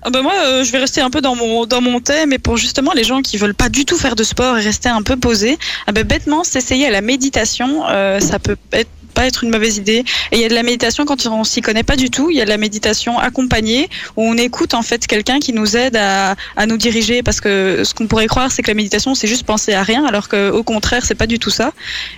[0.04, 2.38] Ah bah moi, euh, je vais rester un peu dans mon dans mon thème, et
[2.38, 5.02] pour justement les gens qui veulent pas du tout faire de sport et rester un
[5.02, 9.44] peu posés, ah bah bêtement, s'essayer à la méditation, euh, ça peut être pas être
[9.44, 10.04] une mauvaise idée.
[10.30, 12.30] Et il y a de la méditation quand on s'y connaît pas du tout.
[12.30, 15.76] Il y a de la méditation accompagnée où on écoute en fait quelqu'un qui nous
[15.76, 19.14] aide à, à nous diriger parce que ce qu'on pourrait croire c'est que la méditation
[19.14, 21.72] c'est juste penser à rien alors que au contraire c'est pas du tout ça.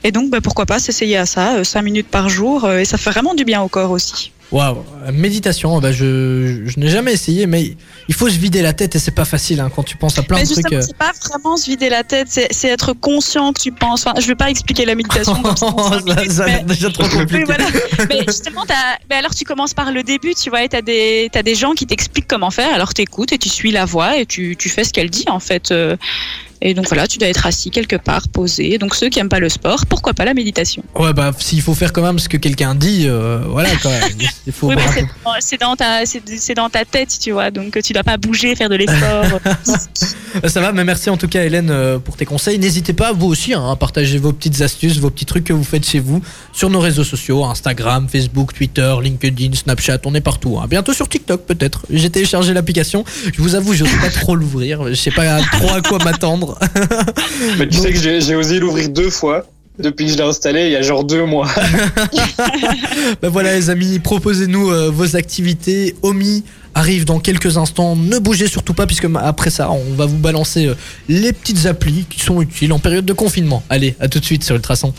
[0.04, 2.84] Et donc bah, pourquoi pas s'essayer à ça, euh, cinq minutes par jour euh, et
[2.84, 4.30] ça fait vraiment du bien au corps aussi.
[4.52, 7.74] Waouh, méditation, bah je, je n'ai jamais essayé, mais
[8.08, 10.22] il faut se vider la tête et c'est pas facile hein, quand tu penses à
[10.22, 10.82] plein Mais de trucs.
[10.82, 14.06] c'est pas vraiment se vider la tête, c'est être conscient que tu penses.
[14.06, 15.70] Enfin, je vais pas expliquer la méditation comme ça.
[16.04, 17.44] minutes, ça mais- déjà trop compliqué.
[17.46, 17.64] Voilà.
[18.08, 18.64] Mais justement,
[19.10, 21.72] mais alors tu commences par le début, tu vois, et t'as des, t'as des gens
[21.72, 24.84] qui t'expliquent comment faire, alors t'écoutes et tu suis la voix et tu, tu fais
[24.84, 25.72] ce qu'elle dit, en fait.
[25.72, 25.96] euh.
[26.60, 28.78] Et donc voilà, tu dois être assis quelque part, posé.
[28.78, 30.82] Donc ceux qui aiment pas le sport, pourquoi pas la méditation?
[30.94, 34.02] Ouais, bah s'il faut faire quand même ce que quelqu'un dit, euh, voilà quand même.
[34.46, 34.76] Il faut Oui,
[35.40, 36.00] c'est dans- ta,
[36.56, 39.24] dans tête, tu vois, donc tu dois pas bouger, faire de l'effort.
[40.42, 42.58] Euh, Ça va, mais merci en tout cas Hélène euh, pour tes conseils.
[42.58, 45.62] N'hésitez pas vous aussi hein, à partager vos petites astuces, vos petits trucs que vous
[45.62, 46.20] faites chez vous
[46.52, 50.58] sur nos réseaux sociaux, Instagram, Facebook, Twitter, LinkedIn, Snapchat, on est partout.
[50.60, 50.66] hein.
[50.68, 51.86] Bientôt sur TikTok peut-être.
[51.88, 53.04] J'ai téléchargé l'application.
[53.32, 54.88] Je vous avoue, je sais pas trop l'ouvrir.
[54.88, 56.53] Je sais pas trop à quoi m'attendre.
[57.58, 59.46] Mais tu sais que j'ai osé l'ouvrir deux fois
[59.78, 61.48] depuis que je l'ai installé il y a genre deux mois.
[63.22, 65.94] Ben voilà les amis, proposez-nous euh, vos activités.
[66.02, 66.44] Omi
[66.74, 67.96] arrive dans quelques instants.
[67.96, 70.74] Ne bougez surtout pas puisque après ça, on va vous balancer euh,
[71.08, 73.62] les petites applis qui sont utiles en période de confinement.
[73.68, 74.92] Allez, à tout de suite sur Ultrason.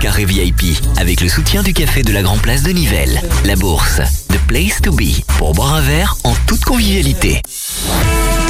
[0.00, 3.20] Carré VIP, avec le soutien du café de la Grand Place de Nivelles.
[3.44, 7.42] La bourse, The Place to Be, pour boire un verre en toute convivialité.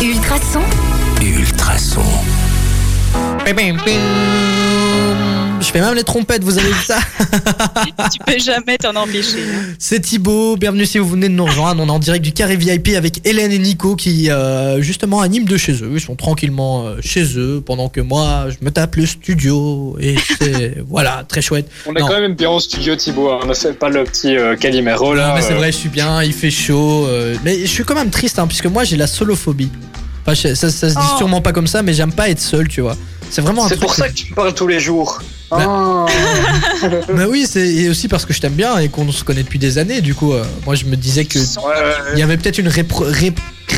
[0.00, 0.62] Ultrason,
[1.20, 2.04] Ultrason.
[5.60, 6.98] Je fais même les trompettes, vous avez vu ça
[8.12, 9.38] tu peux jamais t'en empêcher.
[9.54, 9.74] hein.
[9.78, 11.82] C'est Thibaut, bienvenue si vous venez de nous rejoindre.
[11.82, 15.44] On est en direct du carré VIP avec Hélène et Nico qui euh, justement animent
[15.46, 15.90] de chez eux.
[15.94, 20.16] Ils sont tranquillement euh, chez eux pendant que moi je me tape le studio et
[20.38, 21.68] c'est voilà très chouette.
[21.86, 22.06] On est Non.
[22.08, 23.40] quand même bien au studio Thibaut, hein.
[23.42, 25.28] on ne fait pas le petit euh, Calimero là.
[25.28, 25.56] Non, mais c'est euh.
[25.56, 27.06] vrai, je suis bien, il fait chaud.
[27.06, 29.70] euh, mais je suis quand même triste, hein, puisque moi j'ai la solophobie.
[30.26, 31.18] Enfin, ça, ça se dit Oh.
[31.18, 32.96] sûrement pas comme ça, mais j'aime pas être seul, tu vois.
[33.30, 35.22] C'est vraiment un C'est pour ça que tu me parles tous les jours.
[35.50, 35.58] Bah.
[35.66, 36.06] Ah.
[37.14, 39.78] Bah oui, c'est aussi parce que je t'aime bien et qu'on se connaît depuis des
[39.78, 40.00] années.
[40.00, 41.74] Du coup, euh, moi je me disais que ouais,
[42.14, 43.34] il y avait peut-être une répro- ré-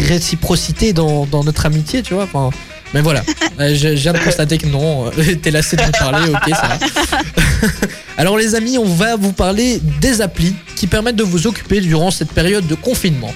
[0.08, 2.24] réciprocité dans, dans notre amitié, tu vois.
[2.24, 2.50] Enfin,
[2.94, 3.22] mais voilà,
[3.60, 5.06] Euh, je, je viens de constater que non.
[5.06, 7.68] euh, T'es lassé de me parler, ok, ça va.
[8.16, 12.10] Alors les amis, on va vous parler des applis qui permettent de vous occuper durant
[12.10, 13.32] cette période de confinement.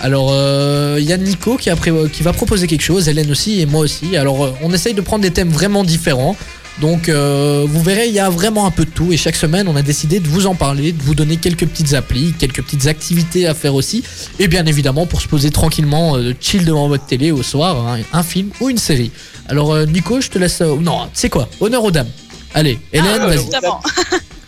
[0.00, 3.30] Alors euh, il y a Nico qui, a pré- qui va proposer quelque chose, Hélène
[3.30, 4.16] aussi et moi aussi.
[4.16, 6.36] Alors euh, on essaye de prendre des thèmes vraiment différents.
[6.80, 9.68] Donc euh, vous verrez, il y a vraiment un peu de tout et chaque semaine
[9.68, 12.86] on a décidé de vous en parler, de vous donner quelques petites applis, quelques petites
[12.86, 14.02] activités à faire aussi
[14.38, 17.98] et bien évidemment pour se poser tranquillement, euh, chill devant votre télé au soir, hein,
[18.14, 19.10] un film ou une série.
[19.48, 20.62] Alors euh, Nico, je te laisse...
[20.62, 21.48] euh, non, sais quoi?
[21.60, 22.08] Honneur aux dames.
[22.54, 23.38] Allez, Hélène, Ah, vas-y.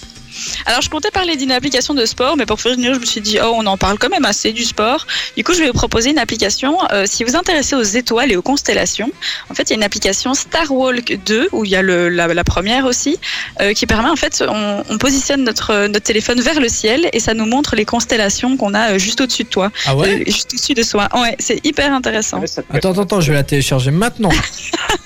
[0.66, 3.38] Alors, je comptais parler d'une application de sport, mais pour finir, je me suis dit,
[3.42, 5.06] oh, on en parle quand même assez du sport.
[5.36, 6.76] Du coup, je vais vous proposer une application.
[6.92, 9.10] euh, si vous vous intéressez aux étoiles et aux constellations,
[9.50, 12.26] en fait, il y a une application Starwalk 2, où il y a le, la,
[12.28, 13.18] la première aussi,
[13.60, 17.20] euh, qui permet, en fait, on, on positionne notre, notre téléphone vers le ciel et
[17.20, 20.24] ça nous montre les constellations qu'on a euh, juste au-dessus de toi, Ah ouais euh,
[20.26, 21.08] juste au-dessus de soi.
[21.14, 22.38] Ouais, c'est hyper intéressant.
[22.40, 22.46] ouais.
[22.72, 24.30] Attends, attends, attends, je vais la télécharger maintenant.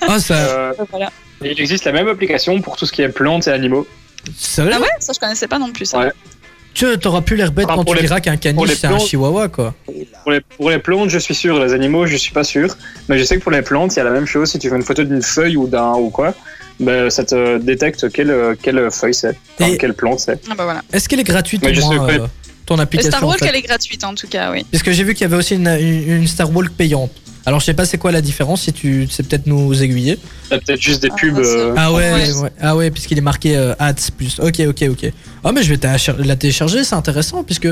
[0.09, 0.35] Ah, ça.
[0.35, 1.09] Euh, Voilà.
[1.43, 3.87] il existe la même application pour tout ce qui est plantes et animaux.
[4.57, 5.85] Ah ouais, ça je connaissais pas non plus.
[5.85, 5.99] Ça.
[5.99, 6.11] Ouais.
[6.73, 8.75] Tu t'auras plus l'air bête Ah, quand pour tu les- diras qu'un pour caniche les
[8.75, 9.07] c'est un plantes.
[9.07, 9.73] chihuahua quoi.
[10.23, 11.59] Pour les, pour les plantes, je suis sûr.
[11.63, 12.75] Les animaux, je suis pas sûr.
[13.09, 14.51] Mais je sais que pour les plantes, il y a la même chose.
[14.51, 16.35] Si tu fais une photo d'une feuille ou d'un ou quoi,
[16.79, 20.39] ben, ça te détecte quelle, quelle feuille c'est, enfin, Et- quelle plante c'est.
[20.51, 20.83] Ah bah voilà.
[20.93, 22.13] Est-ce qu'elle est gratuite Mais au je sais moins pas.
[22.13, 22.27] euh,
[22.67, 24.63] ton application Star en Walk, fait elle est gratuite en tout cas, oui.
[24.71, 27.11] Parce que j'ai vu qu'il y avait aussi une, Star Walk payante.
[27.45, 30.19] Alors je sais pas c'est quoi la différence si tu sais peut-être nous aiguiller.
[30.49, 31.35] T'as peut-être juste des Ah, pubs.
[31.43, 32.31] c'est- euh, Ah ouais, Ouais.
[32.33, 32.49] ouais.
[32.61, 34.39] ah ouais puisqu'il est marqué euh, ads plus.
[34.41, 35.11] Ok ok ok.
[35.45, 35.79] Ah mais je vais
[36.25, 37.69] la télécharger c'est intéressant puisque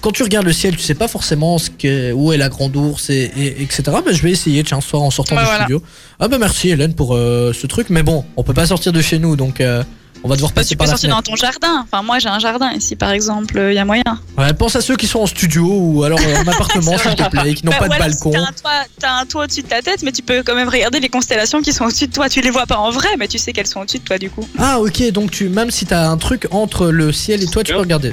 [0.00, 2.74] quand tu regardes le ciel tu sais pas forcément ce que, où est la grande
[2.74, 3.82] ours et, et- etc.
[4.04, 5.64] Mais je vais essayer tiens ce soir en sortant Bah, du voilà.
[5.66, 5.82] studio.
[6.18, 9.00] Ah bah merci Hélène pour euh, ce truc mais bon on peut pas sortir de
[9.00, 9.84] chez nous donc euh,
[10.24, 11.22] on va devoir passer tu peux par la sortir fenêtre.
[11.24, 11.84] dans ton jardin.
[11.84, 14.02] Enfin, moi j'ai un jardin ici par exemple, il y a moyen.
[14.38, 17.54] Ouais, pense à ceux qui sont en studio ou alors en appartement s'il te plaît
[17.54, 18.32] qui n'ont Bah, pas de balcon.
[18.32, 20.54] Si t'as un toit, t'as un toit au-dessus de ta tête, mais tu peux quand
[20.54, 22.28] même regarder les constellations qui sont au-dessus de toi.
[22.28, 24.30] Tu les vois pas en vrai, mais tu sais qu'elles sont au-dessus de toi du
[24.30, 24.46] coup.
[24.58, 27.72] Ah ok donc tu même si t'as un truc entre le ciel et toi tu
[27.72, 28.12] peux regarder.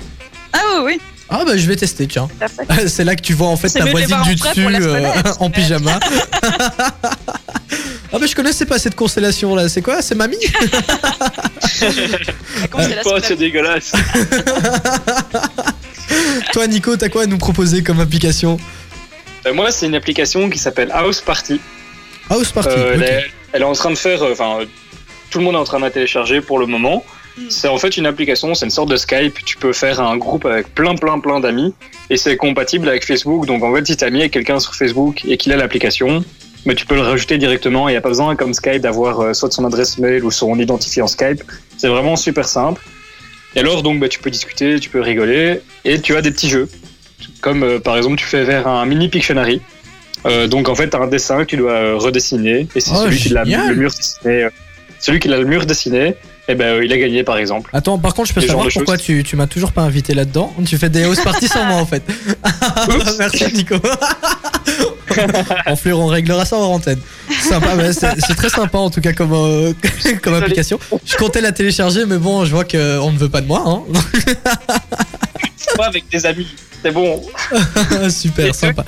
[0.53, 1.01] Ah oui, oui.
[1.29, 2.27] Ah bah je vais tester tiens.
[2.87, 5.99] C'est là que tu vois en fait ta voisine du dessus euh, en pyjama.
[6.41, 7.09] ah
[8.13, 10.01] bah je connaissais pas cette constellation là, c'est quoi?
[10.01, 10.37] C'est mamie?
[13.05, 13.93] Oh, c'est dégueulasse.
[16.53, 18.57] Toi Nico, t'as quoi à nous proposer comme application?
[19.45, 21.59] Euh, moi, c'est une application qui s'appelle House Party.
[22.29, 22.69] House Party.
[22.77, 24.65] Euh, elle, est, elle est en train de faire, enfin, euh,
[25.29, 27.03] tout le monde est en train de la télécharger pour le moment.
[27.39, 27.45] Mm.
[27.49, 29.43] C'est en fait une application, c'est une sorte de Skype.
[29.45, 31.73] Tu peux faire un groupe avec plein, plein, plein d'amis
[32.09, 33.45] et c'est compatible avec Facebook.
[33.45, 36.23] Donc en fait, si t'es ami avec quelqu'un sur Facebook et qu'il a l'application,
[36.65, 37.87] mais tu peux le rajouter directement.
[37.87, 40.59] Il n'y a pas besoin, comme Skype, d'avoir euh, soit son adresse mail ou son
[40.59, 41.41] identifiant Skype.
[41.77, 42.81] C'est vraiment super simple.
[43.55, 46.49] Et alors, donc, bah, tu peux discuter, tu peux rigoler et tu as des petits
[46.49, 46.67] jeux.
[47.41, 49.61] Comme euh, par exemple, tu fais vers un mini Pictionary.
[50.25, 53.03] Euh, donc en fait, tu as un dessin que tu dois redessiner et c'est Oh,
[53.05, 54.43] celui qui l'a le mur dessiné.
[54.43, 54.49] euh,
[54.99, 56.15] celui qui a le mur dessiné,
[56.49, 57.69] et ben euh, il a gagné par exemple.
[57.73, 60.51] Attends, par contre, je peux Les savoir pourquoi tu, tu m'as toujours pas invité là-dedans
[60.65, 62.01] Tu fais des house parties sans moi en fait.
[63.19, 63.75] Merci Nico.
[65.67, 66.99] Enflure, on réglera ça en antenne.
[67.39, 69.73] Sympa, c'est très sympa en tout cas comme, euh,
[70.23, 70.79] comme application.
[71.05, 73.63] Je comptais la télécharger, mais bon, je vois qu'on ne veut pas de moi.
[73.67, 73.83] Hein.
[75.77, 76.47] Pas avec des amis,
[76.83, 77.21] c'est bon.
[78.09, 78.85] Super, sympa.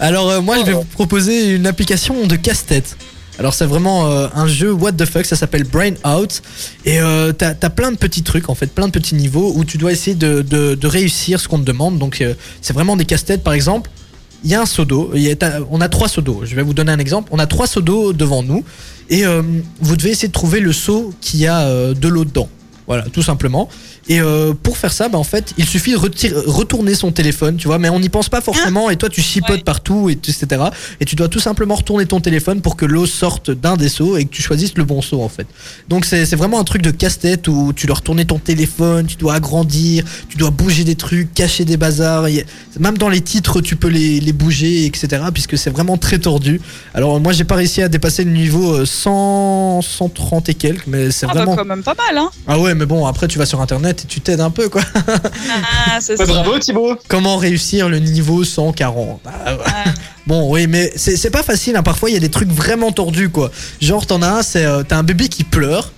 [0.00, 2.96] Alors euh, moi je vais vous proposer une application de casse-tête.
[3.38, 6.42] Alors c'est vraiment euh, un jeu what the fuck, ça s'appelle Brain Out
[6.84, 9.64] et euh, t'as as plein de petits trucs en fait, plein de petits niveaux où
[9.64, 11.98] tu dois essayer de, de- réussir ce qu'on te demande.
[11.98, 13.90] Donc euh, c'est vraiment des casse-têtes par exemple.
[14.44, 15.12] Il y a un seau d'eau,
[15.70, 16.42] on a trois seaux d'eau.
[16.44, 17.28] Je vais vous donner un exemple.
[17.30, 18.64] On a trois seaux d'eau devant nous
[19.10, 19.24] et
[19.82, 22.48] vous devez essayer de trouver le seau qui a de l'eau dedans.
[22.86, 23.68] Voilà, tout simplement.
[24.10, 27.56] Et euh, pour faire ça, bah, en fait, il suffit de retirer- retourner son téléphone,
[27.56, 29.62] tu vois, mais on n'y pense pas forcément, et toi tu chipotes Ouais.
[29.62, 30.46] partout, et, etc.
[31.00, 34.16] Et tu dois tout simplement retourner ton téléphone pour que l'eau sorte d'un des seaux
[34.16, 35.46] et que tu choisisses le bon seau, en fait.
[35.88, 39.34] Donc c'est vraiment un truc de casse-tête où tu dois retourner ton téléphone, tu dois
[39.34, 42.26] agrandir, tu dois bouger des trucs, cacher des bazars.
[42.80, 45.22] Même dans les titres, tu peux les, les bouger, etc.
[45.32, 46.60] Puisque c'est vraiment très tordu.
[46.94, 51.12] Alors moi, j'ai pas réussi à dépasser le niveau euh, 100, 130 et quelques, mais
[51.12, 51.54] c'est Ah bah vraiment.
[51.56, 52.30] quand même pas mal, hein.
[52.48, 54.82] Ah ouais, mais bon, après tu vas sur internet et tu t'aides un peu quoi.
[54.96, 56.96] Ah, c'est bravo Thibaut.
[57.08, 59.62] Comment réussir le niveau 140 Ah, ouais.
[60.26, 61.76] Bon, oui, mais c'est pas facile.
[61.76, 61.82] hein.
[61.82, 63.50] Parfois, il y a des trucs vraiment tordus quoi.
[63.80, 65.92] Genre, t'en as un, c'est euh, t'as un bébé qui pleure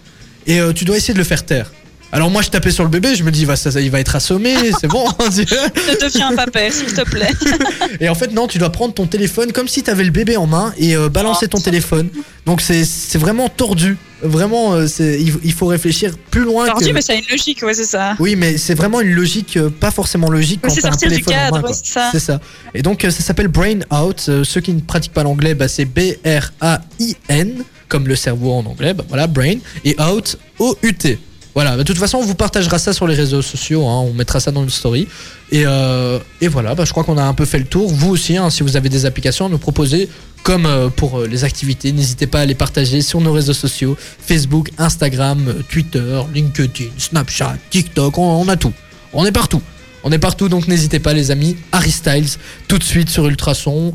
[0.47, 1.71] et euh, tu dois essayer de le faire taire.
[2.15, 3.99] Alors moi je tapais sur le bébé, je me dis va, ça, ça, il va
[3.99, 5.09] être assommé, c'est bon.
[5.35, 5.41] tu.
[5.41, 7.31] Ne deviens pas père, s'il te plaît.
[8.01, 10.47] et en fait non, tu dois prendre ton téléphone comme si t'avais le bébé en
[10.47, 12.09] main et euh, balancer ton téléphone.
[12.45, 13.97] Donc c'est c'est vraiment tordu.
[14.23, 16.93] Vraiment, euh, c'est il, il faut réfléchir plus loin Tordu, que.
[16.93, 18.15] mais ça a une logique, ouais, c'est ça.
[18.21, 21.09] Oui, mais c'est vraiment une logique euh, pas forcément logique quand c'est t'as un sortir
[21.09, 21.61] du téléphone en cadre, main.
[21.63, 21.71] quoi.
[21.71, 22.09] ouais, c'est ça.
[22.13, 22.41] C'est ça.
[22.75, 24.27] Et donc euh, ça s'appelle Brain Out.
[24.29, 28.95] Euh, ceux qui ne pratiquent pas l'anglais, bah, c'est B-R-A-I-N, comme le cerveau en anglais.
[28.95, 29.57] Bah, voilà, Brain.
[29.85, 31.19] Et Out, O-U-T.
[31.55, 34.41] Voilà, de toute façon, on vous partagera ça sur les réseaux sociaux, hein, on mettra
[34.41, 35.07] ça dans une story.
[35.51, 36.19] Et, euh,
[36.51, 37.93] voilà, bah, je crois qu'on a un peu fait le tour.
[37.93, 40.09] Vous aussi, hein, si vous avez des applications à nous proposer,
[40.45, 43.97] comme euh, pour euh, les activités, n'hésitez pas à les partager sur nos réseaux sociaux
[44.27, 48.73] Facebook, Instagram, Twitter, LinkedIn, Snapchat, TikTok, on, on a tout.
[49.13, 49.61] On est partout.
[50.05, 51.57] On est partout, donc n'hésitez pas, les amis.
[51.71, 53.93] Harry Styles, tout de suite sur Ultrason.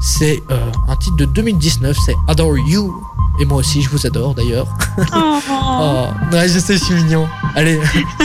[0.00, 0.38] C'est
[0.88, 2.92] un titre de 2019, c'est Adore You.
[3.40, 4.68] Et moi aussi, je vous adore d'ailleurs.
[5.14, 5.24] Oh.
[5.80, 7.28] Oh, ouais, je sais, je suis mignon.
[7.54, 7.80] Allez.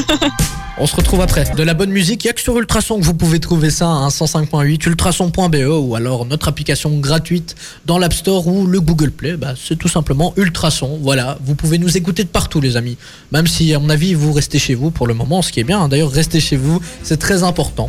[0.80, 1.46] On se retrouve après.
[1.56, 3.86] De la bonne musique, il y a que sur Ultrason que vous pouvez trouver ça,
[3.86, 7.56] hein, 105.8, ultrason.be ou alors notre application gratuite
[7.86, 9.38] dans l'App Store ou le Google Play.
[9.38, 10.98] Bah, c'est tout simplement Ultrason.
[11.04, 12.98] Voilà, vous pouvez nous écouter de partout, les amis.
[13.32, 15.64] Même si, à mon avis, vous restez chez vous pour le moment, ce qui est
[15.64, 15.80] bien.
[15.80, 15.90] hein.
[15.90, 17.88] D'ailleurs, restez chez vous, c'est très important.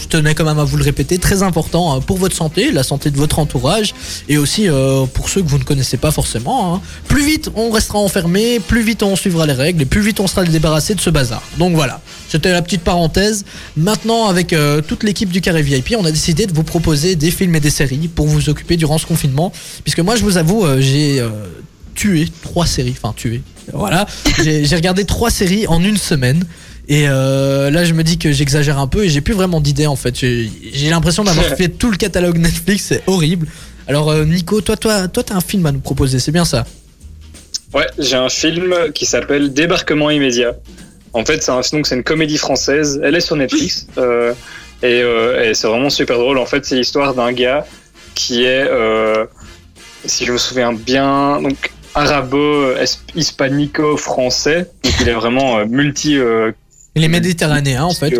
[0.00, 2.82] Je tenais quand même à vous le répéter, très important hein, pour votre santé, la
[2.82, 3.94] santé de votre entourage
[4.28, 6.74] et aussi euh, pour ceux que vous ne connaissez pas forcément.
[6.74, 6.80] hein.
[7.08, 10.26] Plus vite on restera enfermé, plus vite on suivra les règles et plus vite on
[10.28, 11.42] sera débarrassé de ce bazar.
[11.58, 13.44] Donc voilà, c'était la petite parenthèse.
[13.76, 17.30] Maintenant, avec euh, toute l'équipe du Carré VIP, on a décidé de vous proposer des
[17.30, 19.52] films et des séries pour vous occuper durant ce confinement.
[19.82, 21.28] Puisque moi, je vous avoue, euh, j'ai euh,
[21.94, 23.42] tué trois séries, enfin tué.
[23.72, 24.06] Voilà,
[24.42, 26.44] j'ai regardé trois séries en une semaine.
[26.88, 29.86] Et euh, là, je me dis que j'exagère un peu et j'ai plus vraiment d'idées
[29.86, 30.18] en fait.
[30.18, 33.46] J'ai j'ai l'impression d'avoir fait tout le catalogue Netflix, c'est horrible.
[33.86, 36.66] Alors, euh, Nico, toi, toi, toi, t'as un film à nous proposer, c'est bien ça
[37.72, 40.54] Ouais, j'ai un film qui s'appelle Débarquement immédiat.
[41.14, 43.00] En fait, c'est un- donc c'est une comédie française.
[43.02, 44.32] Elle est sur Netflix euh,
[44.82, 46.36] et, euh, et c'est vraiment super drôle.
[46.38, 47.64] En fait, c'est l'histoire d'un gars
[48.14, 49.24] qui est, euh,
[50.04, 54.70] si je me souviens bien, donc arabo-hispanico-français.
[54.82, 56.18] Donc il est vraiment euh, multi.
[56.18, 56.52] euh,
[56.94, 58.14] Il est méditerranéen en fait.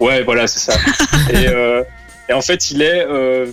[0.00, 0.74] Ouais, voilà, c'est ça.
[1.32, 1.82] et, euh,
[2.28, 3.46] et en fait, il est, euh,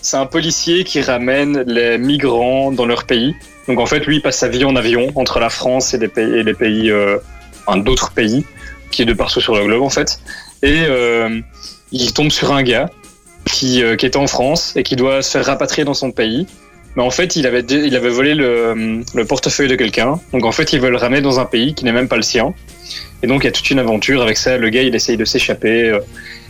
[0.00, 3.34] c'est un policier qui ramène les migrants dans leur pays.
[3.68, 6.08] Donc en fait, lui, il passe sa vie en avion entre la France et les
[6.08, 7.18] pays, et les pays, euh,
[7.66, 8.44] enfin, d'autres pays,
[8.90, 10.20] qui est de partout sur le globe en fait.
[10.62, 11.40] Et euh,
[11.90, 12.90] il tombe sur un gars
[13.46, 16.46] qui, euh, qui était en France et qui doit se faire rapatrier dans son pays.
[16.94, 20.20] Mais en fait, il avait, il avait volé le, le portefeuille de quelqu'un.
[20.32, 22.22] Donc en fait, il veut le ramener dans un pays qui n'est même pas le
[22.22, 22.52] sien.
[23.22, 24.58] Et donc, il y a toute une aventure avec ça.
[24.58, 25.88] Le gars, il essaye de s'échapper.
[25.88, 26.00] euh,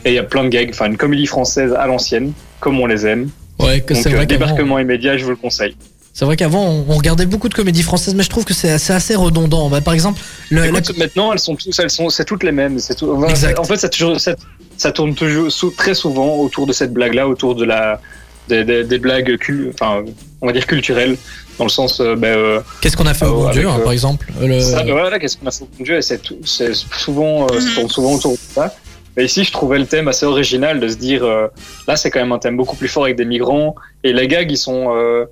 [0.05, 0.71] et il y a plein de gags.
[0.71, 3.31] Enfin, une comédie française à l'ancienne, comme on les aime.
[3.61, 5.77] Ouais, que Donc, euh, vrai débarquement immédiat, je vous le conseille.
[6.15, 8.71] C'est vrai qu'avant, on on regardait beaucoup de comédies françaises, mais je trouve que c'est
[8.71, 9.69] assez, assez redondant.
[9.71, 10.21] Bah, par exemple,
[10.51, 12.79] le, la- Écoute, maintenant, elles sont tous, elles sont, c'est toutes les mêmes.
[12.79, 13.59] C'est tout, Exact.
[13.59, 14.35] En fait, ça, toujours, ça,
[14.77, 18.01] ça tourne toujours très souvent autour de cette blague-là, autour de la,
[18.49, 20.05] des, des- des blagues, cul- enfin,
[20.43, 21.17] on va dire culturelles,
[21.59, 23.69] dans le sens, euh, ben, euh, qu'est-ce qu'on a fait au euh, bon avec, Dieu,
[23.69, 26.03] hein, euh, par exemple le- Ça, voilà, qu'est-ce qu'on a fait au bon Dieu, et
[26.03, 28.75] c'est tout- c'est souvent, euh, ça tourne souvent autour de ça.
[29.17, 31.47] Mais ici, je trouvais le thème assez original de se dire, euh,
[31.87, 33.75] là, c'est quand même un thème beaucoup plus fort avec des migrants,
[34.05, 35.25] et les gags, ils sont, euh,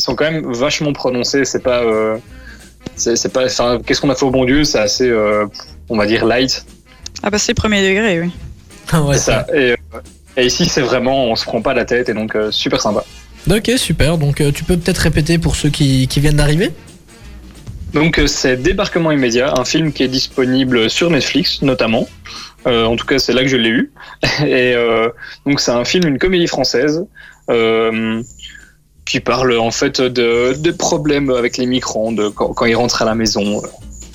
[0.00, 1.44] ils sont quand même vachement prononcés.
[1.44, 2.16] C'est pas, euh,
[2.96, 3.48] c'est pas,
[3.84, 5.44] qu'est-ce qu'on a fait au bon Dieu, c'est assez, euh,
[5.90, 6.64] on va dire light.
[7.22, 8.30] Ah bah c'est premier degré, oui.
[8.90, 9.46] Ah ouais, c'est ça.
[9.52, 9.76] Et, euh,
[10.38, 13.04] et ici, c'est vraiment, on se prend pas la tête, et donc euh, super sympa.
[13.50, 14.16] Ok, super.
[14.16, 16.70] Donc, euh, tu peux peut-être répéter pour ceux qui, qui viennent d'arriver
[17.92, 22.08] Donc c'est Débarquement immédiat, un film qui est disponible sur Netflix notamment.
[22.66, 23.92] Euh, en tout cas, c'est là que je l'ai eu.
[24.46, 25.10] Et euh,
[25.44, 27.04] donc c'est un film, une comédie française
[27.50, 28.22] euh,
[29.10, 33.02] qui parle en fait de, de problèmes avec les migrants, de quand, quand ils rentrent
[33.02, 33.66] à la maison, euh,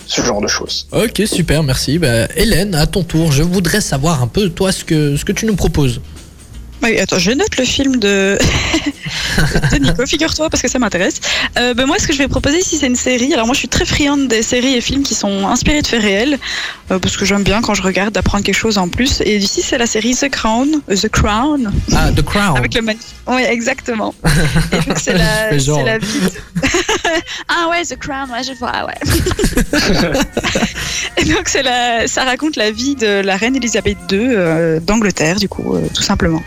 [0.05, 0.87] ce genre de choses.
[0.93, 1.99] Ok, super, merci.
[1.99, 5.33] Bah, Hélène, à ton tour, je voudrais savoir un peu, toi, ce que, ce que
[5.33, 5.99] tu nous proposes.
[6.81, 8.37] Oui, attends, je note le film de
[9.81, 11.15] Nico, figure-toi, parce que ça m'intéresse.
[11.57, 13.33] Euh, ben moi, ce que je vais proposer ici, c'est une série.
[13.33, 16.01] Alors, moi, je suis très friande des séries et films qui sont inspirés de faits
[16.01, 16.37] réels,
[16.91, 19.21] euh, parce que j'aime bien quand je regarde d'apprendre quelque chose en plus.
[19.21, 20.81] Et ici, c'est la série The Crown.
[20.89, 21.71] euh, The Crown.
[21.95, 22.57] Ah, The Crown.
[22.57, 22.81] Avec le.
[23.27, 24.13] Oui, exactement.
[24.97, 26.19] C'est la, la vie.
[26.19, 26.31] de-
[27.49, 28.93] ah ouais, The Crown, ouais, je vois, ouais.
[31.17, 35.49] Et donc, la, ça raconte la vie de la reine Elisabeth II euh, d'Angleterre, du
[35.49, 36.43] coup, tout simplement.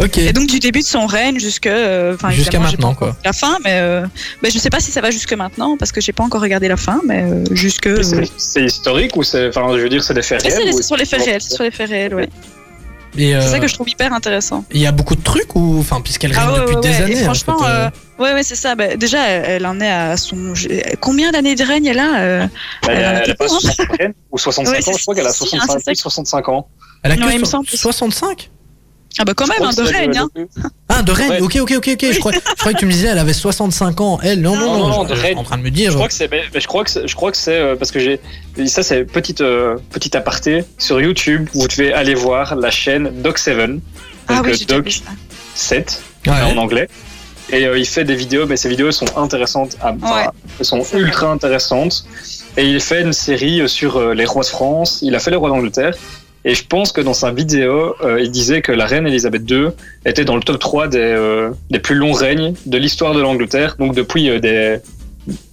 [0.00, 0.18] Ok.
[0.18, 3.16] Et donc du début de son règne jusque, euh, Jusqu'à évidemment, j'ai maintenant, quoi.
[3.24, 4.06] La fin, mais euh,
[4.42, 6.68] ben, je sais pas si ça va jusque maintenant parce que j'ai pas encore regardé
[6.68, 7.86] la fin, mais euh, jusque.
[7.86, 10.74] Euh, C'est c'est historique ou c'est, enfin, je veux dire, c'est des faits c'est réels
[10.74, 12.28] ou sur les faits réels, c'est sur les faits réels, ouais.
[13.18, 14.64] Euh, C'est ça que je trouve hyper intéressant.
[14.72, 16.88] Il y a beaucoup de trucs ou, enfin, puisqu'elle règne Ah ouais, depuis ouais, des
[16.90, 16.96] ouais.
[17.02, 17.16] années.
[17.16, 18.76] Et en franchement, fait, euh, euh, ouais, ouais, c'est ça.
[18.76, 20.52] Ben, déjà, elle, en est à son.
[21.00, 22.46] Combien d'années de règne elle a euh,
[22.86, 23.70] Elle, a elle a pas beaucoup, hein.
[23.72, 25.94] 65 ans ou 65 Ouais, ans, je crois qu'elle a si, si, 65, hein, c'est
[25.96, 26.02] ça.
[26.02, 26.68] 65 ans.
[27.02, 27.66] Elle a que Non, il me so- semble.
[27.68, 28.50] 65
[29.18, 30.10] Ah bah quand Je même, un de règne.
[30.34, 30.70] le- Hein.
[30.88, 31.40] Ah, de règne, Ouais.
[31.40, 32.06] ok, ok, ok, ok.
[32.12, 34.18] Je, crois, je croyais que tu me disais elle avait 65 ans.
[34.22, 34.88] Elle, non, non, Non, non.
[35.04, 35.90] non, je- suis en train de me dire.
[35.90, 37.74] Je crois que c'est, mais- mais je crois que c'est, je crois que c'est euh,
[37.76, 38.20] parce que j'ai,
[38.66, 41.48] ça c'est petite euh, petite aparté sur YouTube.
[41.54, 43.80] Vous devez aller voir la chaîne Doc7,
[44.28, 45.10] Ah donc oui, euh, j'ai déjà vu Doc ça.
[45.54, 46.32] 7 Ouais.
[46.42, 46.88] en anglais.
[47.50, 50.28] Et euh, il fait des vidéos, mais ces vidéos sont intéressantes, à, enfin, Ouais.
[50.60, 52.04] elles sont ultra intéressantes.
[52.58, 54.98] Et il fait une série euh, sur euh, les rois de France.
[55.02, 55.94] Il a fait les rois d'Angleterre.
[56.44, 59.68] Et je pense que dans sa vidéo, euh, il disait que la reine Elisabeth II
[60.06, 63.76] était dans le top 3 des, euh, des plus longs règnes de l'histoire de l'Angleterre,
[63.78, 64.78] donc depuis euh, des,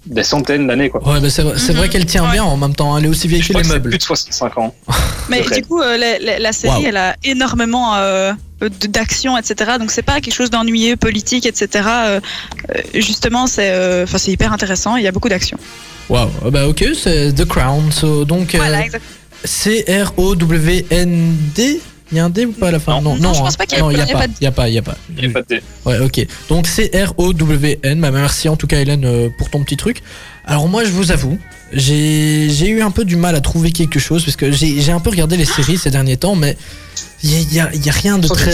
[0.06, 0.90] des centaines d'années.
[0.90, 1.02] Quoi.
[1.06, 1.90] Ouais, bah, c'est vrai, Mhm.
[1.90, 2.34] qu'elle tient Ouais.
[2.34, 2.98] bien en même temps.
[2.98, 3.90] Elle est aussi vieille Je que crois les que c'est meubles.
[3.90, 4.76] plus de 65 ans.
[5.30, 8.32] Mais du coup, euh, la, la- la série, elle a énormément euh,
[8.88, 9.72] d'action, etc.
[9.80, 11.90] Donc c'est pas quelque chose d'ennuyeux, politique, etc.
[12.94, 14.96] Justement, c'est, euh, enfin, c'est hyper intéressant.
[14.98, 15.58] Il y a beaucoup d'action.
[16.10, 16.30] Waouh.
[16.46, 17.92] Ah Bah, ok, c'est The Crown.
[17.92, 19.04] So, donc, euh, Voilà, exact.
[19.46, 21.80] C-R-O-W-N-D
[22.12, 23.02] Il y a un D ou pas à la fin?
[23.02, 23.50] Non, je pense hein.
[23.58, 24.26] pas qu'il y ait- Non, il n'y a il y a pas.
[24.28, 24.96] Il n'y a pas, il n'y a pas.
[25.18, 25.62] Il n'y a pas de D.
[25.86, 26.28] Ouais, ok.
[26.50, 28.00] Donc C-R-O-W-N.
[28.02, 30.04] Bah, merci en tout cas, Hélène, euh, pour ton petit truc.
[30.46, 31.40] Alors, moi, je vous avoue,
[31.74, 34.92] j'ai j'ai eu un peu du mal à trouver quelque chose parce que j'ai j'ai
[34.92, 36.56] un peu regardé les séries ces derniers temps, mais
[37.24, 38.52] il n'y a, y a- il y a rien de Je très.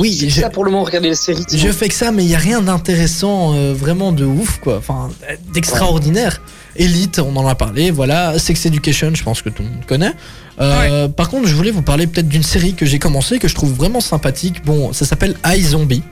[0.00, 1.44] Oui, je- ça pour le moment, regarder les séries.
[1.52, 4.76] je fais que ça, mais il y a rien d'intéressant, euh, vraiment de ouf, quoi.
[4.78, 5.10] Enfin,
[5.52, 6.40] d'extraordinaire.
[6.76, 8.38] Elite, on en a parlé, voilà.
[8.38, 10.12] Sex Education, je pense que tout le monde connaît.
[10.60, 13.54] Euh, Par contre, je voulais vous parler peut-être d'une série que j'ai commencé, que je
[13.54, 14.64] trouve vraiment sympathique.
[14.64, 16.02] Bon, ça s'appelle iZombie.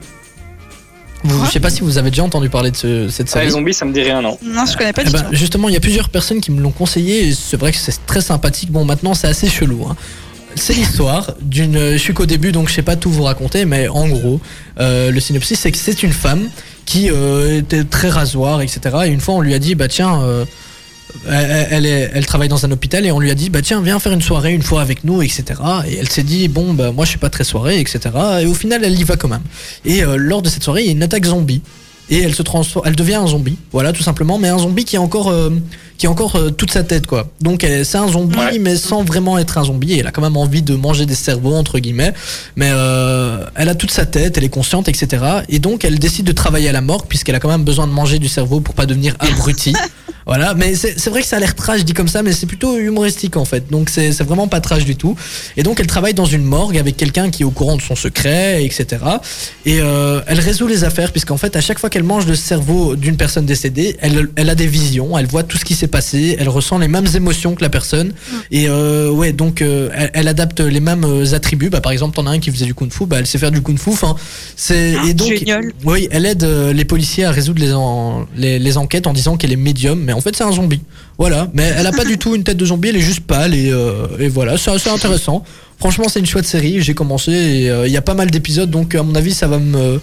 [1.23, 3.45] Vous- Je sais pas si vous avez déjà entendu parler de ce- cette Ah, série.
[3.45, 4.37] les zombies, ça me dit rien, non.
[4.43, 5.35] Non, je connais pas Eh du ben, tout.
[5.35, 8.05] justement, il y a plusieurs personnes qui me l'ont conseillé et c'est vrai que c'est
[8.05, 8.71] très sympathique.
[8.71, 9.85] Bon, maintenant, c'est assez chelou.
[9.89, 9.95] hein.
[10.57, 11.91] C'est l'histoire d'une.
[11.91, 14.41] Je suis qu'au début, donc je sais pas tout vous raconter, mais en gros,
[14.79, 16.49] euh, le synopsis, c'est que c'est une femme
[16.85, 18.79] qui euh, était très rasoir, etc.
[19.05, 20.21] Et une fois, on lui a dit, bah tiens.
[20.21, 20.45] euh,
[21.29, 24.11] elle, elle travaille dans un hôpital et on lui a dit bah tiens viens faire
[24.11, 25.43] une soirée une fois avec nous etc
[25.87, 27.99] et elle s'est dit bon bah moi je suis pas très soirée etc
[28.41, 29.41] et au final elle y va quand même
[29.85, 31.61] et lors de cette soirée il y a une attaque zombie
[32.09, 34.95] et elle se transforme, elle devient un zombie, voilà tout simplement, mais un zombie qui
[34.97, 35.49] a encore, euh,
[35.97, 37.29] qui a encore euh, toute sa tête quoi.
[37.41, 39.93] Donc elle- c'est un zombie mais sans vraiment être un zombie.
[39.93, 42.13] Et elle a quand même envie de manger des cerveaux entre guillemets,
[42.55, 45.23] mais euh, elle a toute sa tête, elle est consciente, etc.
[45.49, 47.91] Et donc elle décide de travailler à la morgue puisqu'elle a quand même besoin de
[47.93, 49.73] manger du cerveau pour pas devenir abruti.
[50.27, 52.77] Voilà, mais c'est vrai que ça a l'air trash dit comme ça, mais c'est plutôt
[52.77, 53.69] humoristique en fait.
[53.71, 55.15] Donc c'est vraiment pas trash du tout.
[55.55, 57.95] Et donc elle travaille dans une morgue avec quelqu'un qui est au courant de son
[57.95, 58.85] secret, etc.
[59.65, 62.95] Et euh, elle résout les affaires puisqu'en fait à chaque fois qu'elle mange le cerveau
[62.97, 66.35] d'une personne décédée, elle, elle a des visions, elle voit tout ce qui s'est passé,
[66.39, 68.11] elle ressent les mêmes émotions que la personne.
[68.51, 71.69] Et euh, ouais, donc euh, elle, elle adapte les mêmes euh, attributs.
[71.69, 73.61] Bah, par exemple, t'en as un qui faisait du kung-fu, bah, elle sait faire du
[73.61, 73.91] kung-fu.
[73.91, 74.15] Enfin,
[74.57, 75.71] c'est et donc génial.
[75.85, 79.37] oui, elle aide euh, les policiers à résoudre les, en- les, les enquêtes en disant
[79.37, 80.81] qu'elle est médium, mais en fait c'est un zombie.
[81.17, 83.53] Voilà, mais elle a pas du tout une tête de zombie, elle est juste pâle
[83.55, 85.43] et, euh, et voilà, c'est assez intéressant.
[85.79, 88.69] Franchement, c'est une chouette série, j'ai commencé et euh, il y a pas mal d'épisodes,
[88.69, 89.99] donc à mon avis ça va me,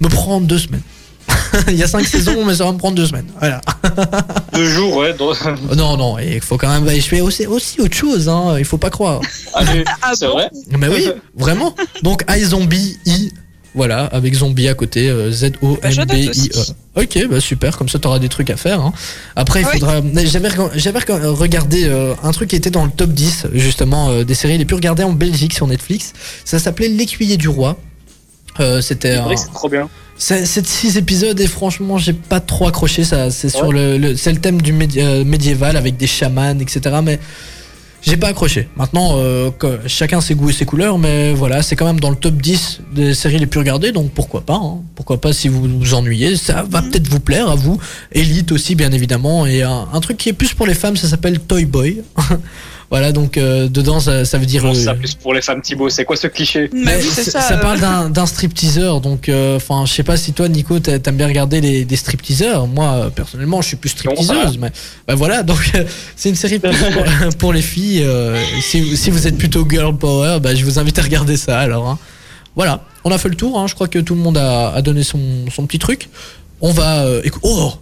[0.00, 0.82] me prendre deux semaines.
[1.68, 3.26] Il y a cinq saisons, mais ça va me prendre deux semaines.
[3.38, 3.60] Voilà.
[4.54, 5.12] Deux jours, ouais.
[5.12, 5.32] dans-
[5.70, 6.88] Oh Non, non, il faut quand même.
[6.88, 9.20] Je fais aussi, aussi autre chose, hein, il faut pas croire.
[9.54, 10.50] Ah c'est vrai.
[10.78, 11.74] Mais oui, vraiment.
[12.02, 13.30] Donc iZombie I,
[13.74, 16.72] voilà, avec zombie à côté, euh, Z-O-M-B-I-E.
[16.96, 18.80] Ok, bah super, comme ça t'auras des trucs à faire.
[18.80, 18.92] hein.
[19.36, 19.72] Après, il Oui.
[19.74, 20.00] faudra.
[20.00, 23.46] mais J'avais rega- j'avais rega- regardé euh, un truc qui était dans le top 10,
[23.52, 26.12] justement, euh, des séries les plus regardées en Belgique sur Netflix.
[26.44, 27.76] Ça s'appelait L'écuyer du roi.
[28.60, 29.22] Euh, C'était C'est un.
[29.24, 29.88] vrai que c'est trop bien.
[30.20, 33.30] C'est c'est de 6 épisodes et franchement j'ai pas trop accroché ça.
[33.30, 33.74] C'est sur Ouais.
[33.74, 36.80] le, le- c'est le thème du médi- euh, médiéval avec des chamans etc.
[37.04, 37.20] Mais
[38.02, 38.68] j'ai pas accroché.
[38.76, 42.10] Maintenant euh, que- chacun ses goûts et ses couleurs, mais voilà c'est quand même dans
[42.10, 44.54] le top 10 des séries les plus regardées donc pourquoi pas.
[44.62, 44.78] hein.
[44.94, 47.78] Pourquoi pas si vous vous ennuyez, ça va peut-être vous plaire à vous.
[48.12, 51.08] Elite aussi bien évidemment et un, un truc qui est plus pour les femmes ça
[51.08, 52.02] s'appelle Toy Boy.
[52.90, 55.60] voilà donc euh, dedans ça, ça veut dire Comment euh, ça plus pour les femmes
[55.60, 57.54] Thibaut C'est quoi ce cliché Mais oui, c'est ça, ça.
[57.54, 60.98] euh, parle d'un d'un stripteaseur, donc euh, enfin je sais pas si toi Nico t'a-
[60.98, 62.66] t'aimes bien regarder les, des stripteaseurs.
[62.66, 64.70] Moi euh, personnellement je suis plus stripteaseuse, mais
[65.06, 65.84] bah, voilà donc euh,
[66.16, 66.70] c'est une série pour,
[67.38, 68.02] pour les filles.
[68.04, 71.58] euh, si, si vous êtes plutôt girl power, bah, je vous invite à regarder ça
[71.58, 71.86] alors.
[71.88, 71.98] hein.
[72.56, 73.58] Voilà, on a fait le tour.
[73.60, 75.20] hein, je crois que tout le monde a, a donné son,
[75.54, 76.08] son petit truc.
[76.60, 77.72] On va euh, écou- oh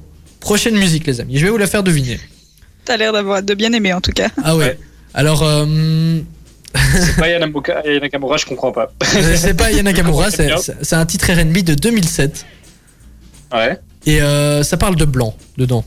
[0.40, 1.38] prochaine musique les amis.
[1.38, 2.20] Je vais vous la faire deviner.
[2.84, 4.28] T'as l'air d'avoir de bien aimer en tout cas.
[4.44, 4.78] Ah ouais.
[5.16, 6.20] Alors euh,
[6.74, 8.92] C'est pas Yana Nakamura, Yana Nakamura, je comprends pas.
[9.02, 12.44] c'est pas Yana Nakamura, c'est c'est- c'est un titre R&B de 2007.
[13.52, 13.78] Ouais.
[14.04, 15.84] Et euh, ça parle de blanc dedans.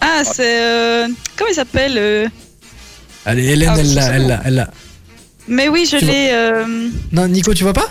[0.00, 0.62] Ah, c'est.
[0.62, 1.06] euh,
[1.36, 2.26] Comment il s'appelle euh,
[3.24, 4.70] Allez, Hélène, Ah, elle c'est l'a, elle l'a, elle l'a.
[5.46, 6.30] Mais oui, je l'ai.
[6.32, 7.88] euh, Non, Nico, tu vois pas?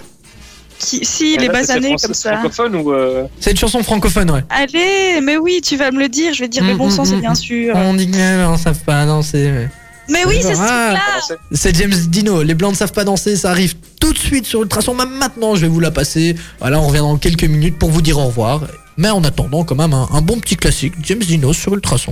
[0.78, 2.34] Qui- Si, les Là, c'est basanés comme ça.
[2.34, 2.92] francophone ou.
[2.92, 4.42] euh, C'est une chanson francophone, ouais.
[4.50, 6.34] Allez, mais oui, tu vas me le dire.
[6.34, 7.76] Je vais dire le Mm, bon mm, sens, mm, c'est bien sûr.
[7.76, 9.52] On dit que les blancs savent pas danser.
[9.52, 9.70] Mais...
[10.10, 10.96] Mais oui, c'est ce Ah.
[11.20, 11.38] truc-là.
[11.54, 12.44] C'est James Dino.
[12.44, 13.36] Les blancs ne savent pas danser.
[13.36, 14.94] Ça arrive tout de suite sur Ultrason.
[14.96, 16.36] Même maintenant, je vais vous la passer.
[16.60, 18.62] Voilà, on revient dans quelques minutes pour vous dire au revoir.
[18.98, 20.94] Mais en attendant, quand même, un, un bon petit classique.
[21.04, 22.12] James Dino sur Ultrason.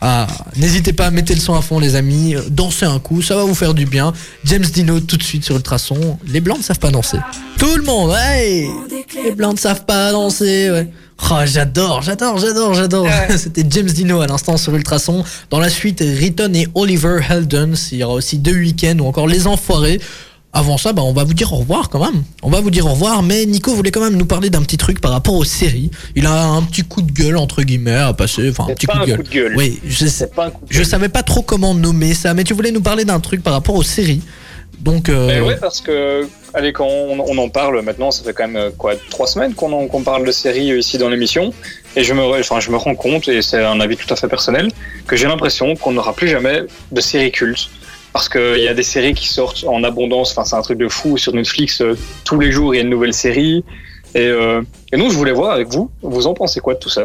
[0.00, 0.26] Ah,
[0.56, 2.34] n'hésitez pas à mettre le son à fond, les amis.
[2.50, 4.12] Dansez un coup, ça va vous faire du bien.
[4.44, 6.18] James Dino tout de suite sur Ultrason.
[6.26, 7.18] Les blancs ne savent pas danser.
[7.58, 8.68] Tout le monde, ouais.
[9.24, 10.88] Les blancs ne savent pas danser, ouais.
[11.30, 13.04] Oh, j'adore, j'adore, j'adore, j'adore.
[13.04, 13.28] Ouais.
[13.36, 15.24] C'était James Dino à l'instant sur Ultrason.
[15.50, 17.88] Dans la suite, Riton et Oliver Heldens.
[17.92, 20.00] Il y aura aussi deux week-ends ou encore Les Enfoirés.
[20.52, 22.22] Avant ça, bah, on va vous dire au revoir quand même.
[22.42, 24.78] On va vous dire au revoir, mais Nico voulait quand même nous parler d'un petit
[24.78, 25.90] truc par rapport aux séries.
[26.14, 28.96] Il a un petit coup de gueule entre guillemets à passer, enfin un petit coup
[28.96, 29.16] de un gueule.
[29.18, 29.54] coup de gueule.
[29.56, 30.08] Oui, je sais.
[30.08, 32.70] C'est pas un coup de Je savais pas trop comment nommer ça, mais tu voulais
[32.70, 34.22] nous parler d'un truc par rapport aux séries.
[34.78, 38.46] Donc, euh, Mais ouais, parce que, allez, quand on, en parle maintenant, ça fait quand
[38.46, 41.52] même euh, quoi, trois semaines qu'on parle de séries euh, ici dans l'émission,
[41.96, 44.28] et je me, enfin, je me rends compte, et c'est un avis tout à fait
[44.28, 44.70] personnel,
[45.06, 46.62] que j'ai l'impression qu'on n'aura plus jamais
[46.92, 47.70] de séries cultes.
[48.12, 50.88] Parce qu'il y a des séries qui sortent en abondance, enfin, c'est un truc de
[50.88, 51.82] fou sur Netflix,
[52.24, 53.62] tous les jours il y a une nouvelle série.
[54.14, 54.62] Et, euh,
[54.92, 57.02] et donc, je voulais voir avec vous, vous en pensez quoi de tout ça?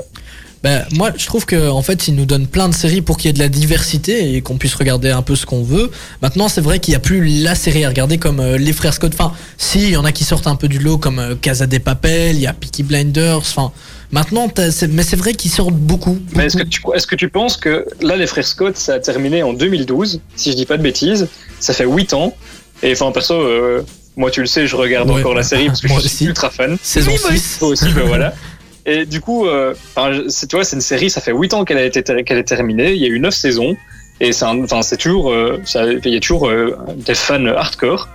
[0.63, 3.27] Ben, moi, je trouve que en fait, ils nous donnent plein de séries pour qu'il
[3.27, 5.89] y ait de la diversité et qu'on puisse regarder un peu ce qu'on veut.
[6.21, 8.93] Maintenant, c'est vrai qu'il n'y a plus la série à regarder comme euh, les frères
[8.93, 9.11] Scott.
[9.17, 11.65] Enfin, si, il y en a qui sortent un peu du lot comme euh, Casa
[11.65, 13.37] des Papel, il y a Peaky Blinders.
[13.37, 13.71] Enfin,
[14.11, 14.51] maintenant,
[14.89, 16.19] mais c'est vrai qu'ils sortent beaucoup.
[16.35, 18.99] Mais est-ce que, tu, est-ce que tu penses que là, les frères Scott, ça a
[18.99, 21.27] terminé en 2012, si je dis pas de bêtises,
[21.59, 22.35] ça fait 8 ans,
[22.83, 23.81] et enfin, perso, euh,
[24.15, 25.21] moi, tu le sais, je regarde Ouais.
[25.21, 26.25] encore la série parce que je suis aussi.
[26.25, 26.77] ultra fan.
[26.83, 27.57] Saison Oui, moi 6.
[27.59, 28.35] Toi aussi, ben voilà.
[28.85, 31.65] Et du coup, euh, je- c'est, tu vois, c'est une série, ça fait 8 ans
[31.65, 33.75] qu'elle a été ter- qu'elle est terminée, il y a eu 9 saisons,
[34.19, 38.07] et c'est, enfin, c'est toujours, euh, ça- il y a toujours euh, des fans hardcore.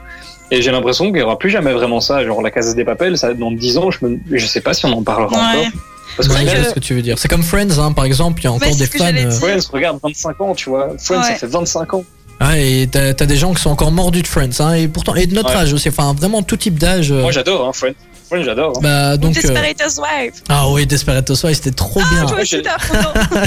[0.53, 2.25] Et j'ai l'impression qu'il n'y aura plus jamais vraiment ça.
[2.25, 4.87] Genre la Casa des Papels, ça, dans 10 ans, je, me, je sais pas si
[4.87, 5.59] on en parlera Ouais.
[5.61, 5.73] encore.
[6.17, 7.19] Parce Ouais, que je vois ce que tu veux dire.
[7.19, 9.05] C'est comme Friends, hein, par exemple, il y a encore des fans.
[9.07, 9.41] euh.
[9.41, 10.91] Ouais, se regarde 25 ans, tu vois.
[10.99, 11.35] Friends, ça Ouais.
[11.37, 12.05] fait 25 ans.
[12.41, 15.15] Ouais, et t'as t'as des gens qui sont encore mordus de Friends, hein, et pourtant,
[15.17, 15.57] et de notre Ouais.
[15.57, 17.11] âge aussi, enfin vraiment tout type d'âge.
[17.11, 17.95] euh, Moi, j'adore, hein, Friends.
[18.29, 18.73] Friends, j'adore.
[18.77, 18.81] hein.
[18.83, 20.43] bah, donc, euh, Desperate Housewives.
[20.49, 22.27] ah oui, Desperate Housewives, c'était trop bien.
[22.27, 22.61] Toi aussi.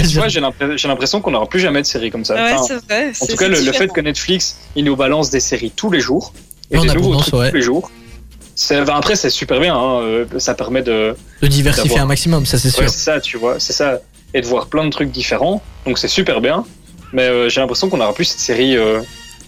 [0.10, 2.36] Tu vois, j'ai l'impression qu'on n'aura plus jamais de série comme ça.
[2.36, 3.12] Ouais, Enfin, c'est vrai.
[3.22, 6.00] en tout cas, le, le fait que Netflix, il nous balance des séries tous les
[6.00, 6.34] jours,
[6.72, 7.50] et En des nouveaux abondance, trucs ouais.
[7.50, 7.92] tous les jours.
[8.90, 11.16] Après, c'est super bien, hein, euh, ça permet de.
[11.42, 12.82] De diversifier un maximum, ça c'est sûr.
[12.82, 14.00] Ouais, c'est ça, tu vois, c'est ça.
[14.34, 16.66] Et de voir plein de trucs différents, donc c'est super bien.
[17.14, 19.00] Mais euh, j'ai l'impression qu'on n'aura plus cette série euh,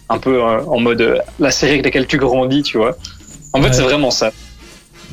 [0.10, 2.98] un peu euh, en mode euh, la série avec laquelle tu grandis, tu vois.
[3.54, 4.32] En fait, c'est vraiment ça.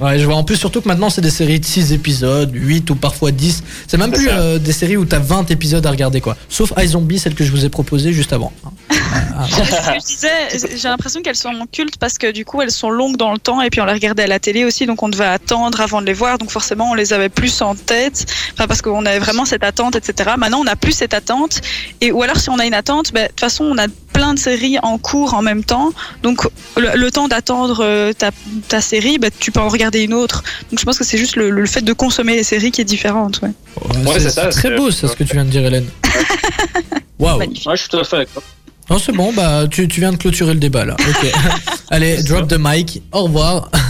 [0.00, 2.90] Ouais, je vois en plus surtout que maintenant c'est des séries de 6 épisodes, 8
[2.90, 3.62] ou parfois 10.
[3.86, 6.36] C'est même plus euh, des séries où t'as 20 épisodes à regarder quoi.
[6.48, 8.52] Sauf iZombie, celle que je vous ai proposée juste avant.
[9.40, 12.60] Ah, C'est ce que je disais, j'ai l'impression qu'elles sont cultes parce que du coup
[12.60, 14.84] elles sont longues dans le temps et puis on les regardait à la télé aussi
[14.84, 17.74] donc on devait attendre avant de les voir donc forcément on les avait plus en
[17.76, 20.30] tête enfin parce qu'on avait vraiment cette attente etc.
[20.36, 21.60] Maintenant on n'a plus cette attente
[22.00, 24.34] et ou alors si on a une attente ben, de toute façon on a plein
[24.34, 25.92] de séries en cours en même temps
[26.22, 26.46] donc
[26.76, 28.30] le, le temps d'attendre euh, ta,
[28.68, 31.36] ta série ben, tu peux en regarder une autre donc je pense que c'est juste
[31.36, 33.50] le, le fait de consommer les séries qui est différente ouais.
[33.90, 35.86] Ouais, Ouais, c'est ça, très beau ça ce que tu viens de dire Hélène.
[37.18, 37.38] Waouh.
[37.38, 37.66] Magnifique.
[37.68, 38.42] Ouais, je suis tout à fait d'accord.
[38.90, 40.96] Non c'est bon, bah tu, tu viens de clôturer le débat là.
[40.98, 41.30] Ok.
[41.90, 43.02] Allez, drop the mic.
[43.12, 43.70] Au revoir.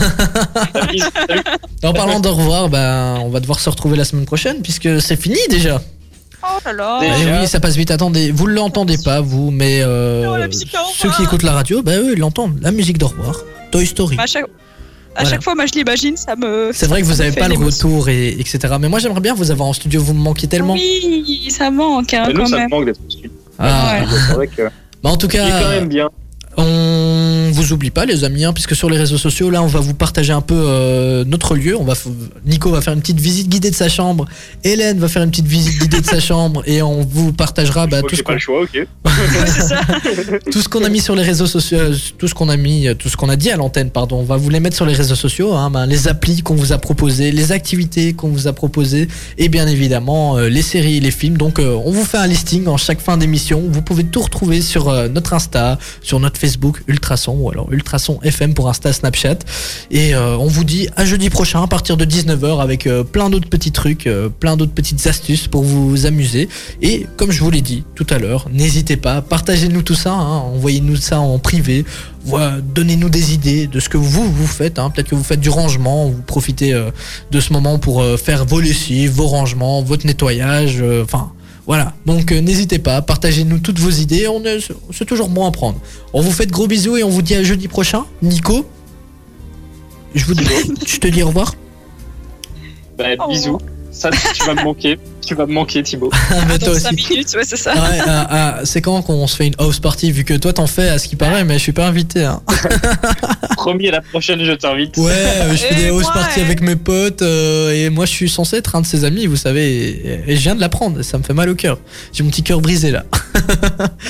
[1.83, 5.15] En parlant d'au revoir, bah on va devoir se retrouver la semaine prochaine puisque c'est
[5.21, 5.81] fini déjà.
[6.43, 7.41] Oh là là Déjà.
[7.41, 7.91] Oui, ça passe vite.
[7.91, 11.97] Attendez, vous ne l'entendez pas vous, mais euh, Oh, ceux qui écoutent la radio, bah
[11.97, 12.57] eux ils l'entendent.
[12.61, 13.37] La musique d'au revoir.
[13.71, 14.17] Toy Story.
[14.25, 14.45] chaque,
[15.15, 15.29] à Voilà.
[15.29, 17.39] chaque fois moi je l'imagine ça me C'est vrai que vous ça me avez fait
[17.39, 18.59] pas le retour et etc.
[18.79, 20.73] Mais moi j'aimerais bien vous avoir en studio, vous me manquez tellement.
[20.73, 22.65] Oui, ça manque hein, Mais nous, quand ça même.
[22.65, 23.29] me manque d'être dessus.
[23.57, 23.99] Ah.
[24.01, 24.07] Ouais.
[24.27, 24.61] C'est vrai que.
[25.03, 26.09] Bah, en tout Il est quand cas, même bien.
[26.57, 26.63] on
[27.59, 29.93] vous oublie pas les amis, hein, puisque sur les réseaux sociaux là on va vous
[29.93, 31.75] partager un peu euh, notre lieu.
[31.77, 32.07] On va, f-
[32.45, 34.25] Nico va faire une petite visite guidée de sa chambre,
[34.63, 38.01] Hélène va faire une petite visite guidée de sa chambre et on vous partagera bah,
[38.01, 38.65] tout ce pas le choix,
[40.51, 42.87] tout ce qu'on a mis sur les réseaux sociaux, euh, tout ce qu'on a mis,
[42.87, 44.85] euh, tout ce qu'on a dit à l'antenne, pardon, on va vous les mettre sur
[44.85, 48.47] les réseaux sociaux, hein, ben, les applis qu'on vous a proposées, les activités qu'on vous
[48.47, 49.07] a proposées,
[49.37, 51.37] et bien évidemment euh, les séries et les films.
[51.37, 53.63] Donc euh, on vous fait un listing en chaque fin d'émission.
[53.69, 58.69] Vous pouvez tout retrouver sur notre Insta, sur notre Facebook Ultrason alors Ultrason FM pour
[58.69, 59.39] Insta, Snapchat.
[59.91, 63.29] Et euh, on vous dit à jeudi prochain à partir de 19h avec euh, plein
[63.29, 66.49] d'autres petits trucs, euh, plein d'autres petites astuces pour vous amuser.
[66.81, 70.37] Et comme je vous l'ai dit tout à l'heure, n'hésitez pas, partagez-nous tout ça, hein,
[70.37, 71.85] envoyez-nous ça en privé,
[72.75, 74.77] donnez-nous des idées de ce que vous vous faites.
[74.79, 74.89] hein.
[74.89, 76.73] Peut-être que vous faites du rangement, vous profitez
[77.31, 81.31] de ce moment pour faire vos lessives, vos rangements, votre nettoyage, enfin.
[81.69, 84.57] Voilà, donc euh, n'hésitez pas, partagez-nous toutes vos idées, on est,
[84.91, 85.79] c'est toujours bon à prendre.
[86.13, 88.07] On vous fait de gros bisous et on vous dit à jeudi prochain.
[88.23, 88.65] Nico,
[90.15, 91.53] je, vous, je te dis au revoir.
[92.97, 93.59] Bah, bisous.
[93.91, 94.97] Ça, tu vas me manquer.
[95.29, 96.09] Tu vas me manquer, Thibaut.
[96.31, 97.07] Ah, mais Dans toi 5 aussi.
[97.11, 97.73] minutes, ouais, c'est ça.
[97.75, 100.65] Ah ouais, ah, c'est quand qu'on se fait une house party vu que toi t'en
[100.65, 102.41] fais à ce qui paraît mais je suis pas invité hein.
[103.55, 104.97] Promis, à la prochaine, je t'invite.
[104.97, 106.45] Ouais euh, je fais Et des house parties ouais.
[106.45, 109.35] avec mes potes euh, et moi je suis censé être un de ses amis vous
[109.35, 111.77] savez et, et je viens de l'apprendre ça me fait mal au cœur
[112.11, 113.05] J'ai mon petit cœur brisé là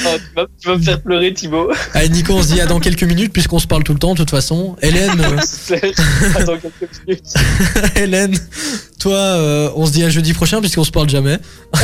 [0.05, 1.71] Oh, tu, vas, tu vas me faire pleurer, Thibaut.
[1.93, 4.13] Allez Nico on se dit à dans quelques minutes puisqu'on se parle tout le temps
[4.13, 5.77] de toute façon Hélène euh,
[6.45, 7.23] quelques minutes.
[7.95, 8.35] Hélène
[8.99, 11.37] toi euh, on se dit à jeudi prochain puisqu'on se parle jamais
[11.73, 11.79] Bah,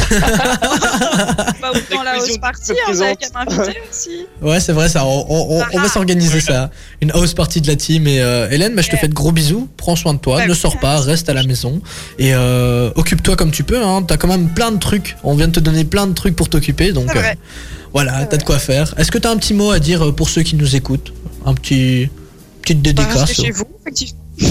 [2.03, 4.25] la on avait qu'à m'inviter aussi.
[4.41, 5.05] Ouais, c'est vrai, ça.
[5.05, 6.69] On, on- on- on va s'organiser ça.
[7.01, 8.07] Une house party de la team.
[8.07, 9.67] Et euh, Hélène, bah, je te fais de gros bisous.
[9.77, 10.37] Prends soin de toi.
[10.37, 10.99] Ouais, ne sors pas.
[10.99, 11.81] Reste à la maison.
[12.19, 13.83] Et euh, occupe-toi comme tu peux.
[13.83, 14.03] Hein.
[14.03, 15.17] T'as quand même plein de trucs.
[15.23, 16.91] On vient de te donner plein de trucs pour t'occuper.
[16.91, 17.21] Donc euh,
[17.93, 18.93] voilà, t'as de quoi faire.
[18.97, 21.13] Est-ce que t'as un petit mot à dire pour ceux qui nous écoutent?
[21.45, 22.09] Un petit
[22.61, 23.33] petite Bah, dédicace.
[23.33, 24.19] chez vous, effectivement.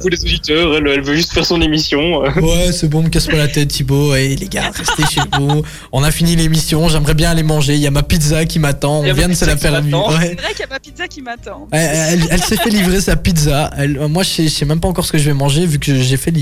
[0.00, 2.24] Vous les auditeurs, elle, elle veut juste faire son émission.
[2.24, 2.30] euh.
[2.40, 4.14] Ouais, c'est bon, me casse pas la tête, Thibaut.
[4.14, 5.62] Et les gars, restez chez vous.
[5.92, 6.88] On a fini l'émission.
[6.88, 7.74] J'aimerais bien aller manger.
[7.74, 9.00] Il y a ma pizza qui m'attend.
[9.00, 9.90] On vient de se la pizza faire qui la nuit.
[9.92, 10.10] m'attend.
[10.18, 10.28] Ouais.
[10.36, 11.68] C'est vrai qu'il y a ma pizza qui m'attend.
[11.72, 11.90] Elle,
[12.20, 13.70] elle- elle s'est fait livrer sa pizza.
[13.76, 15.66] Elle, euh, moi, je sais, je sais même pas encore ce que je vais manger
[15.66, 16.32] vu que j'ai fait.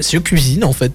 [0.00, 0.92] C'est au cuisine en fait.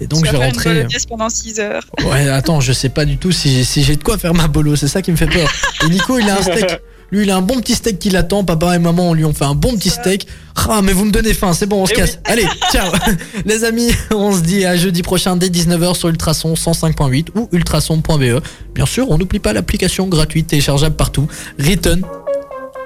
[0.00, 0.70] Et donc, je vais rentrer.
[0.70, 1.84] Une bolognaise pendant 6 heures.
[2.04, 4.48] Ouais, attends, je sais pas du tout si j'ai si j'ai de quoi faire ma
[4.48, 4.76] bolo.
[4.76, 5.48] C'est ça qui me fait peur.
[5.84, 6.66] Et Nico, il a un steak.
[7.10, 8.44] Lui, il a un bon petit steak qui l'attend.
[8.44, 10.26] Papa et maman, on lui ont fait un bon petit steak.
[10.68, 11.52] Ah, mais vous me donnez faim.
[11.52, 12.18] C'est bon, on se Eh casse.
[12.24, 12.92] Allez, ciao.
[13.44, 18.42] Les amis, on se dit à jeudi prochain dès 19h sur Ultrason 105.8 ou ultrason.be.
[18.74, 21.26] Bien sûr, on n'oublie pas l'application gratuite téléchargeable partout.
[21.58, 22.02] Return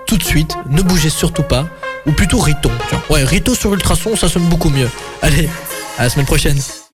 [0.07, 0.57] tout de suite.
[0.71, 1.67] Ne bougez surtout pas.
[2.07, 2.71] Ou plutôt Riton.
[3.09, 4.89] Ouais, Rito sur Ultrason, ça sonne beaucoup mieux.
[5.23, 5.49] Allez,
[5.99, 6.59] à la semaine prochaine.